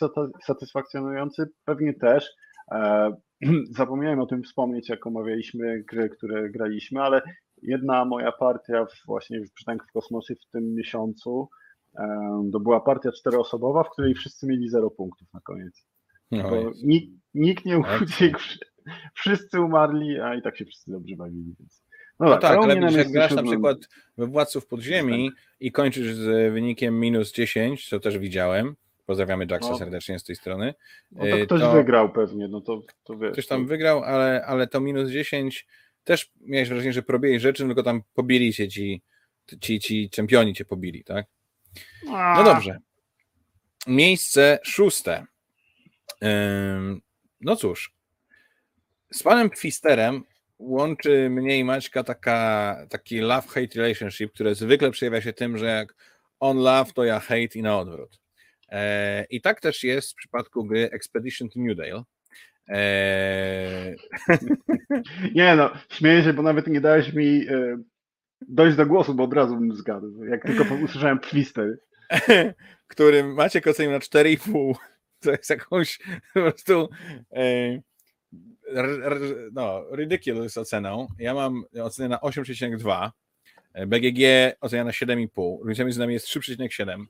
[0.43, 1.49] satysfakcjonujący?
[1.65, 2.29] Pewnie też.
[2.71, 3.11] E,
[3.79, 7.21] zapomniałem o tym wspomnieć, jak omawialiśmy gry, które graliśmy, ale
[7.61, 11.49] jedna moja partia właśnie w brzdęk w kosmosie w tym miesiącu
[12.53, 15.85] to była partia czteroosobowa, w której wszyscy mieli 0 punktów na koniec.
[16.31, 18.59] no, nikt, nikt nie uciekł, wszy-
[19.19, 21.55] wszyscy umarli, a i tak się wszyscy dobrze bawili.
[21.59, 21.83] Więc...
[22.19, 23.77] No tak, u ale jak grasz na przykład
[24.17, 28.75] we Władców Podziemi i kończysz z wynikiem minus 10, co też widziałem,
[29.05, 29.77] pozdrawiamy Jacksa No.
[29.77, 30.73] serdecznie z tej strony,
[31.11, 33.31] No to y, ktoś to- wygrał pewnie, no to, to wiesz.
[33.31, 35.67] ktoś tam to- wygrał, ale, ale to minus 10
[36.03, 39.01] też miałeś wrażenie, że porobiłeś rzeczy, tylko tam pobili się ci,
[39.61, 41.25] ci, ci czempioni cię pobili, tak?
[42.05, 42.79] No dobrze.
[43.87, 45.25] Miejsce szóste.
[47.41, 47.93] No cóż,
[49.11, 50.23] z panem Pfisterem
[50.59, 55.95] łączy mnie i Maćka taka, taki love-hate relationship, które zwykle przejawia się tym, że jak
[56.39, 58.19] on love, to ja hate i na odwrót.
[58.69, 62.03] E, I tak też jest w przypadku gry Expedition to New Dale.
[62.69, 63.95] E,
[65.35, 67.77] Nie no, śmieję się, bo nawet nie dałeś mi e,
[68.47, 70.23] dojść do głosu, bo od razu bym zgadł.
[70.23, 71.77] Jak tylko usłyszałem twister.
[72.89, 74.73] który Maciek ocenił na 4,5.
[75.21, 75.99] To jest jakąś
[76.33, 76.89] po prostu
[77.31, 77.43] e,
[78.75, 79.19] r, r,
[79.53, 81.07] no, ridiculous oceną.
[81.17, 83.09] Ja mam ocenę na 8,2.
[83.73, 84.21] e, BGG
[84.61, 85.57] ocenia na 7,5.
[85.61, 87.05] Różnica między nami jest 3,7.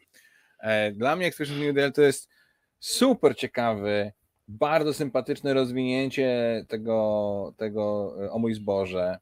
[0.59, 2.29] E, Dla mnie Expedition New Deal to jest
[2.79, 4.11] super ciekawy,
[4.47, 9.17] bardzo sympatyczne rozwinięcie tego, tego o mój zboże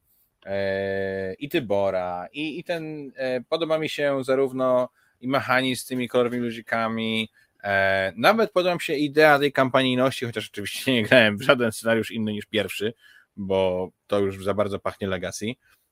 [1.40, 4.90] i Tybora i, i ten, e, podoba mi się zarówno
[5.22, 7.30] i mechanizm z tymi kolorowymi ludzikami,
[7.64, 12.12] e, nawet podoba mi się idea tej kampanijności, chociaż oczywiście nie grałem w żaden scenariusz
[12.12, 12.94] inny niż pierwszy,
[13.36, 15.46] bo to już za bardzo pachnie Legacy.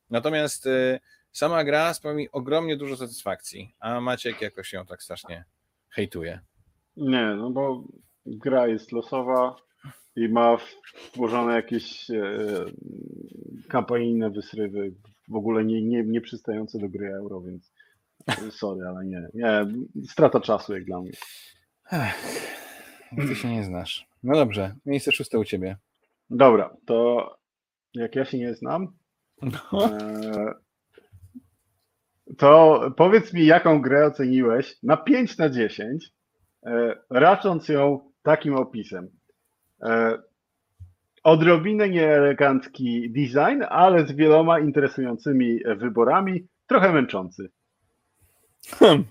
[0.09, 0.99] Natomiast e,
[1.31, 5.45] sama gra sprawia mi ogromnie dużo satysfakcji, a Maciek jakoś ją tak strasznie
[5.89, 6.39] hejtuje.
[6.97, 7.83] Nie, no bo
[8.25, 9.55] gra jest losowa
[10.15, 10.57] i ma
[11.15, 12.37] włożone jakieś e,
[13.67, 14.93] kampanijne wysrywy,
[15.27, 17.71] w ogóle nie, nie, nie przystające do gry euro, więc
[18.51, 19.27] sorry, ale nie.
[19.33, 19.65] Nie,
[20.09, 21.11] strata czasu jak dla mnie.
[21.91, 22.15] Ech,
[23.27, 24.07] ty się nie znasz.
[24.23, 25.77] No dobrze, miejsce szóste u ciebie.
[26.29, 27.29] Dobra, to
[27.93, 28.87] jak ja się nie znam,
[29.41, 29.89] No.
[29.91, 30.53] e,
[32.37, 36.11] to powiedz mi, jaką grę oceniłeś na 5 na 10,
[36.65, 39.09] e, racząc ją takim opisem.
[39.83, 40.17] E,
[41.23, 47.49] Odrobinę nieelegancki design, ale z wieloma interesującymi wyborami, trochę męczący.
[48.69, 49.03] Hmm.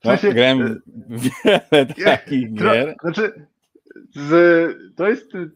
[0.00, 2.94] W No, sensie, grałem w wiele takich Tro, gier.
[3.02, 3.46] znaczy,
[4.14, 5.50] z, to jest y,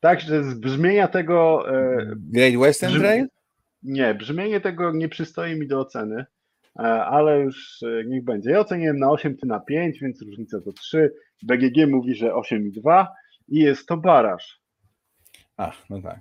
[0.00, 3.26] tak, że z brzmienia tego e, Great Western brzmi- Trail?
[3.82, 6.24] Nie, brzmienie tego nie przystoi mi do oceny,
[6.78, 8.50] e, ale już e, niech będzie.
[8.50, 11.12] Ja oceniłem na 8, ty na 5, więc różnica to 3.
[11.42, 13.10] BGG mówi, że 8,2 i
[13.50, 14.60] jest to baraż.
[15.56, 16.20] Ach, no tak.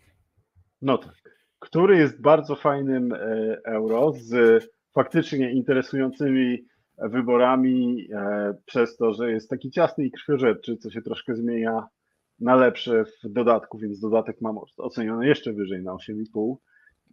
[0.82, 1.40] No tak.
[1.60, 3.18] Który jest bardzo fajnym e,
[3.66, 6.66] euro z faktycznie interesującymi
[6.98, 11.88] wyborami e, przez to, że jest taki ciasny i krwiożerczy, co się troszkę zmienia
[12.40, 16.56] na lepsze w dodatku, więc dodatek mam oceniony jeszcze wyżej na 8,5.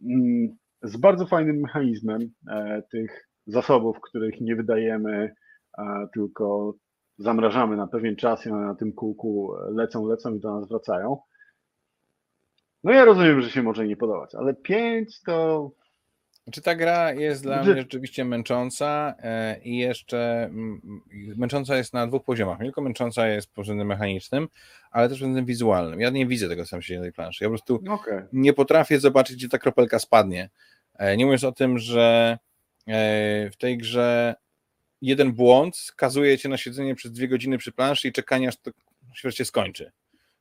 [0.02, 5.34] Mm, z bardzo fajnym mechanizmem e, tych zasobów, których nie wydajemy,
[6.14, 6.74] tylko
[7.18, 11.18] zamrażamy na pewien czas i one na tym kółku lecą, lecą i do nas wracają.
[12.84, 15.70] No ja rozumiem, że się może nie podobać, ale 5 to
[16.52, 20.51] czy ta gra jest dla mnie rzeczywiście męcząca e, i jeszcze
[21.36, 22.59] męcząca jest na dwóch poziomach.
[22.59, 24.48] Nie tylko męcząca jest pod względem mechanicznym,
[24.90, 26.01] ale też pod względem wizualnym.
[26.01, 27.44] Ja nie widzę tego sam się na tej planszy.
[27.44, 28.28] Ja po prostu okay.
[28.32, 30.51] nie potrafię zobaczyć, gdzie ta kropelka spadnie.
[30.94, 32.38] E, nie mówiąc o tym, że
[32.86, 34.34] e, w tej grze
[35.02, 38.56] jeden błąd skazuje cię na siedzenie przez dwie godziny przy planszy i czekanie, aż
[39.23, 39.93] to się skończy.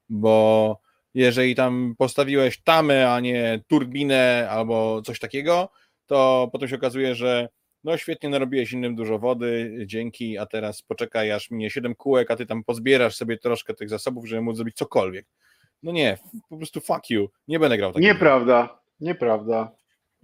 [0.10, 0.80] Bo
[1.14, 5.70] jeżeli tam postawiłeś tamę, a nie turbinę albo coś takiego,
[6.06, 7.50] to potem się okazuje, że
[7.84, 12.36] no świetnie narobiłeś innym dużo wody, dzięki, a teraz poczekaj aż minie 7 kółek, a
[12.36, 15.26] ty tam pozbierasz sobie troszkę tych zasobów, żeby móc zrobić cokolwiek.
[15.84, 16.18] No nie,
[16.50, 18.14] po prostu fuck you, nie będę grał takiego.
[18.14, 19.72] Nieprawda, nieprawda.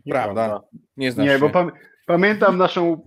[0.06, 0.34] nieprawda.
[0.34, 0.68] Prawda,
[0.98, 1.40] nie znasz Nie, się.
[1.40, 1.72] bo pam
[2.06, 3.02] pamiętam naszą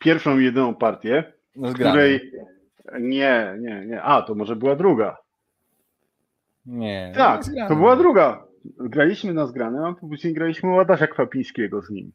[0.00, 2.32] pierwszą, jedyną partię, no, której
[3.00, 5.16] nie, nie, nie, a to może była druga.
[6.66, 7.12] Nie.
[7.16, 12.12] Tak, to była druga graliśmy na zgrane, a później graliśmy Ładasza Kwapińskiego z nim.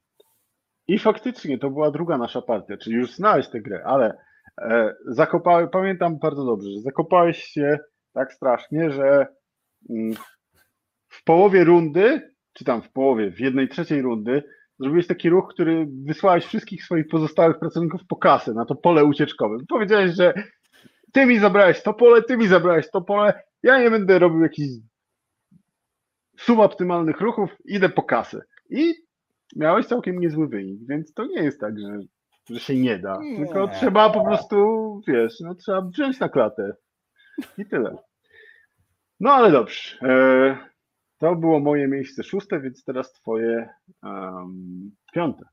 [0.88, 4.18] I faktycznie to była druga nasza partia, czyli już znałeś tę grę, ale
[4.62, 7.80] e, zakopałeś, pamiętam bardzo dobrze, że zakopałeś się
[8.14, 9.28] tak strasznie, że
[9.90, 10.14] mm,
[11.08, 14.44] w połowie rundy, czy tam w połowie, w jednej trzeciej rundy,
[14.80, 19.58] zrobiłeś taki ruch, który wysłałeś wszystkich swoich pozostałych pracowników po kasę na to pole ucieczkowe.
[19.70, 20.34] Powiedziałeś, że
[21.12, 24.70] ty mi zabrałeś to pole, ty mi zabrałeś to pole, ja nie będę robił jakichś
[26.38, 28.42] suboptymalnych ruchów, idę po kasę.
[28.70, 28.94] I
[29.56, 32.00] miałeś całkiem niezły wynik, więc to nie jest tak, że,
[32.50, 33.20] że się nie da.
[33.22, 33.38] Nie.
[33.38, 34.56] Tylko trzeba po prostu,
[35.08, 36.76] wiesz, no trzeba wziąć na klatę.
[37.58, 37.96] I tyle.
[39.20, 39.98] No ale dobrze.
[41.26, 43.70] To było moje miejsce szóste, więc teraz twoje
[44.04, 45.46] um, piąte.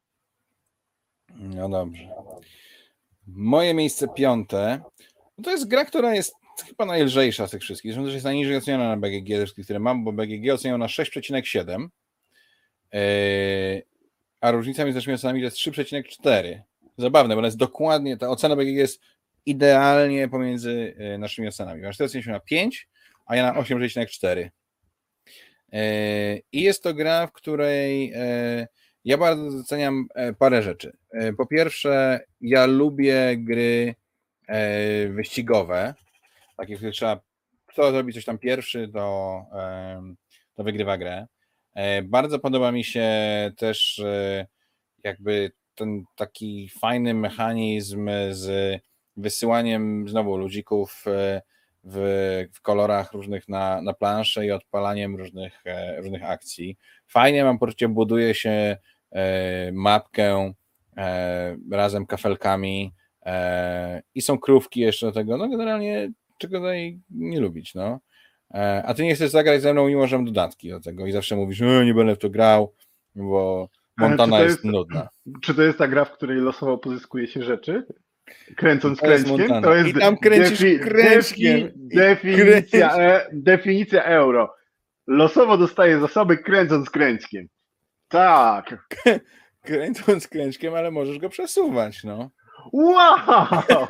[1.34, 2.08] No dobrze.
[3.26, 4.80] Moje miejsce piąte.
[5.42, 6.34] To jest gra, która jest
[6.66, 7.92] chyba najlżejsza z tych wszystkich.
[7.92, 11.88] Zresztą też jest najniżej oceniona na BGG, które mam, bo BGG oceniał na 6,7,
[12.92, 13.82] yy,
[14.40, 16.60] a różnica między naszymi ocenami to jest 3,4.
[16.98, 19.00] Zabawne, bo ona jest dokładnie, ta ocena BGG jest
[19.46, 21.82] idealnie pomiędzy yy, naszymi ocenami.
[21.82, 22.88] Masz ocenialiśmy na 5,
[23.26, 24.50] a ja na 8,4.
[25.72, 28.12] Yy, I jest to gra, w której
[29.04, 30.06] ja bardzo doceniam
[30.38, 30.96] parę rzeczy.
[31.38, 33.94] Po pierwsze, ja lubię gry
[35.10, 35.94] wyścigowe,
[36.56, 37.20] takie, które trzeba,
[37.66, 39.42] kto zrobi coś tam pierwszy, to,
[40.54, 41.26] to wygrywa grę.
[41.74, 43.10] E, bardzo podoba mi się
[43.56, 44.46] też e,
[45.04, 48.80] jakby ten taki fajny mechanizm z
[49.16, 51.42] wysyłaniem znowu ludzików e,
[51.84, 55.62] w, w kolorach różnych na, na planszę i odpalaniem różnych,
[55.98, 56.78] różnych akcji.
[57.06, 58.76] Fajnie mam poczucie, buduje się
[59.72, 60.52] mapkę
[61.70, 62.94] razem kafelkami
[64.14, 65.36] i są krówki jeszcze do tego.
[65.36, 68.00] No generalnie czego tutaj nie lubić, no.
[68.54, 71.12] E, a ty nie chcesz zagrać ze mną, mimo że mam dodatki do tego i
[71.12, 72.74] zawsze mówisz, no, nie będę w to grał,
[73.14, 75.08] bo Montana jest, jest, nudna.
[75.42, 77.86] Czy to jest ta gra, w której losowo pozyskuje się rzeczy?
[78.56, 79.62] Kręcąc to kręćkiem?
[79.62, 81.70] To jest I tam kręcisz defi kręćkiem.
[81.74, 84.54] definicja, e, definicja euro.
[85.06, 87.48] Losowo dostaje zasoby kręcąc kręćkiem.
[88.08, 88.88] Tak.
[89.66, 92.30] Kręcąc kręćkiem, ale możesz go przesuwać, no.
[92.72, 93.86] Wow!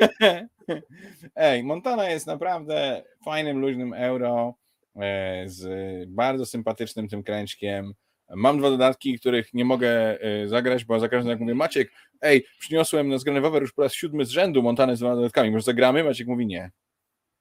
[1.36, 4.54] Ej, Montana jest naprawdę fajnym, luźnym euro
[4.96, 5.64] e, z
[6.10, 7.92] bardzo sympatycznym tym kręćkiem.
[8.36, 12.44] Mam dwa dodatki, których nie mogę e, zagrać, bo za każdym razem mówię, Maciek, ej,
[12.58, 15.64] przyniosłem na zgrany Wawer już po raz siódmy z rzędu Montany z dwoma dodatkami, może
[15.64, 16.04] zagramy?
[16.04, 16.70] Maciek mówi nie.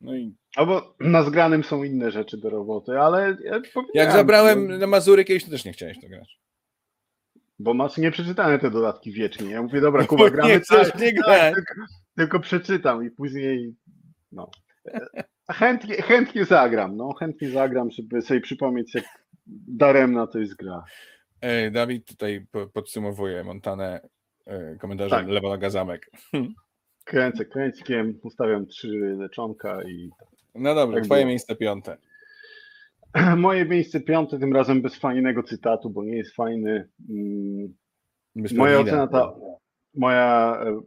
[0.02, 0.36] No i...
[0.56, 3.38] Albo na zgranym są inne rzeczy do roboty, ale...
[3.44, 3.62] Ja
[3.94, 6.42] Jak zabrałem na Mazury kiedyś, to też nie chciałeś to grać.
[7.60, 9.50] Bo masz nieprzeczytane te dodatki wiecznie.
[9.50, 10.50] Ja mówię, dobra, Kuba, gramy.
[10.50, 11.56] Nie chcesz nie tak.
[11.56, 11.74] Tylko,
[12.16, 13.76] tylko, przeczytam i później
[14.32, 14.50] no.
[15.52, 17.14] Chętnie, chętnie zagram, no.
[17.14, 19.06] Chętnie zagram, żeby sobie przypomnieć, jak
[19.68, 20.84] daremna to jest gra.
[21.72, 24.02] Dawid tutaj podsumowuje Montanę
[24.80, 25.28] komentarzem tak.
[25.28, 26.11] Lewa Noga Zamek.
[27.03, 28.88] Kręcę kręćkiem, ustawiam trzy
[29.18, 30.10] leczonka i...
[30.56, 31.30] No dobrze, tak twoje było.
[31.30, 31.98] miejsce piąte.
[33.38, 36.90] Moje miejsce piąte, tym razem bez fajnego cytatu, bo nie jest fajny.
[37.10, 37.73] Mm,
[38.56, 39.40] moja ocena to
[39.94, 40.82] moja e,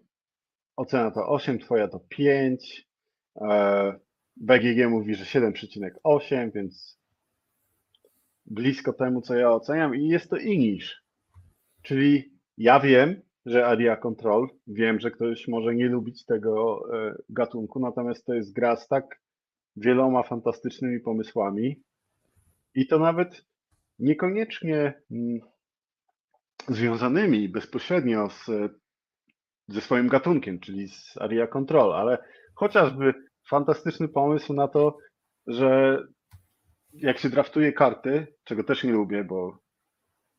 [0.76, 2.88] ocena to 8, twoja to 5.
[3.40, 3.94] E,
[4.36, 6.98] BGG mówi, że 7,8, więc
[8.46, 11.02] blisko temu, co ja oceniam i jest to English.
[11.82, 14.48] Czyli ja wiem, że Area Control.
[14.66, 19.20] Wiem, że ktoś może nie lubić tego e, gatunku, natomiast to jest gra z tak
[19.76, 21.82] wieloma fantastycznymi pomysłami
[22.74, 23.44] i to nawet
[23.98, 25.40] niekoniecznie mm,
[26.68, 28.46] związanymi bezpośrednio z,
[29.68, 32.18] ze swoim gatunkiem, czyli z Area Control, ale
[32.54, 33.14] chociażby
[33.48, 34.98] fantastyczny pomysł na to,
[35.46, 35.98] że
[36.94, 39.58] jak się draftuje karty, czego też nie lubię, bo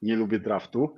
[0.02, 0.96] nie lubię draftu,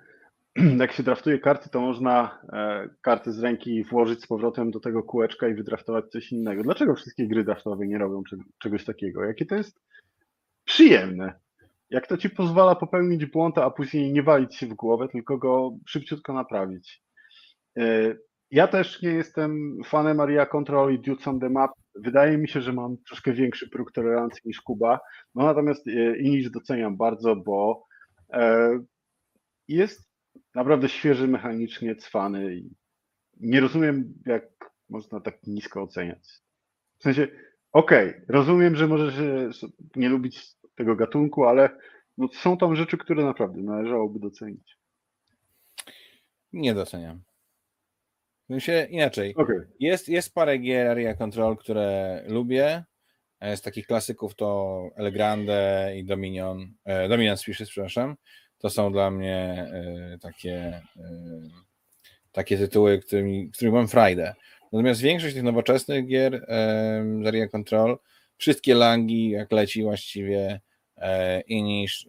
[0.79, 5.03] jak się draftuje karty, to można e, karty z ręki włożyć z powrotem do tego
[5.03, 6.63] kółeczka i wydraftować coś innego.
[6.63, 8.23] Dlaczego wszystkie gry draftowe nie robią
[8.59, 9.23] czegoś takiego?
[9.23, 9.79] Jakie to jest
[10.65, 11.33] przyjemne.
[11.89, 15.77] Jak to ci pozwala popełnić błąd, a później nie walić się w głowę, tylko go
[15.87, 17.03] szybciutko naprawić.
[17.77, 18.15] E,
[18.51, 21.71] ja też nie jestem fanem Maria Control i Dudes on the Map.
[21.99, 24.99] Wydaje mi się, że mam troszkę większy próg tolerancji niż Kuba.
[25.35, 27.87] No natomiast e, Inish doceniam bardzo, bo
[29.67, 30.07] jest
[30.55, 32.69] naprawdę świeży mechanicznie, cwany i
[33.39, 34.43] nie rozumiem, jak
[34.89, 36.41] można tak nisko oceniać.
[36.99, 37.27] W sensie,
[37.71, 39.15] okej, okay, rozumiem, że możesz
[39.95, 41.69] nie lubić tego gatunku, ale
[42.17, 44.77] no, są tam rzeczy, które naprawdę należałoby docenić.
[46.53, 47.21] Nie doceniam.
[48.47, 49.35] Sensie inaczej.
[49.35, 49.67] Okay.
[49.79, 52.83] Jest, jest parę gier Area Control, które lubię.
[53.55, 56.73] Z takich klasyków to El Grande i Dominion.
[56.85, 58.15] E, Dominion Species, przepraszam
[58.57, 61.11] to są dla mnie e, takie, e,
[62.31, 64.33] takie tytuły, którymi, którymi mam frajdę.
[64.71, 66.45] Natomiast większość tych nowoczesnych gier
[67.23, 67.97] z Area Control,
[68.37, 70.61] wszystkie langi, jak leci właściwie,
[70.97, 72.07] e, i niż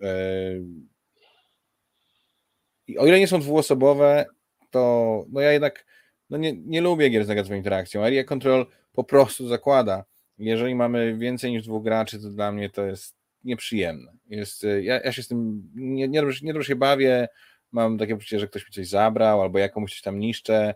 [2.86, 4.26] i o ile nie są dwuosobowe,
[4.70, 5.86] to no ja jednak
[6.30, 8.04] no nie, nie lubię gier z negatywną interakcją.
[8.04, 10.04] Area Control po prostu zakłada,
[10.38, 14.12] jeżeli mamy więcej niż dwóch graczy, to dla mnie to jest nieprzyjemne.
[14.26, 17.28] Jest, y, ja, ja się z tym nie, nie, dobrze, nie dobrze się bawię,
[17.72, 20.74] mam takie poczucie, że ktoś mi coś zabrał, albo ja komuś coś tam niszczę,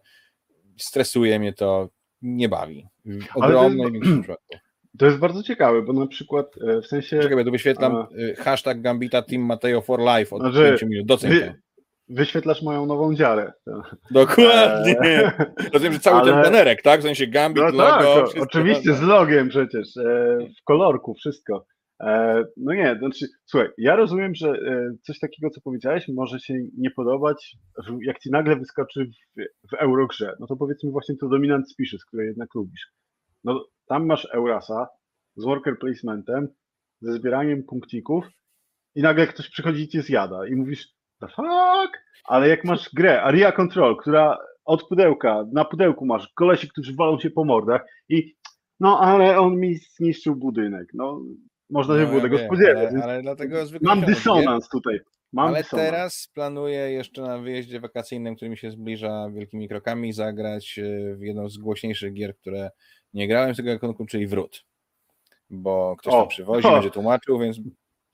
[0.76, 1.88] stresuje mnie to,
[2.22, 2.86] nie bawi.
[3.04, 4.56] W ogromnej większości przypadku.
[4.98, 7.20] To jest bardzo ciekawe, bo na przykład e, w sensie...
[7.20, 8.08] Czekaj, ja tu wyświetlam a...
[8.18, 11.61] Y, hashtag Gambita Team Mateo for Life od znaczy, 5 minut, doceń wy,
[12.08, 13.52] Wyświetlasz moją nową dziarę.
[14.10, 15.00] Dokładnie.
[15.00, 15.52] E...
[15.72, 16.32] Rozumiem, że cały Ale...
[16.32, 17.00] ten banerek, tak?
[17.00, 18.26] W sensie Gambit, no logo.
[18.26, 21.66] Tak, oczywiście, z logiem przecież, e, w kolorku, wszystko.
[22.00, 26.54] E, no nie, znaczy, słuchaj, ja rozumiem, że e, coś takiego, co powiedziałeś, może się
[26.78, 27.56] nie podobać,
[28.00, 29.04] jak ci nagle wyskoczy
[29.36, 32.92] w, w Eurogrze, no to powiedzmy właśnie to Dominant Species, które jednak lubisz.
[33.44, 34.88] No tam masz Eurasa
[35.36, 36.48] z worker placementem,
[37.00, 38.24] ze zbieraniem punkcików
[38.94, 40.88] i nagle ktoś przychodzi i cię zjada i mówisz,
[41.22, 41.98] the fuck?
[42.24, 47.18] Ale jak masz grę, Aria Control, która od pudełka, na pudełku masz kolesi, którzy walą
[47.18, 48.34] się po mordach i
[48.80, 51.20] no ale on mi zniszczył budynek, no
[51.70, 52.94] można się no, było ja tego wiem, spodziewać.
[52.94, 55.00] Ale, ale dlatego Mam dysonans tutaj.
[55.32, 55.90] Mam ale dysonans.
[55.90, 61.22] teraz planuję jeszcze na wyjeździe wakacyjnym, który mi się zbliża wielkimi krokami, zagrać e, w
[61.22, 62.70] jedną z głośniejszych gier, które
[63.14, 64.64] nie grałem z tego gatunku, czyli Wrót.
[65.50, 66.72] Bo ktoś tam przywozi, o.
[66.74, 67.60] będzie tłumaczył, więc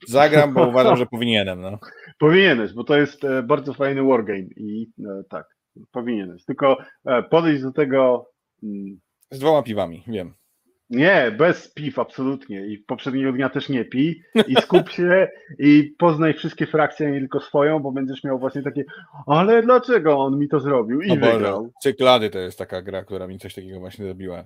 [0.07, 1.61] zagram, bo uważam, że powinienem.
[1.61, 1.79] No.
[2.19, 5.45] Powinieneś, bo to jest e, bardzo fajny wargame i e, tak,
[5.91, 6.45] powinieneś.
[6.45, 6.77] Tylko
[7.29, 8.29] podejść do tego...
[8.63, 8.99] Mm,
[9.31, 10.33] z dwoma piwami, wiem.
[10.89, 12.67] Nie, bez piw absolutnie.
[12.67, 14.23] I poprzedniego dnia też nie pij.
[14.47, 15.27] I skup się
[15.59, 18.83] i poznaj wszystkie frakcje, nie tylko swoją, bo będziesz miał właśnie takie,
[19.27, 21.01] ale dlaczego on mi to zrobił?
[21.01, 21.57] I o wygrał.
[21.57, 24.43] Boże, Cyklady to jest taka gra, która mi coś takiego właśnie zrobiła.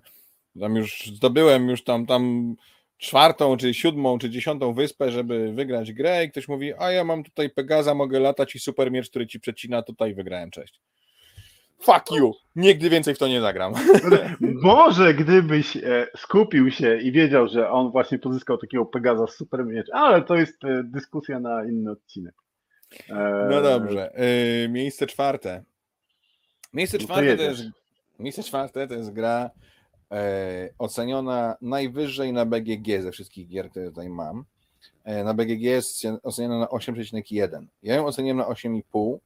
[0.60, 2.56] Tam już zdobyłem już tam, tam
[3.04, 7.24] czwartą, czy siódmą, czy dziesiątą wyspę, żeby wygrać grę i ktoś mówi, a ja mam
[7.24, 10.82] tutaj Pegaza, mogę latać i super miecz, który ci przecina, tutaj wygrałem, cześć
[11.84, 13.74] fuck you, nigdy więcej w to nie zagram.
[14.40, 19.88] Może gdybyś e, skupił się i wiedział, że on właśnie pozyskał takiego Pegaza super miecz,
[19.92, 22.36] ale to jest e, dyskusja na inny odcinek.
[23.10, 24.14] E, no dobrze,
[24.70, 25.64] miejsce czwarte.
[26.74, 27.64] Miejsce no czwarte to, jest,
[28.20, 29.50] miejsce czwarte to jest gra
[30.78, 34.46] oceniona najwyżej na BGG ze wszystkich gier, które tutaj mam.
[35.06, 37.66] na BGG jest oceniona na 8,1.
[37.84, 39.18] Ja ją oceniłem na 8,5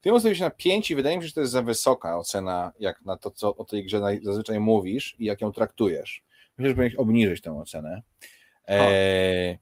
[0.00, 3.04] ty ustawiłeś na 5 i wydaje mi się, że to jest za wysoka ocena, jak
[3.04, 6.22] na to, co o tej grze zazwyczaj mówisz i jak ją traktujesz.
[6.58, 8.02] Myślę, że powinieneś obniżyć tę ocenę.
[8.68, 9.58] E,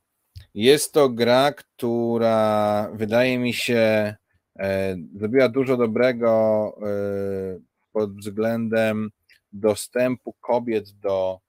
[0.54, 4.14] jest to gra, która wydaje mi się
[4.58, 7.60] e, zrobiła dużo dobrego e,
[7.92, 9.10] pod względem
[9.52, 11.40] dostępu kobiet do,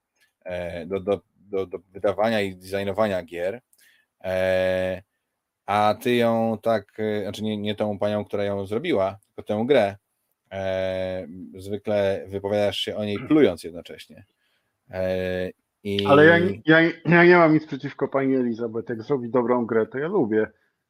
[0.44, 3.60] e, do, do, do, do wydawania i designowania gier.
[4.24, 5.02] E,
[5.66, 9.64] a ty ją tak, y, znaczy nie, nie tą panią, która ją zrobiła, tylko tę
[9.66, 9.96] grę,
[10.52, 14.24] e, zwykle wypowiadasz się o niej plując jednocześnie.
[14.90, 15.50] E,
[15.84, 16.06] i...
[16.06, 18.88] Ale ja, ja, ja nie mam nic przeciwko pani Elizabeth.
[18.88, 20.46] Jak zrobi dobrą grę, to ja lubię.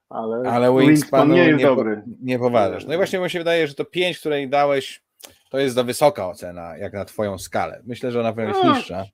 [0.08, 2.02] ale, Ale Wingspan nie jest nie, po, dobry.
[2.22, 2.86] nie poważasz.
[2.86, 5.02] No i właśnie mi się wydaje, że to 5, której dałeś,
[5.50, 7.82] to jest za wysoka ocena, jak na twoją skalę.
[7.84, 8.76] Myślę, że ona powinna być A.
[8.76, 9.04] niższa.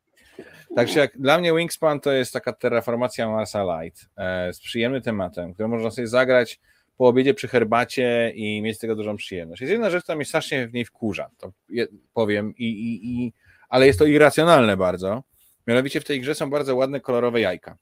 [0.74, 5.54] Także jak dla mnie Wingspan to jest taka terraformacja Marsa Light e, z przyjemnym tematem,
[5.54, 6.60] którą można sobie zagrać
[6.96, 9.60] po obiedzie przy herbacie i mieć z tego dużą przyjemność.
[9.60, 13.32] Jest jedna rzecz, która mnie strasznie w niej wkurza, to je, powiem, i, i, i,
[13.68, 15.22] ale jest to irracjonalne bardzo.
[15.66, 17.76] Mianowicie w tej grze są bardzo ładne, kolorowe jajka.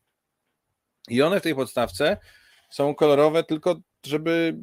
[1.09, 2.17] I one w tej podstawce
[2.71, 3.77] są kolorowe tylko,
[4.07, 4.57] żeby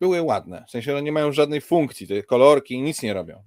[0.00, 0.64] były ładne.
[0.68, 3.42] W sensie one nie mają żadnej funkcji, te kolorki nic nie robią.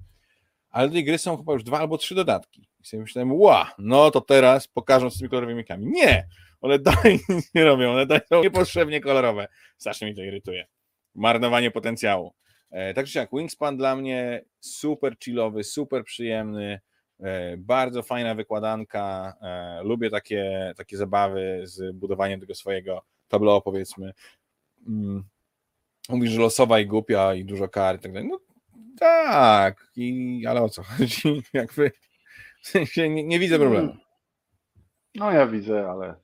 [0.70, 2.70] Ale do tej gry są chyba już dwa albo trzy dodatki.
[2.80, 5.86] I sobie myślałem, ła, no to teraz pokażą z tymi kolorowymi jajkami.
[5.86, 6.28] Nie!
[6.62, 9.48] One dalej nic nie robią, one dalej są niepotrzebnie kolorowe.
[9.78, 10.68] Strasznie mi to irytuje.
[11.16, 12.34] Marnowanie potencjału.
[12.72, 16.80] E, także jak Wingspan dla mnie super chillowy, super przyjemny,
[17.20, 19.34] e, bardzo fajna wykładanka.
[19.42, 24.14] E, lubię takie, takie zabawy z budowaniem tego swojego tableau, powiedzmy.
[24.88, 25.24] Mm.
[26.10, 28.30] Mówisz, że losowa i głupia i dużo kar i tak dalej.
[28.30, 28.40] No
[29.00, 31.42] tak, i, ale o co chodzi?
[31.54, 31.92] Jakby,
[32.62, 33.94] w sensie nie, nie widzę problemu.
[35.16, 36.16] No ja widzę, ale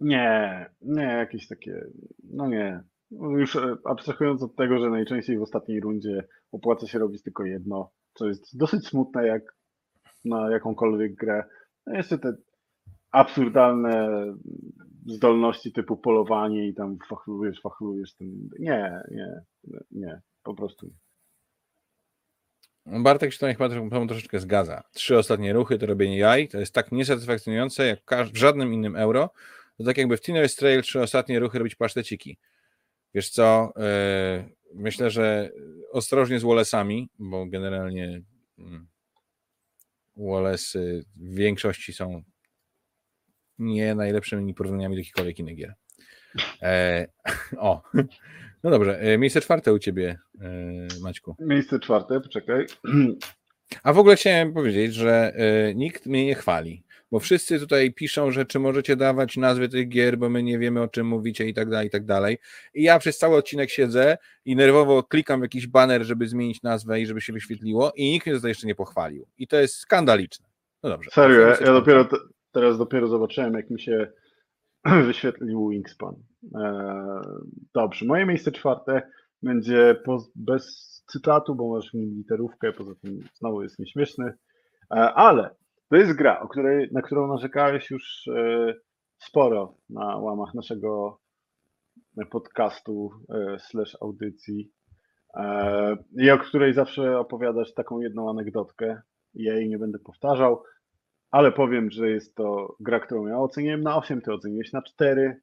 [0.00, 1.84] nie, nie, jakieś takie,
[2.24, 2.82] no nie.
[3.10, 7.90] Już e, abstrahując od tego, że najczęściej w ostatniej rundzie opłaca się robić tylko jedno,
[8.14, 9.56] co jest dosyć smutne jak
[10.24, 11.44] na jakąkolwiek grę.
[11.86, 12.34] No jeszcze te
[13.10, 14.24] absurdalne
[15.06, 18.14] zdolności typu polowanie i tam fachlujesz, fachlujesz.
[18.14, 18.48] Ten...
[18.58, 19.42] Nie, nie,
[19.90, 20.92] nie, po prostu nie.
[22.86, 24.82] Bartek się to chyba tobą troszeczkę zgadza.
[24.92, 28.00] Trzy ostatnie ruchy to robienie jaj, to jest tak niesatysfakcjonujące jak
[28.32, 29.30] w żadnym innym euro.
[29.78, 32.38] To tak jakby w Teenage Trail trzy ostatnie ruchy robić paszteciki.
[33.14, 35.50] Wiesz co, yy, myślę, że
[35.90, 38.22] ostrożnie z Wallace'ami, bo generalnie
[38.58, 38.86] mm,
[40.16, 42.22] Wallace'y w większości są
[43.58, 45.74] nie najlepszymi porównaniami do jakichkolwiek innych gier.
[46.62, 47.06] E,
[47.58, 47.82] o,
[48.64, 49.00] no dobrze.
[49.00, 51.36] E, Miejsce czwarte u ciebie, e, Maćku.
[51.38, 52.66] Miejsce czwarte, poczekaj.
[53.82, 58.30] A w ogóle chciałem powiedzieć, że e, nikt mnie nie chwali, bo wszyscy tutaj piszą,
[58.30, 61.54] że czy możecie dawać nazwy tych gier, bo my nie wiemy o czym mówicie i
[61.54, 62.38] tak dalej, i tak dalej.
[62.74, 67.06] I ja przez cały odcinek siedzę i nerwowo klikam jakiś baner, żeby zmienić nazwę i
[67.06, 69.26] żeby się wyświetliło i nikt mnie za to jeszcze nie pochwalił.
[69.38, 70.46] I to jest skandaliczne.
[70.82, 71.10] No dobrze.
[71.10, 72.08] Serio, ja, ja dopiero
[72.52, 74.12] teraz dopiero zobaczyłem, jak mi się
[75.06, 76.14] wyświetlił Wingspan.
[76.54, 77.22] Eee,
[77.74, 79.02] dobrze, moje miejsce czwarte
[79.42, 80.02] będzie
[80.36, 84.24] bez cytatu, bo masz w nim literówkę, poza tym znowu jest nieśmieszny,
[84.90, 85.54] eee, ale
[85.92, 88.74] to jest gra, o której, na którą narzekałeś już e,
[89.18, 91.20] sporo na łamach naszego
[92.30, 94.72] podcastu e, slash audycji
[95.34, 99.02] e, i o której zawsze opowiadasz taką jedną anegdotkę.
[99.34, 100.62] Ja jej nie będę powtarzał,
[101.32, 105.40] ale powiem, że jest to gra, którą ja oceniłem na 8, ty oceniłeś na 4,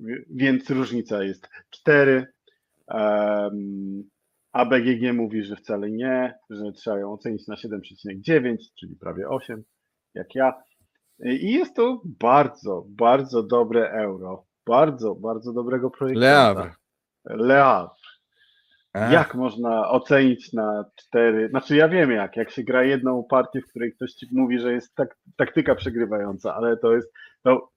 [0.00, 2.26] wi- więc różnica jest 4.
[2.88, 4.02] Um,
[4.52, 9.64] a BGG mówi, że wcale nie, że trzeba ją ocenić na 7,9, czyli prawie 8,
[10.14, 10.52] jak ja.
[11.24, 14.44] I jest to bardzo, bardzo dobre euro.
[14.66, 16.20] Bardzo, bardzo dobrego projektu.
[17.24, 17.94] Le Havre.
[18.94, 21.48] Jak można ocenić na cztery?
[21.48, 24.72] Znaczy ja wiem jak, jak się gra jedną partię, w której ktoś ci mówi, że
[24.72, 27.12] jest tak, taktyka przegrywająca, ale to jest,
[27.42, 27.70] to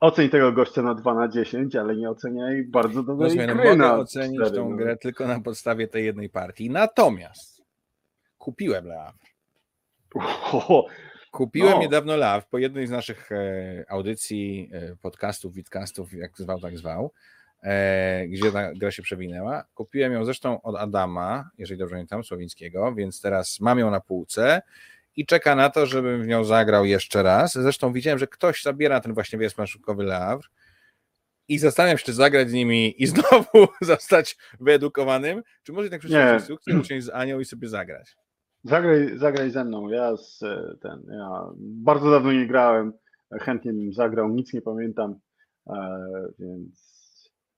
[0.00, 3.54] oceń tego gościa na 2 na 10, ale nie oceniaj bardzo No, dobrej słuchaj, no,
[3.54, 4.76] gry mogę na ocenić 4, tą no.
[4.76, 6.70] grę tylko na podstawie tej jednej partii.
[6.70, 7.62] Natomiast
[8.38, 9.34] kupiłem Le Havre.
[10.52, 10.86] O,
[11.34, 11.80] Kupiłem No.
[11.80, 17.12] niedawno LAW po jednej z naszych e, audycji, e, podcastów, widcastów, jak zwał, tak zwał,
[18.28, 19.64] gdzie ta gra się przewinęła.
[19.74, 24.62] Kupiłem ją zresztą od Adama, jeżeli dobrze pamiętam, Słowińskiego, więc teraz mam ją na półce
[25.16, 27.52] i czeka na to, żebym w nią zagrał jeszcze raz.
[27.52, 30.48] Zresztą widziałem, że ktoś zabiera ten właśnie wyjazd marszałkowy Le Havre
[31.48, 36.34] i zastanawiam się, czy zagrać z nimi i znowu zostać wyedukowanym, czy może jednak przeczytać
[36.40, 38.16] instrukcję, usiąść z Anią i sobie zagrać.
[38.64, 42.92] zagraj, zagraj ze mną, ja z, e, ten, ja bardzo dawno nie grałem,
[43.40, 45.18] chętnie bym zagrał, nic nie pamiętam,
[45.66, 45.74] e,
[46.38, 46.93] więc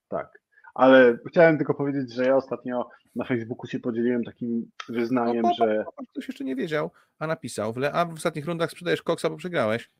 [0.09, 0.39] tak.
[0.75, 5.85] Ale chciałem tylko powiedzieć, że ja ostatnio na Facebooku się podzieliłem takim wyznaniem, O, że
[6.11, 9.37] Ktoś jeszcze nie wiedział, a napisał, w Le- a w ostatnich rundach sprzedajesz koksa, bo
[9.37, 9.91] przegrałeś.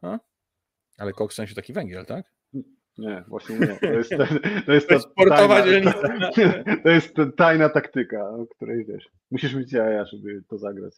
[0.00, 0.20] Ha?
[0.98, 2.24] Ale koks w sensie taki węgiel, tak?
[2.98, 3.66] Nie, właśnie nie.
[3.66, 4.10] To jest,
[4.66, 6.08] to jest, To jest sportowa tajna, dzielnica.
[6.82, 9.08] To jest ta tajna taktyka, o której wiesz.
[9.30, 10.94] Musisz mieć jaja, żeby to zagrać.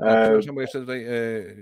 [0.00, 1.10] E, przepraszam, bo jeszcze tutaj e,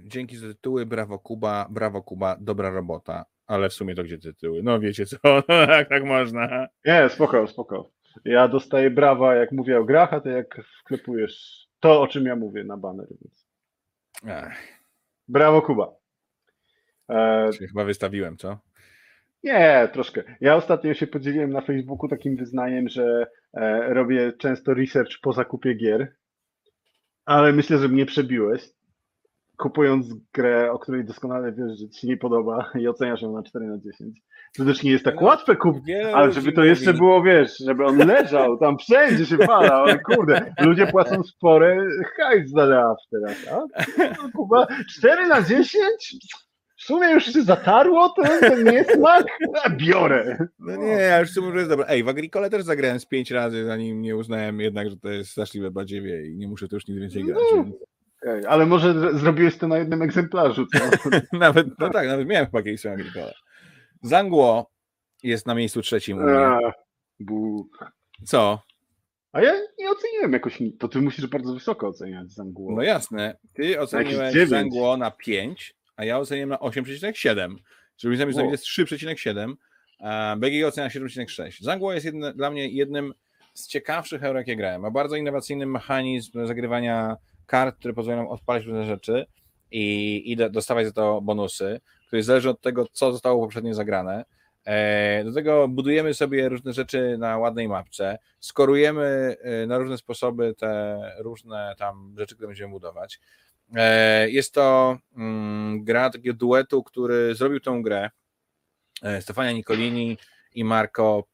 [0.03, 4.63] dzięki za tytuły, brawo Kuba, brawo Kuba, dobra robota, ale w sumie to gdzie tytuły?
[4.63, 5.17] No wiecie co,
[5.69, 6.69] jak tak można.
[6.85, 7.91] nie, spoko, spoko.
[8.25, 12.37] Ja dostaję brawa, jak mówię o grach, a ty jak wklepujesz to, o czym ja
[12.37, 13.07] mówię na baner.
[13.09, 13.47] Więc.
[14.29, 14.57] Ach,
[15.29, 15.97] Brawo, Kuba.
[17.11, 18.59] E, się chyba wystawiłem, co?
[19.43, 20.23] Nie, troszkę.
[20.41, 25.75] Ja ostatnio się podzieliłem na Facebooku takim wyznaniem, że e, robię często research po zakupie
[25.75, 26.15] gier,
[27.27, 28.63] ale myślę, że mnie przebiłeś.
[29.57, 33.43] Kupując grę, o której doskonale wiesz, że ci się nie podoba i oceniasz ją na
[33.43, 34.21] 4 na 10.
[34.57, 35.57] To też nie jest tak No, łatwe
[35.87, 39.75] Wiele ale żeby to jeszcze mówi- było, wiesz, żeby on leżał, tam wszędzie się pada,
[39.75, 41.87] ale kurde, ludzie płacą spore
[42.17, 42.67] hajs za
[43.11, 43.61] teraz, a?
[44.23, 44.67] No, Kuba,
[44.99, 46.17] 4 na 10?
[46.85, 49.27] W sumie już się zatarło ten, ten niesmak?
[49.65, 50.49] A, Biorę.
[50.59, 51.87] No nie, ja już mówię, że jest dobra.
[51.89, 55.31] Ej, w Agricole też zagrałem z pięć razy, zanim nie uznałem jednak, że to jest
[55.31, 57.39] straszliwe badziewie i nie muszę to już nigdy więcej grać.
[57.55, 57.65] No.
[58.23, 60.67] Okej, ale może zrobiłeś to na jednym egzemplarzu?
[61.33, 63.35] Nawet, no tak, nawet miałem chyba kiedyś Agricole.
[64.03, 64.71] Zangło
[65.23, 66.19] jest na miejscu trzecim.
[66.29, 66.59] A,
[67.21, 67.69] bu.
[68.25, 68.63] Co?
[69.33, 72.73] A ja nie oceniłem jakoś, to ty musisz bardzo wysoko oceniać Zangło.
[72.73, 73.37] No jasne.
[73.55, 74.49] Ty oceniłeś.
[74.49, 77.57] Zangło na 5, a ja oceniłem na 8,7.
[77.97, 79.55] Czyli różnica między jest 3,7,
[80.01, 81.63] a BGG ocenia 7,6.
[81.63, 83.15] Zangło jest jedne, dla mnie jednym
[83.55, 84.83] z ciekawszych euro, jakie grałem.
[84.83, 87.17] Ma bardzo innowacyjny mechanizm zagrywania
[87.47, 89.27] kart, które pozwalają nam odpalić różne rzeczy
[89.71, 94.25] i, i do- dostawać za to bonusy, które zależy od tego, co zostało poprzednio zagrane.
[94.67, 100.55] E, Do tego budujemy sobie różne rzeczy na ładnej mapce, skorujemy e, na różne sposoby
[100.59, 103.21] te różne tam rzeczy, które będziemy budować.
[103.73, 108.11] E, Jest to mm, gra takiego duetu, który zrobił tą grę.
[109.03, 110.19] E, Stefania Nicolini
[110.55, 111.25] i Marco,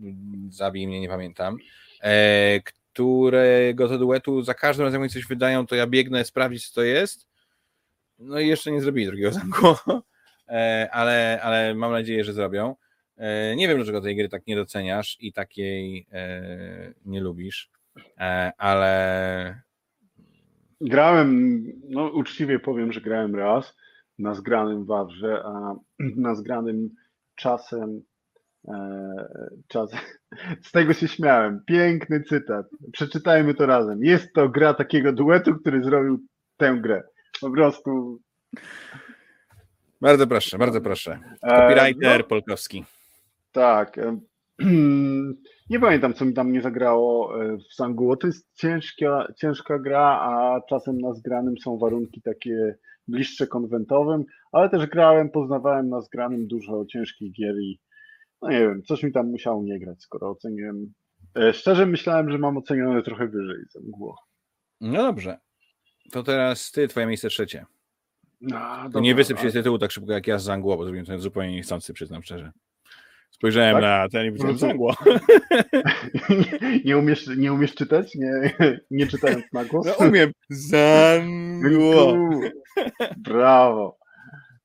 [0.00, 1.56] mm, zabij mnie, nie pamiętam,
[2.02, 6.74] e, którego to duetu za każdym razem, jak coś wydają, to ja biegnę sprawdzić, co
[6.74, 7.28] to jest.
[8.18, 9.66] No i jeszcze nie zrobili drugiego zamku,
[10.90, 12.76] ale, ale mam nadzieję, że zrobią.
[13.56, 16.06] Nie wiem, dlaczego tej gry tak nie doceniasz i takiej
[17.04, 17.70] nie lubisz,
[18.58, 19.62] ale
[20.84, 23.76] Grałem, no uczciwie powiem, że grałem raz
[24.18, 25.74] na zgranym Wawrze, a
[26.26, 26.90] na zgranym
[27.34, 28.02] czasem,
[28.68, 29.14] e,
[29.68, 29.90] czas,
[30.66, 31.62] z tego się śmiałem.
[31.66, 32.66] Piękny cytat.
[32.92, 34.04] Przeczytajmy to razem.
[34.04, 36.18] Jest to gra takiego duetu, który zrobił
[36.56, 37.02] tę grę.
[37.40, 38.20] Po prostu.
[40.00, 41.18] bardzo proszę, bardzo proszę.
[41.42, 42.84] e, Copywriter no, Polkowski.
[43.52, 43.96] tak.
[45.70, 48.16] Nie pamiętam, co mi tam nie zagrało e, w Sanguło.
[48.16, 52.74] To jest ciężka, ciężka gra, a czasem na zgranym są warunki takie
[53.08, 57.80] bliższe konwentowym, ale też grałem, poznawałem na zgranym dużo ciężkich gier i
[58.42, 60.92] no nie wiem, coś mi tam musiało nie grać, skoro oceniłem.
[61.38, 64.16] e, Szczerze myślałem, że mam ocenione trochę wyżej Sanguło.
[64.80, 65.38] No dobrze.
[66.12, 67.66] To teraz ty, twoje miejsce trzecie.
[68.40, 70.84] No, To dobra, nie wysyp się z tytułu tak szybko jak ja z Zangło, bo
[70.84, 72.52] zrobiłem to zupełnie niechcący, przyznam szczerze.
[73.34, 73.82] Spojrzałem Tak?
[73.82, 74.94] na ten i powiedziałem Zangło.
[76.30, 78.14] nie, nie, umiesz, nie umiesz czytać?
[78.14, 78.50] Nie,
[78.90, 79.86] nie czytając na głos?
[79.86, 80.32] No umiem.
[80.50, 82.16] Zangło.
[83.16, 83.98] Brawo.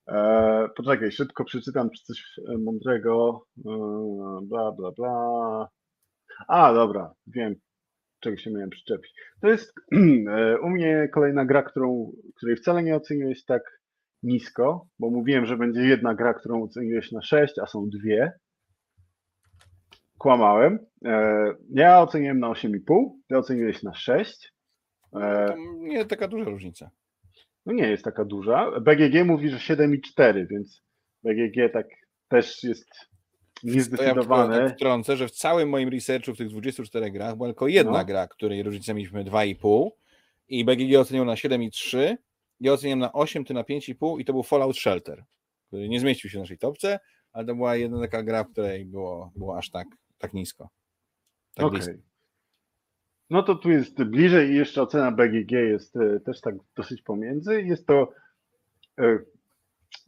[0.07, 3.45] E, poczekaj, szybko przeczytam czy coś e, mądrego.
[3.57, 3.71] E,
[4.43, 5.67] bla, bla, bla.
[6.47, 7.55] A, dobra, wiem,
[8.19, 9.13] czego się miałem przyczepić.
[9.41, 9.73] To jest
[10.29, 13.79] e, u mnie kolejna gra, którą, której wcale nie oceniłeś tak
[14.23, 18.31] nisko, bo mówiłem, że będzie jedna gra, którą oceniłeś na 6, a są dwie.
[20.19, 20.79] Kłamałem.
[21.05, 24.53] E, ja oceniłem na 8,5, ty oceniłeś na 6.
[25.13, 26.89] E, To Nie taka duża różnica.
[27.65, 28.71] no nie jest taka duża.
[28.81, 30.81] BGG mówi, że 7,4, więc
[31.23, 31.87] BGG tak
[32.27, 34.69] też jest To ja niezdecydowane.
[34.69, 38.05] wtrącę, że w całym moim researchu w tych 24 grach była tylko jedna No.
[38.05, 39.89] gra, której różnicę mieliśmy 2,5
[40.47, 42.15] i BGG ocenił na 7,3,
[42.59, 45.23] ja oceniłem na 8, ty na 5,5 i to był Fallout Shelter,
[45.67, 46.99] który nie zmieścił się w naszej topce,
[47.33, 49.87] ale to była jedna taka gra, w której było, było aż tak,
[50.19, 50.69] tak nisko.
[51.55, 51.91] Tak blisko.
[53.29, 57.61] No to tu jest bliżej i jeszcze ocena BGG jest e, też tak dosyć pomiędzy.
[57.61, 58.11] Jest to
[58.99, 59.19] e,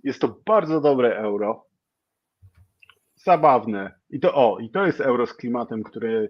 [0.03, 1.65] jest to bardzo dobre euro.
[3.15, 3.91] Zabawne.
[4.09, 6.27] I to o, i to jest euro z klimatem, które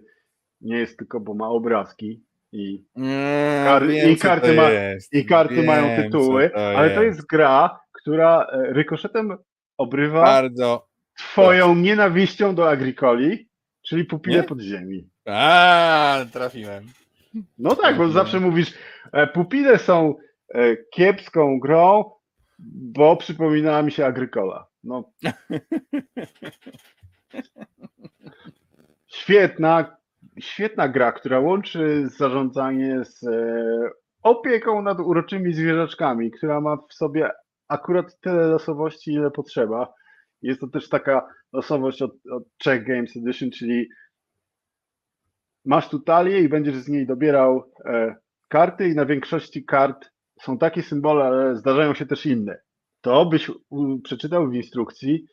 [0.60, 2.22] nie jest tylko, bo ma obrazki
[2.52, 5.12] i Mm, Kar- wiem, i karty to ma- jest.
[5.12, 9.36] i karty Wiem, mają tytuły, ale to jest gra, która e, rykoszetem
[9.76, 10.88] obrywa bardzo.
[11.18, 13.48] twoją nienawiścią do agricoli,
[13.92, 14.42] czyli pupile Nie?
[14.42, 15.08] podziemi.
[15.26, 16.86] A, trafiłem.
[17.58, 18.74] No tak, bo zawsze mówisz,
[19.12, 20.14] e, pupile są
[20.48, 22.10] e, kiepską grą,
[22.74, 24.66] bo przypominała mi się agrykola.
[24.84, 25.12] No.
[29.06, 29.96] Świetna,
[30.40, 33.90] świetna gra, która łączy zarządzanie z e,
[34.22, 37.30] opieką nad uroczymi zwierzaczkami, która ma w sobie
[37.68, 39.94] akurat tyle losowości, ile potrzeba.
[40.42, 43.88] Jest to też taka losowość od, od Czech Games Edition, czyli
[45.64, 48.14] masz tu talię i będziesz z niej dobierał e,
[48.48, 50.10] karty i na większości kart
[50.42, 52.58] są takie symbole, ale zdarzają się też inne.
[53.00, 55.26] To byś u, przeczytał w instrukcji,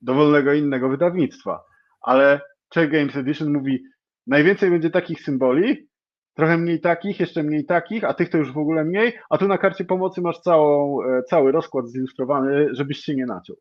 [0.00, 1.64] dowolnego innego wydawnictwa.
[2.00, 3.84] Ale Czech Games Edition mówi,
[4.26, 5.88] najwięcej będzie takich symboli,
[6.34, 9.48] trochę mniej takich, jeszcze mniej takich, a tych to już w ogóle mniej, a tu
[9.48, 13.56] na karcie pomocy masz całą, e, cały rozkład zilustrowany, żebyś się nie naciął.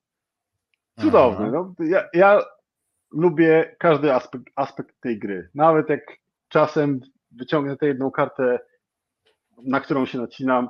[0.99, 1.51] Cudowne.
[1.51, 2.41] No, ja, ja
[3.11, 5.49] lubię każdy aspekt, aspekt tej gry.
[5.55, 6.01] Nawet jak
[6.49, 6.99] czasem
[7.31, 8.59] wyciągnę tę jedną kartę,
[9.63, 10.69] na którą się nacinam,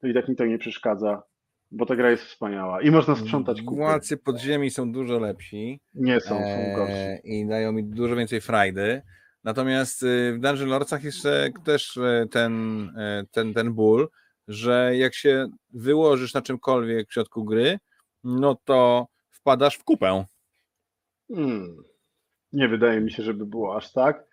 [0.00, 1.22] to i tak mi to nie przeszkadza,
[1.70, 3.76] bo ta gra jest wspaniała i można sprzątać kupy.
[3.76, 5.80] Władcy podziemi są dużo lepsi.
[5.94, 6.92] Nie są, są gorsi.
[6.94, 9.02] e, I dają mi dużo więcej frajdy.
[9.44, 14.08] Natomiast y, w Dungeon Lordsach jeszcze też e, ten, e, ten, ten ból,
[14.48, 17.78] że jak się wyłożysz na czymkolwiek w środku gry,
[18.24, 19.06] no to
[19.48, 20.24] wpadasz w kupę.
[21.28, 21.76] Hmm.
[22.52, 24.24] Nie wydaje mi się, żeby było aż tak.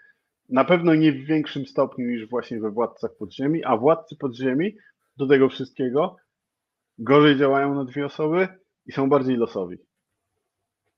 [0.50, 4.76] Na pewno nie w większym stopniu niż właśnie we Władcach Podziemi, a Władcy Podziemi
[5.18, 6.16] do tego wszystkiego
[6.98, 8.48] gorzej działają na dwie osoby
[8.86, 9.78] i są bardziej losowi.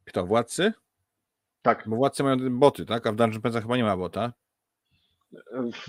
[0.06, 0.26] Kto?
[0.26, 0.74] Władcy?
[1.62, 3.08] Tak, Bo władcy mają boty, tak?
[3.08, 4.34] A w Dungeon Pensa chyba nie ma bota.
[5.74, 5.88] w,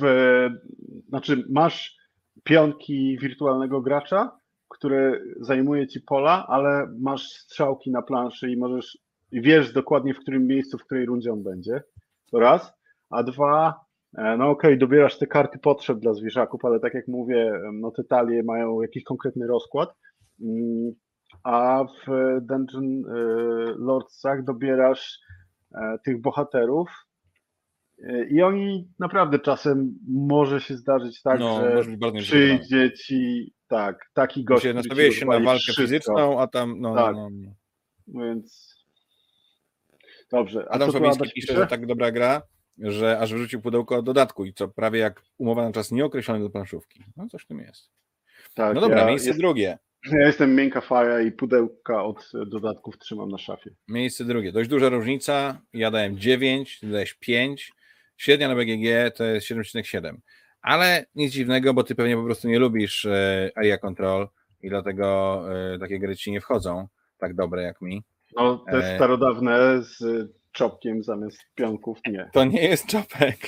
[1.09, 1.97] znaczy masz
[2.45, 4.38] pionki wirtualnego gracza,
[4.69, 8.99] które zajmuje ci pola, ale masz strzałki na planszy i możesz
[9.33, 11.83] i wiesz dokładnie w którym miejscu, w której rundzie on będzie.
[12.33, 12.73] To raz.
[13.11, 13.81] A dwa,
[14.19, 18.05] e, no okej, dobierasz te karty potrzeb dla zwierzaków, ale tak jak mówię, no te
[18.05, 19.95] talie mają jakiś konkretny rozkład.
[20.43, 20.93] Mm,
[21.43, 22.07] A w
[22.41, 23.13] Dungeon e,
[23.79, 25.19] Lordsach dobierasz
[25.75, 26.89] e, tych bohaterów,
[28.31, 34.63] i oni naprawdę czasem może się zdarzyć tak, no, że przyjdzie ci tak, taki gość,
[34.63, 35.83] się nastawiłeś się na walkę wszystko.
[35.83, 37.17] fizyczną, a tam no, Tak.
[37.17, 37.51] no, no.
[38.25, 38.75] Więc
[40.31, 40.65] dobrze.
[40.69, 42.43] A Adam Sławiński pisze, że tak dobra gra,
[42.79, 47.05] że aż wyrzucił pudełko dodatku i co prawie jak umowa na czas nieokreślony do planszówki.
[47.17, 47.91] No coś w tym jest.
[48.55, 49.79] Tak, No dobra, ja, miejsce jest, drugie.
[50.13, 53.71] ja jestem miękka faja i pudełka od dodatków trzymam na szafie.
[53.89, 54.53] Miejsce drugie.
[54.53, 55.61] Dość duża różnica.
[55.73, 57.73] Ja dałem 9, ty dałeś 5.
[58.19, 60.17] Średnia na BGG to jest 7,7.
[60.63, 63.07] Ale nic dziwnego, bo ty pewnie po prostu nie lubisz
[63.55, 64.29] Area Control
[64.61, 66.89] i dlatego e, takie gry ci nie wchodzą
[67.19, 68.03] tak dobre jak mi.
[68.37, 68.97] No, te E.
[68.97, 72.31] starodawne z czopkiem zamiast pionków, nie.
[72.33, 73.39] To nie jest czopek.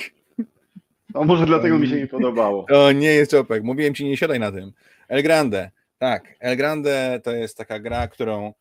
[1.13, 2.65] No może dlatego mi się nie podobało.
[2.69, 3.63] To nie jest czopek.
[3.63, 4.71] Mówiłem ci, nie siadaj na tym.
[5.07, 5.71] El Grande.
[5.97, 8.53] Tak, El Grande to jest taka gra, którą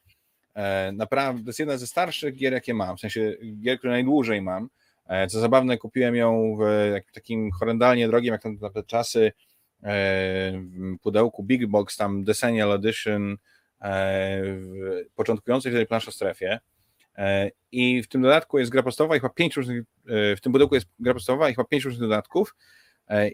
[0.54, 2.96] e, naprawdę, to jest jedna ze starszych gier, jakie mam.
[2.96, 4.68] W sensie gier, które najdłużej mam.
[5.10, 9.32] E, co zabawne, kupiłem ją w takim horrendalnie drogim, jak na te czasy,
[9.82, 10.52] e,
[11.02, 13.36] pudełku Big Box, tam Decennial Edition,
[13.80, 14.68] e, w
[15.14, 16.58] początkującej wtedy planszostrefie.
[17.72, 20.86] I w tym dodatku jest gra podstawowa i chyba pięć różnych, w tym pudełku jest
[21.00, 22.54] gra podstawowa i chyba pięć różnych dodatków.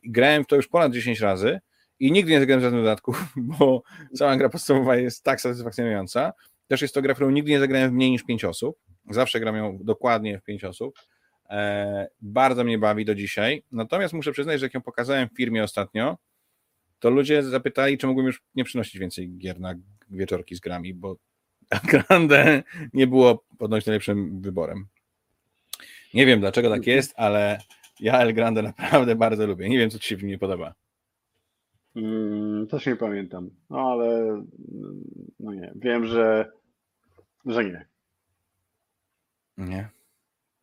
[0.05, 1.61] Grałem w to już ponad 10 razy
[2.01, 3.25] i nigdy nie zagrałem żadnych dodatków,
[3.59, 3.83] bo
[4.15, 6.33] cała gra podstawowa jest tak satysfakcjonująca.
[6.69, 8.79] Też jest to gra, którą nigdy nie zagrałem w mniej niż 5 osób.
[9.11, 10.99] Zawsze gram ją dokładnie w 5 osób.
[11.51, 13.63] E, bardzo mnie bawi do dzisiaj.
[13.73, 16.19] Natomiast muszę przyznać, że jak ją pokazałem w firmie ostatnio,
[16.99, 19.75] to ludzie zapytali, czy mógłbym już nie przynosić więcej gier na
[20.11, 21.17] wieczorki z grami, bo
[21.93, 22.63] Grande
[22.93, 24.87] nie było ponoć najlepszym wyborem.
[26.15, 27.59] Nie wiem dlaczego tak jest, ale
[28.01, 29.69] ja El Grande naprawdę bardzo lubię.
[29.69, 30.75] Nie wiem, co ci się w nim nie podoba.
[31.97, 33.51] Mm, też nie pamiętam.
[33.71, 34.45] No ale mm,
[35.41, 35.73] no nie.
[35.75, 36.53] Wiem, że,
[37.47, 37.87] że nie.
[39.59, 39.89] Nie.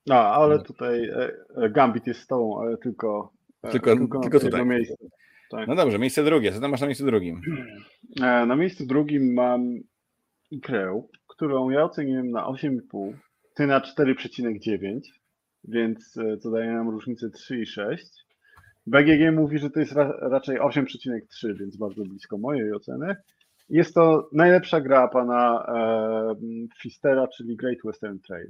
[0.10, 0.64] A, ale No.
[0.64, 3.32] tutaj e, e, Gambit jest z tobą, ale tylko,
[3.64, 4.66] e, Tylko- na tylko jedno tutaj.
[4.66, 4.96] miejsce.
[5.52, 5.68] Tak.
[5.68, 6.52] No dobrze, miejsce drugie.
[6.52, 7.42] Co tam masz na miejscu drugim?
[8.20, 9.62] Na miejscu drugim mam
[10.52, 13.14] Ikrę, którą ja oceniłem na 8,5,
[13.56, 15.00] ty na 4,9,
[15.64, 17.98] więc to daje nam różnicę 3,6.
[18.88, 23.16] BGG mówi, że to jest ra raczej 8,3, więc bardzo blisko mojej oceny.
[23.70, 26.36] Jest to najlepsza gra pana e,
[26.82, 28.50] Fistera, czyli Great Western Trail.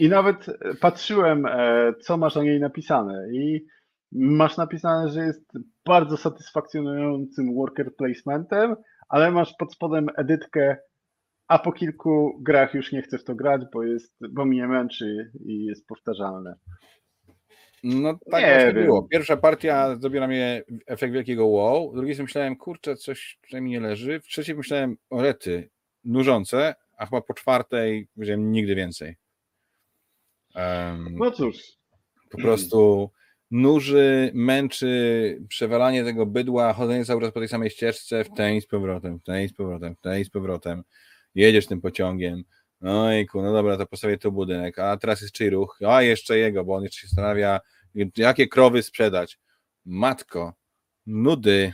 [0.00, 3.28] I nawet e, patrzyłem, e, co masz o niej napisane.
[3.32, 3.66] I
[4.12, 5.52] masz napisane, że jest
[5.86, 8.76] bardzo satysfakcjonującym worker placementem,
[9.08, 10.76] ale masz pod spodem edytkę,
[11.48, 15.30] a po kilku grach już nie chcę w to grać, bo, jest, bo mnie męczy
[15.46, 16.54] i jest powtarzalne.
[17.84, 18.84] No tak Nie właśnie wiem.
[18.84, 19.08] było.
[19.08, 21.92] Pierwsza partia zrobiła mnie efekt wielkiego wow.
[21.92, 24.20] W drugiej sobie myślałem, kurczę, coś tutaj mi nie leży.
[24.20, 25.70] W trzeciej myślałem, o rety,
[26.04, 26.74] nużące,
[27.04, 29.16] a chyba po czwartej powiedziałem nigdy więcej.
[30.54, 31.56] Em, No cóż,
[32.30, 33.10] po prostu
[33.50, 38.66] nuży, męczy przewalanie tego bydła, chodzenie cały czas po tej samej ścieżce, w tej z
[38.66, 40.82] powrotem, w tej z powrotem, w tej z powrotem.
[41.34, 42.44] Jedziesz tym pociągiem.
[42.82, 45.78] Ojku, no dobra, to postawię tu budynek, a teraz jest czyj ruch?
[45.88, 47.60] A jeszcze jego, bo on jeszcze się zastanawia,
[48.16, 49.38] jakie krowy sprzedać.
[49.84, 50.52] Matko,
[51.06, 51.72] nudy,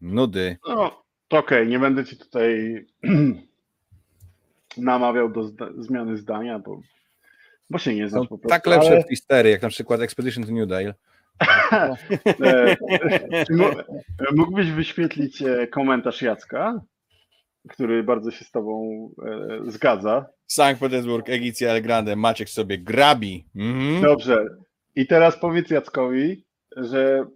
[0.00, 0.56] nudy.
[0.68, 2.86] no to okej, nie będę ci tutaj
[4.78, 6.80] namawiał do zda zmiany zdania, bo,
[7.70, 8.48] bo się nie znasz Są po prostu.
[8.48, 10.94] tak lepsze ale- twistery, jak na przykład Expedition to New Dale.
[12.44, 12.76] E,
[13.46, 13.70] czy mo-
[14.36, 16.80] Mógłbyś wyświetlić e, komentarz Jacka,
[17.68, 19.08] który bardzo się z tobą
[19.66, 20.26] e, zgadza.
[20.46, 23.46] Sankt Petersburg, Egicja El Grande, Maciek sobie grabi.
[23.56, 24.02] Mhm.
[24.02, 24.46] Dobrze.
[24.94, 26.44] I teraz powiedz Jackowi,
[26.76, 27.26] że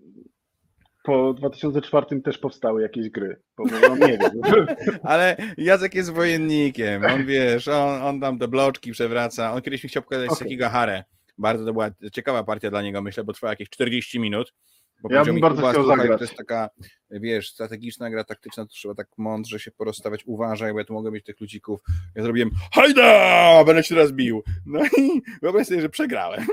[1.03, 4.31] po 2004 też powstały jakieś gry, bo on nie wie.
[5.03, 9.89] Ale Jacek jest wojennikiem, on wiesz, on, on tam te bloczki przewraca, on kiedyś mi
[9.89, 10.39] chciał pokazać Okej.
[10.39, 11.03] Sekigahara.
[11.39, 14.55] Bardzo to była ciekawa partia dla niego, myślę, bo trwała jakieś 40 minut.
[15.03, 16.19] Bo Ja bym mi, bardzo Kuba, chciał słuchaj, zagrać.
[16.19, 16.71] To jest taka,
[17.11, 21.11] wiesz, strategiczna gra taktyczna, to trzeba tak mądrze się porozstawiać, uważaj, bo ja tu mogę
[21.11, 21.81] mieć tych ludzików.
[22.15, 24.43] Ja zrobiłem, hajda, będę się teraz bił.
[24.67, 26.47] No i wyobraź sobie, że przegrałem.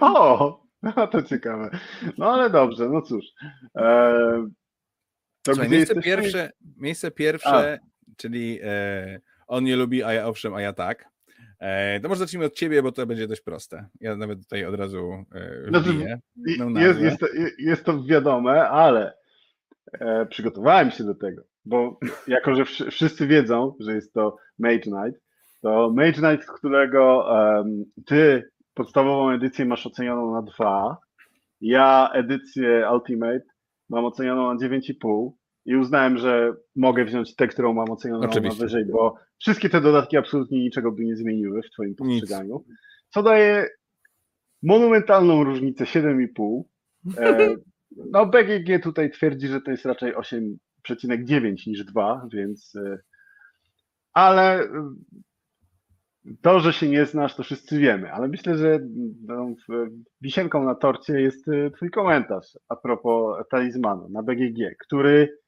[0.00, 1.70] O, no to ciekawe.
[2.18, 3.24] No ale dobrze, no cóż.
[3.76, 4.48] E,
[5.42, 6.02] to Słuchaj, miejsce jesteśmy?
[6.02, 7.78] pierwsze, miejsce pierwsze,
[8.16, 11.04] czyli e, on nie lubi, a ja owszem, a ja tak.
[11.60, 13.86] E, to może zacznijmy od ciebie, bo to będzie dość proste.
[14.00, 15.88] Ja nawet tutaj od razu e, Znaczy,
[16.58, 17.26] No, Jest, jest, to,
[17.58, 19.12] jest to wiadome, ale
[20.00, 24.78] e, przygotowałem się do tego, bo jako, że wsz- wszyscy wiedzą, że jest to Mage
[24.78, 25.20] Knight,
[25.60, 27.26] to Mage Knight, którego
[27.60, 30.96] em, ty podstawową edycję masz ocenioną na 2,
[31.60, 33.42] ja edycję Ultimate
[33.88, 35.30] mam ocenioną na 9,5
[35.64, 38.58] i uznałem, że mogę wziąć tę, którą mam ocenioną Oczywiście.
[38.58, 41.98] na wyżej, bo wszystkie te dodatki absolutnie niczego by nie zmieniły w twoim Nic.
[41.98, 42.64] postrzeganiu.
[43.08, 43.66] Co daje
[44.62, 46.62] monumentalną różnicę 7,5.
[47.18, 47.48] E,
[48.12, 52.98] no BGG tutaj twierdzi, że to jest raczej 8,9 niż 2, więc e,
[54.12, 54.68] ale
[56.42, 58.78] to, że się nie znasz, to wszyscy wiemy, ale myślę, że
[59.26, 59.54] no,
[60.20, 65.38] wisienką na torcie jest e, twój komentarz a propos talizmanu na BGG, który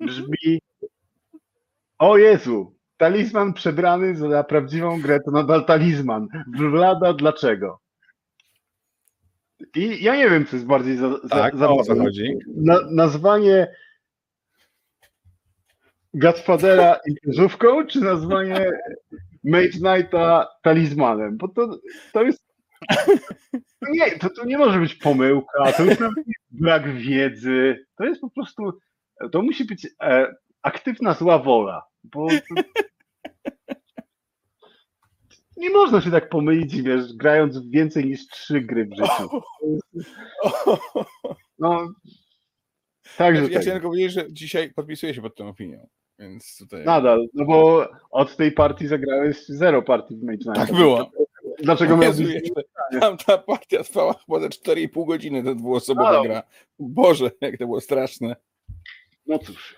[0.00, 0.60] brzmi
[1.98, 6.26] o Jezu, talizman przebrany za prawdziwą grę to nadal talizman.
[6.58, 7.78] Vlada dlaczego?
[9.76, 11.84] I ja nie wiem, co jest bardziej za, za, Tak, o zabawne.
[11.84, 12.34] co chodzi?
[12.56, 13.68] Na, nazwanie
[16.14, 18.70] Godfathera imprezówką, czy nazwanie
[19.44, 21.36] Mage Knighta talizmanem?
[21.36, 21.78] Bo to,
[22.12, 22.42] to jest.
[23.90, 27.86] Nie, to, to nie może być pomyłka, to już nawet brak wiedzy.
[27.96, 28.72] To jest po prostu.
[29.32, 31.82] To musi być e, aktywna zła wola.
[32.04, 32.62] Bo to,
[35.56, 39.42] nie można się tak pomylić, wiesz, grając więcej niż trzy gry w życiu.
[41.58, 41.88] No.
[43.16, 43.62] Także Ja tak.
[43.62, 45.88] chciałem tylko powiedzieć, że dzisiaj podpisuję się pod tą opinią,
[46.22, 46.84] więc tutaj...
[46.84, 50.60] Nadal, no bo od tej partii zagrałeś zero partii w Mage Knight.
[50.60, 51.10] Tak było.
[51.62, 51.98] Dlaczego.
[52.02, 52.62] Jezu, jeszcze
[53.00, 56.22] Tamta partia trwała chyba ze 4,5 godziny, to dwuosobowa Halo.
[56.24, 56.42] gra.
[56.78, 58.36] Boże, jak to było straszne.
[59.26, 59.76] No cóż.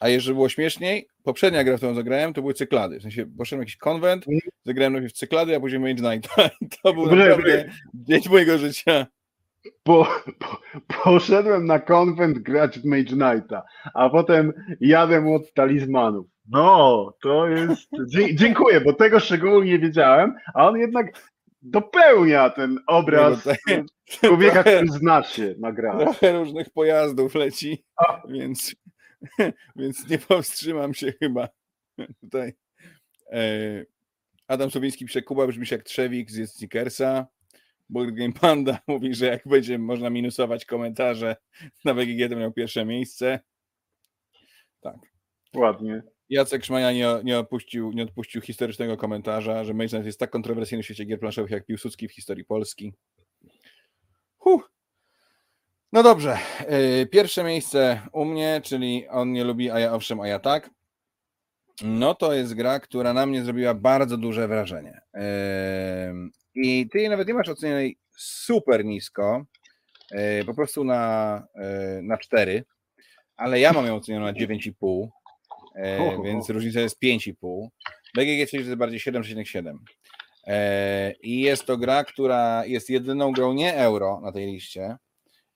[0.00, 2.98] A jeszcze było śmieszniej, poprzednia gra, w którą zagrałem, to były cyklady.
[2.98, 4.40] W sensie poszedłem jakiś konwent, Mhm.
[4.64, 6.48] zagrałem najpierw cyklady, a później Mage Knighta.
[6.60, 9.06] I to był naprawdę dzień mojego życia.
[9.82, 10.60] Po, po,
[11.02, 13.62] poszedłem na konwent grać w Mage Knighta,
[13.94, 16.26] a potem jadę od talizmanów.
[16.48, 17.88] No, to jest...
[18.34, 21.06] Dziękuję, bo tego szczególnie nie wiedziałem, a on jednak
[21.62, 25.98] dopełnia ten obraz Nie, człowieka, trochę- który zna się na grach.
[26.00, 28.22] Trochę różnych pojazdów leci, A.
[28.28, 28.76] więc,
[29.76, 31.48] więc nie powstrzymam się chyba
[32.20, 32.52] tutaj.
[33.32, 33.84] E,
[34.48, 37.26] Adam Sowiński pisze, Kuba brzmi się jak Trzewik z Snickersa.
[37.88, 41.36] Board Game Panda mówi, że jak będzie można minusować komentarze
[41.84, 43.40] na BGG, to miał pierwsze miejsce.
[44.80, 44.96] Tak.
[45.54, 46.02] Ładnie.
[46.28, 50.86] Jacek Szmaja nie, nie, opuścił, nie odpuścił historycznego komentarza, że Knight jest tak kontrowersyjny w
[50.86, 52.92] świecie gier planszowych jak Piłsudski w historii Polski.
[54.36, 54.70] Huh.
[55.92, 56.38] No dobrze.
[56.70, 60.70] Yy, Pierwsze miejsce u mnie, czyli on nie lubi, a ja owszem, a ja tak.
[61.84, 65.00] No to jest gra, która na mnie zrobiła bardzo duże wrażenie.
[66.54, 69.44] I ty jej nawet nie masz ocenionej super nisko,
[70.10, 72.64] yy, po prostu na, yy, na 4,
[73.36, 75.08] ale ja mam ją ocenioną na 9,5.
[75.76, 77.68] E, więc różnica jest 5,5.
[78.14, 79.78] BGG twierdzi, że jest bardziej 7,7.
[80.46, 84.96] E, I jest to gra, która jest jedyną grą nie euro na tej liście.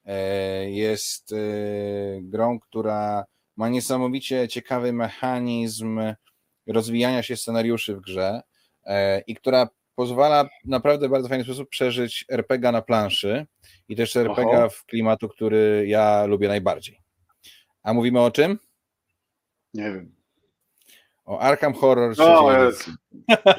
[0.05, 1.37] E, jest e,
[2.21, 3.25] grą, która
[3.61, 6.01] ma niesamowicie ciekawy mechanizm
[6.67, 8.41] rozwijania się scenariuszy w grze
[8.87, 13.47] e, i która pozwala w naprawdę bardzo fajny sposób przeżyć RPG na planszy
[13.89, 17.01] i też RPG w klimatu, który ja lubię najbardziej.
[17.83, 18.59] A mówimy o czym?
[19.75, 20.15] Nie wiem.
[21.25, 22.89] O Arkham Horror O, trzeciej jest.
[22.89, 22.93] edycji.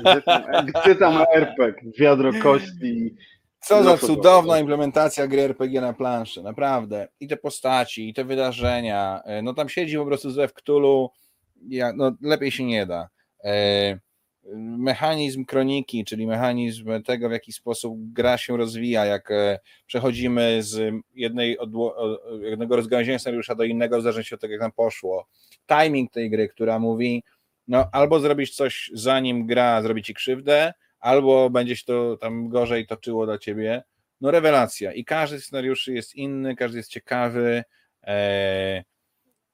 [0.04, 1.92] Gdzie tam, gdzie tam RPG?
[2.00, 3.16] Wiadro kości.
[3.64, 4.60] Co za No cudowna dobrze.
[4.62, 7.08] implementacja gry RPG na planszy, naprawdę.
[7.20, 9.22] I te postaci, i te wydarzenia.
[9.26, 11.10] E, No tam siedzi po prostu Zew Cthulhu,
[11.70, 13.10] ja, no lepiej się nie da.
[13.44, 14.00] E,
[14.78, 20.94] mechanizm kroniki, czyli mechanizm tego, w jaki sposób gra się rozwija, jak e, przechodzimy z
[21.16, 21.94] jednej odło-
[22.42, 25.28] jednego rozgałęzienia scenariusza do innego, w zależności od tego, jak nam poszło.
[25.68, 27.24] Timing tej gry, która mówi,
[27.68, 32.88] no albo zrobisz coś, zanim gra zrobi ci krzywdę, albo będzie się to tam gorzej
[32.88, 33.84] toczyło dla ciebie.
[34.22, 34.94] No rewelacja.
[34.94, 37.64] I każdy z scenariuszy jest inny, każdy jest ciekawy.
[38.04, 38.84] E,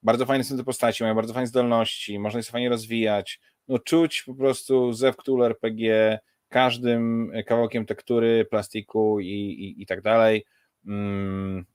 [0.03, 3.39] bardzo fajne są te postaci, mają bardzo fajne zdolności, można sobie fajnie rozwijać.
[3.67, 5.15] No czuć po prostu Zew
[5.45, 6.19] RPG
[6.49, 10.45] każdym kawałkiem tektury, plastiku i, i, i tak dalej.
[10.85, 11.65] Mm,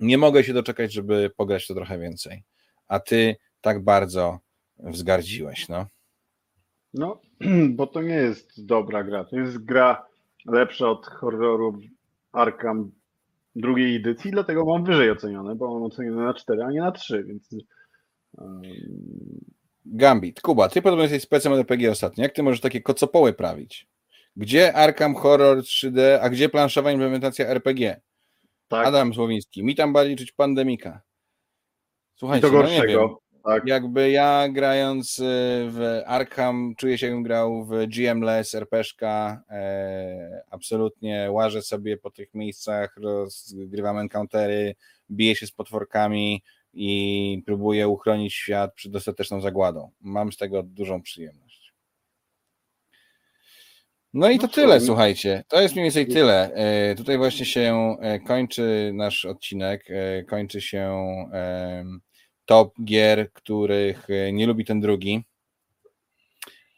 [0.00, 2.44] nie mogę się doczekać, żeby pograć to trochę więcej.
[2.88, 4.38] A ty tak bardzo
[4.78, 5.86] wzgardziłeś, no.
[6.94, 7.20] No,
[7.76, 9.24] bo to nie jest dobra gra.
[9.24, 10.06] To jest gra
[10.46, 11.78] lepsza od horroru
[12.32, 12.90] Arkham
[13.56, 17.24] drugiej edycji, dlatego mam wyżej ocenione, bo mam ocenione na 4, a nie na 3,
[17.24, 17.48] więc
[19.86, 22.22] Gambit, Kuba, ty podobno jesteś specem RPG ostatnio.
[22.22, 23.88] Jak ty możesz takie kocopoły prawić?
[24.36, 28.00] Gdzie Arkham Horror 3D, a gdzie planszowa implementacja RPG?
[28.70, 31.00] tak, Adam Słowiński, mi tam bardziej czuć pandemika.
[32.16, 33.20] i Słuchajcie, do no nie wiem, gorszego.
[33.44, 33.66] Tak.
[33.66, 35.22] jakby ja grając y,
[35.70, 42.34] w Arkham czuję się jakbym grał w GM-less, RPszka, e, absolutnie łażę sobie po tych
[42.34, 44.74] miejscach, rozgrywam encountery,
[45.10, 46.42] biję się z potworkami
[46.74, 49.90] i próbuję uchronić świat przed dostateczną zagładą.
[50.00, 51.50] Mam z tego dużą przyjemność.
[54.14, 55.44] No i to No tyle, słuchajcie.
[55.48, 56.54] To jest mniej więcej tyle.
[56.54, 60.96] E, Tutaj właśnie się e, kończy nasz odcinek, e, kończy się
[62.50, 65.24] top gier, których e, nie lubi ten drugi.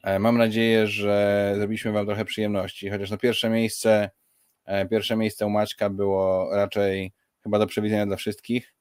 [0.04, 4.10] E, Mam nadzieję, że zrobiliśmy Wam trochę przyjemności, chociaż na pierwsze miejsce,
[4.64, 7.12] e, pierwsze miejsce u Maćka było raczej
[7.42, 8.74] chyba do przewidzenia dla wszystkich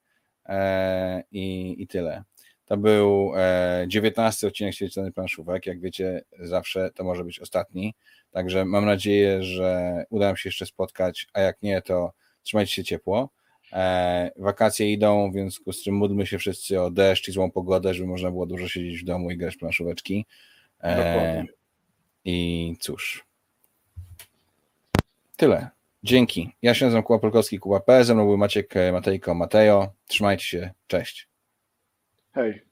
[1.32, 2.24] i, i tyle.
[2.66, 5.66] To był e, 19 odcinek Ceny Planszówek.
[5.66, 7.96] Jak wiecie, zawsze to może być ostatni.
[8.32, 12.14] Także mam nadzieję, że uda nam się jeszcze spotkać, a jak nie, to
[12.44, 13.30] trzymajcie się ciepło.
[13.74, 17.94] E, wakacje idą, w związku z czym módlmy się wszyscy o deszcz i złą pogodę,
[17.94, 20.26] żeby można było dużo siedzieć w domu i grać w planszóweczki.
[20.80, 21.54] E, Dokładnie.
[22.26, 23.26] I cóż.
[25.38, 25.70] Tyle.
[26.04, 26.52] Dzięki.
[26.62, 28.04] Ja się nazywam Kuba Polkowski, Kuba P.
[28.04, 29.94] Ze mną był Maciek e, Matejko, Mateo.
[30.08, 30.72] Trzymajcie się.
[30.88, 31.28] Cześć.
[32.34, 32.71] Hej.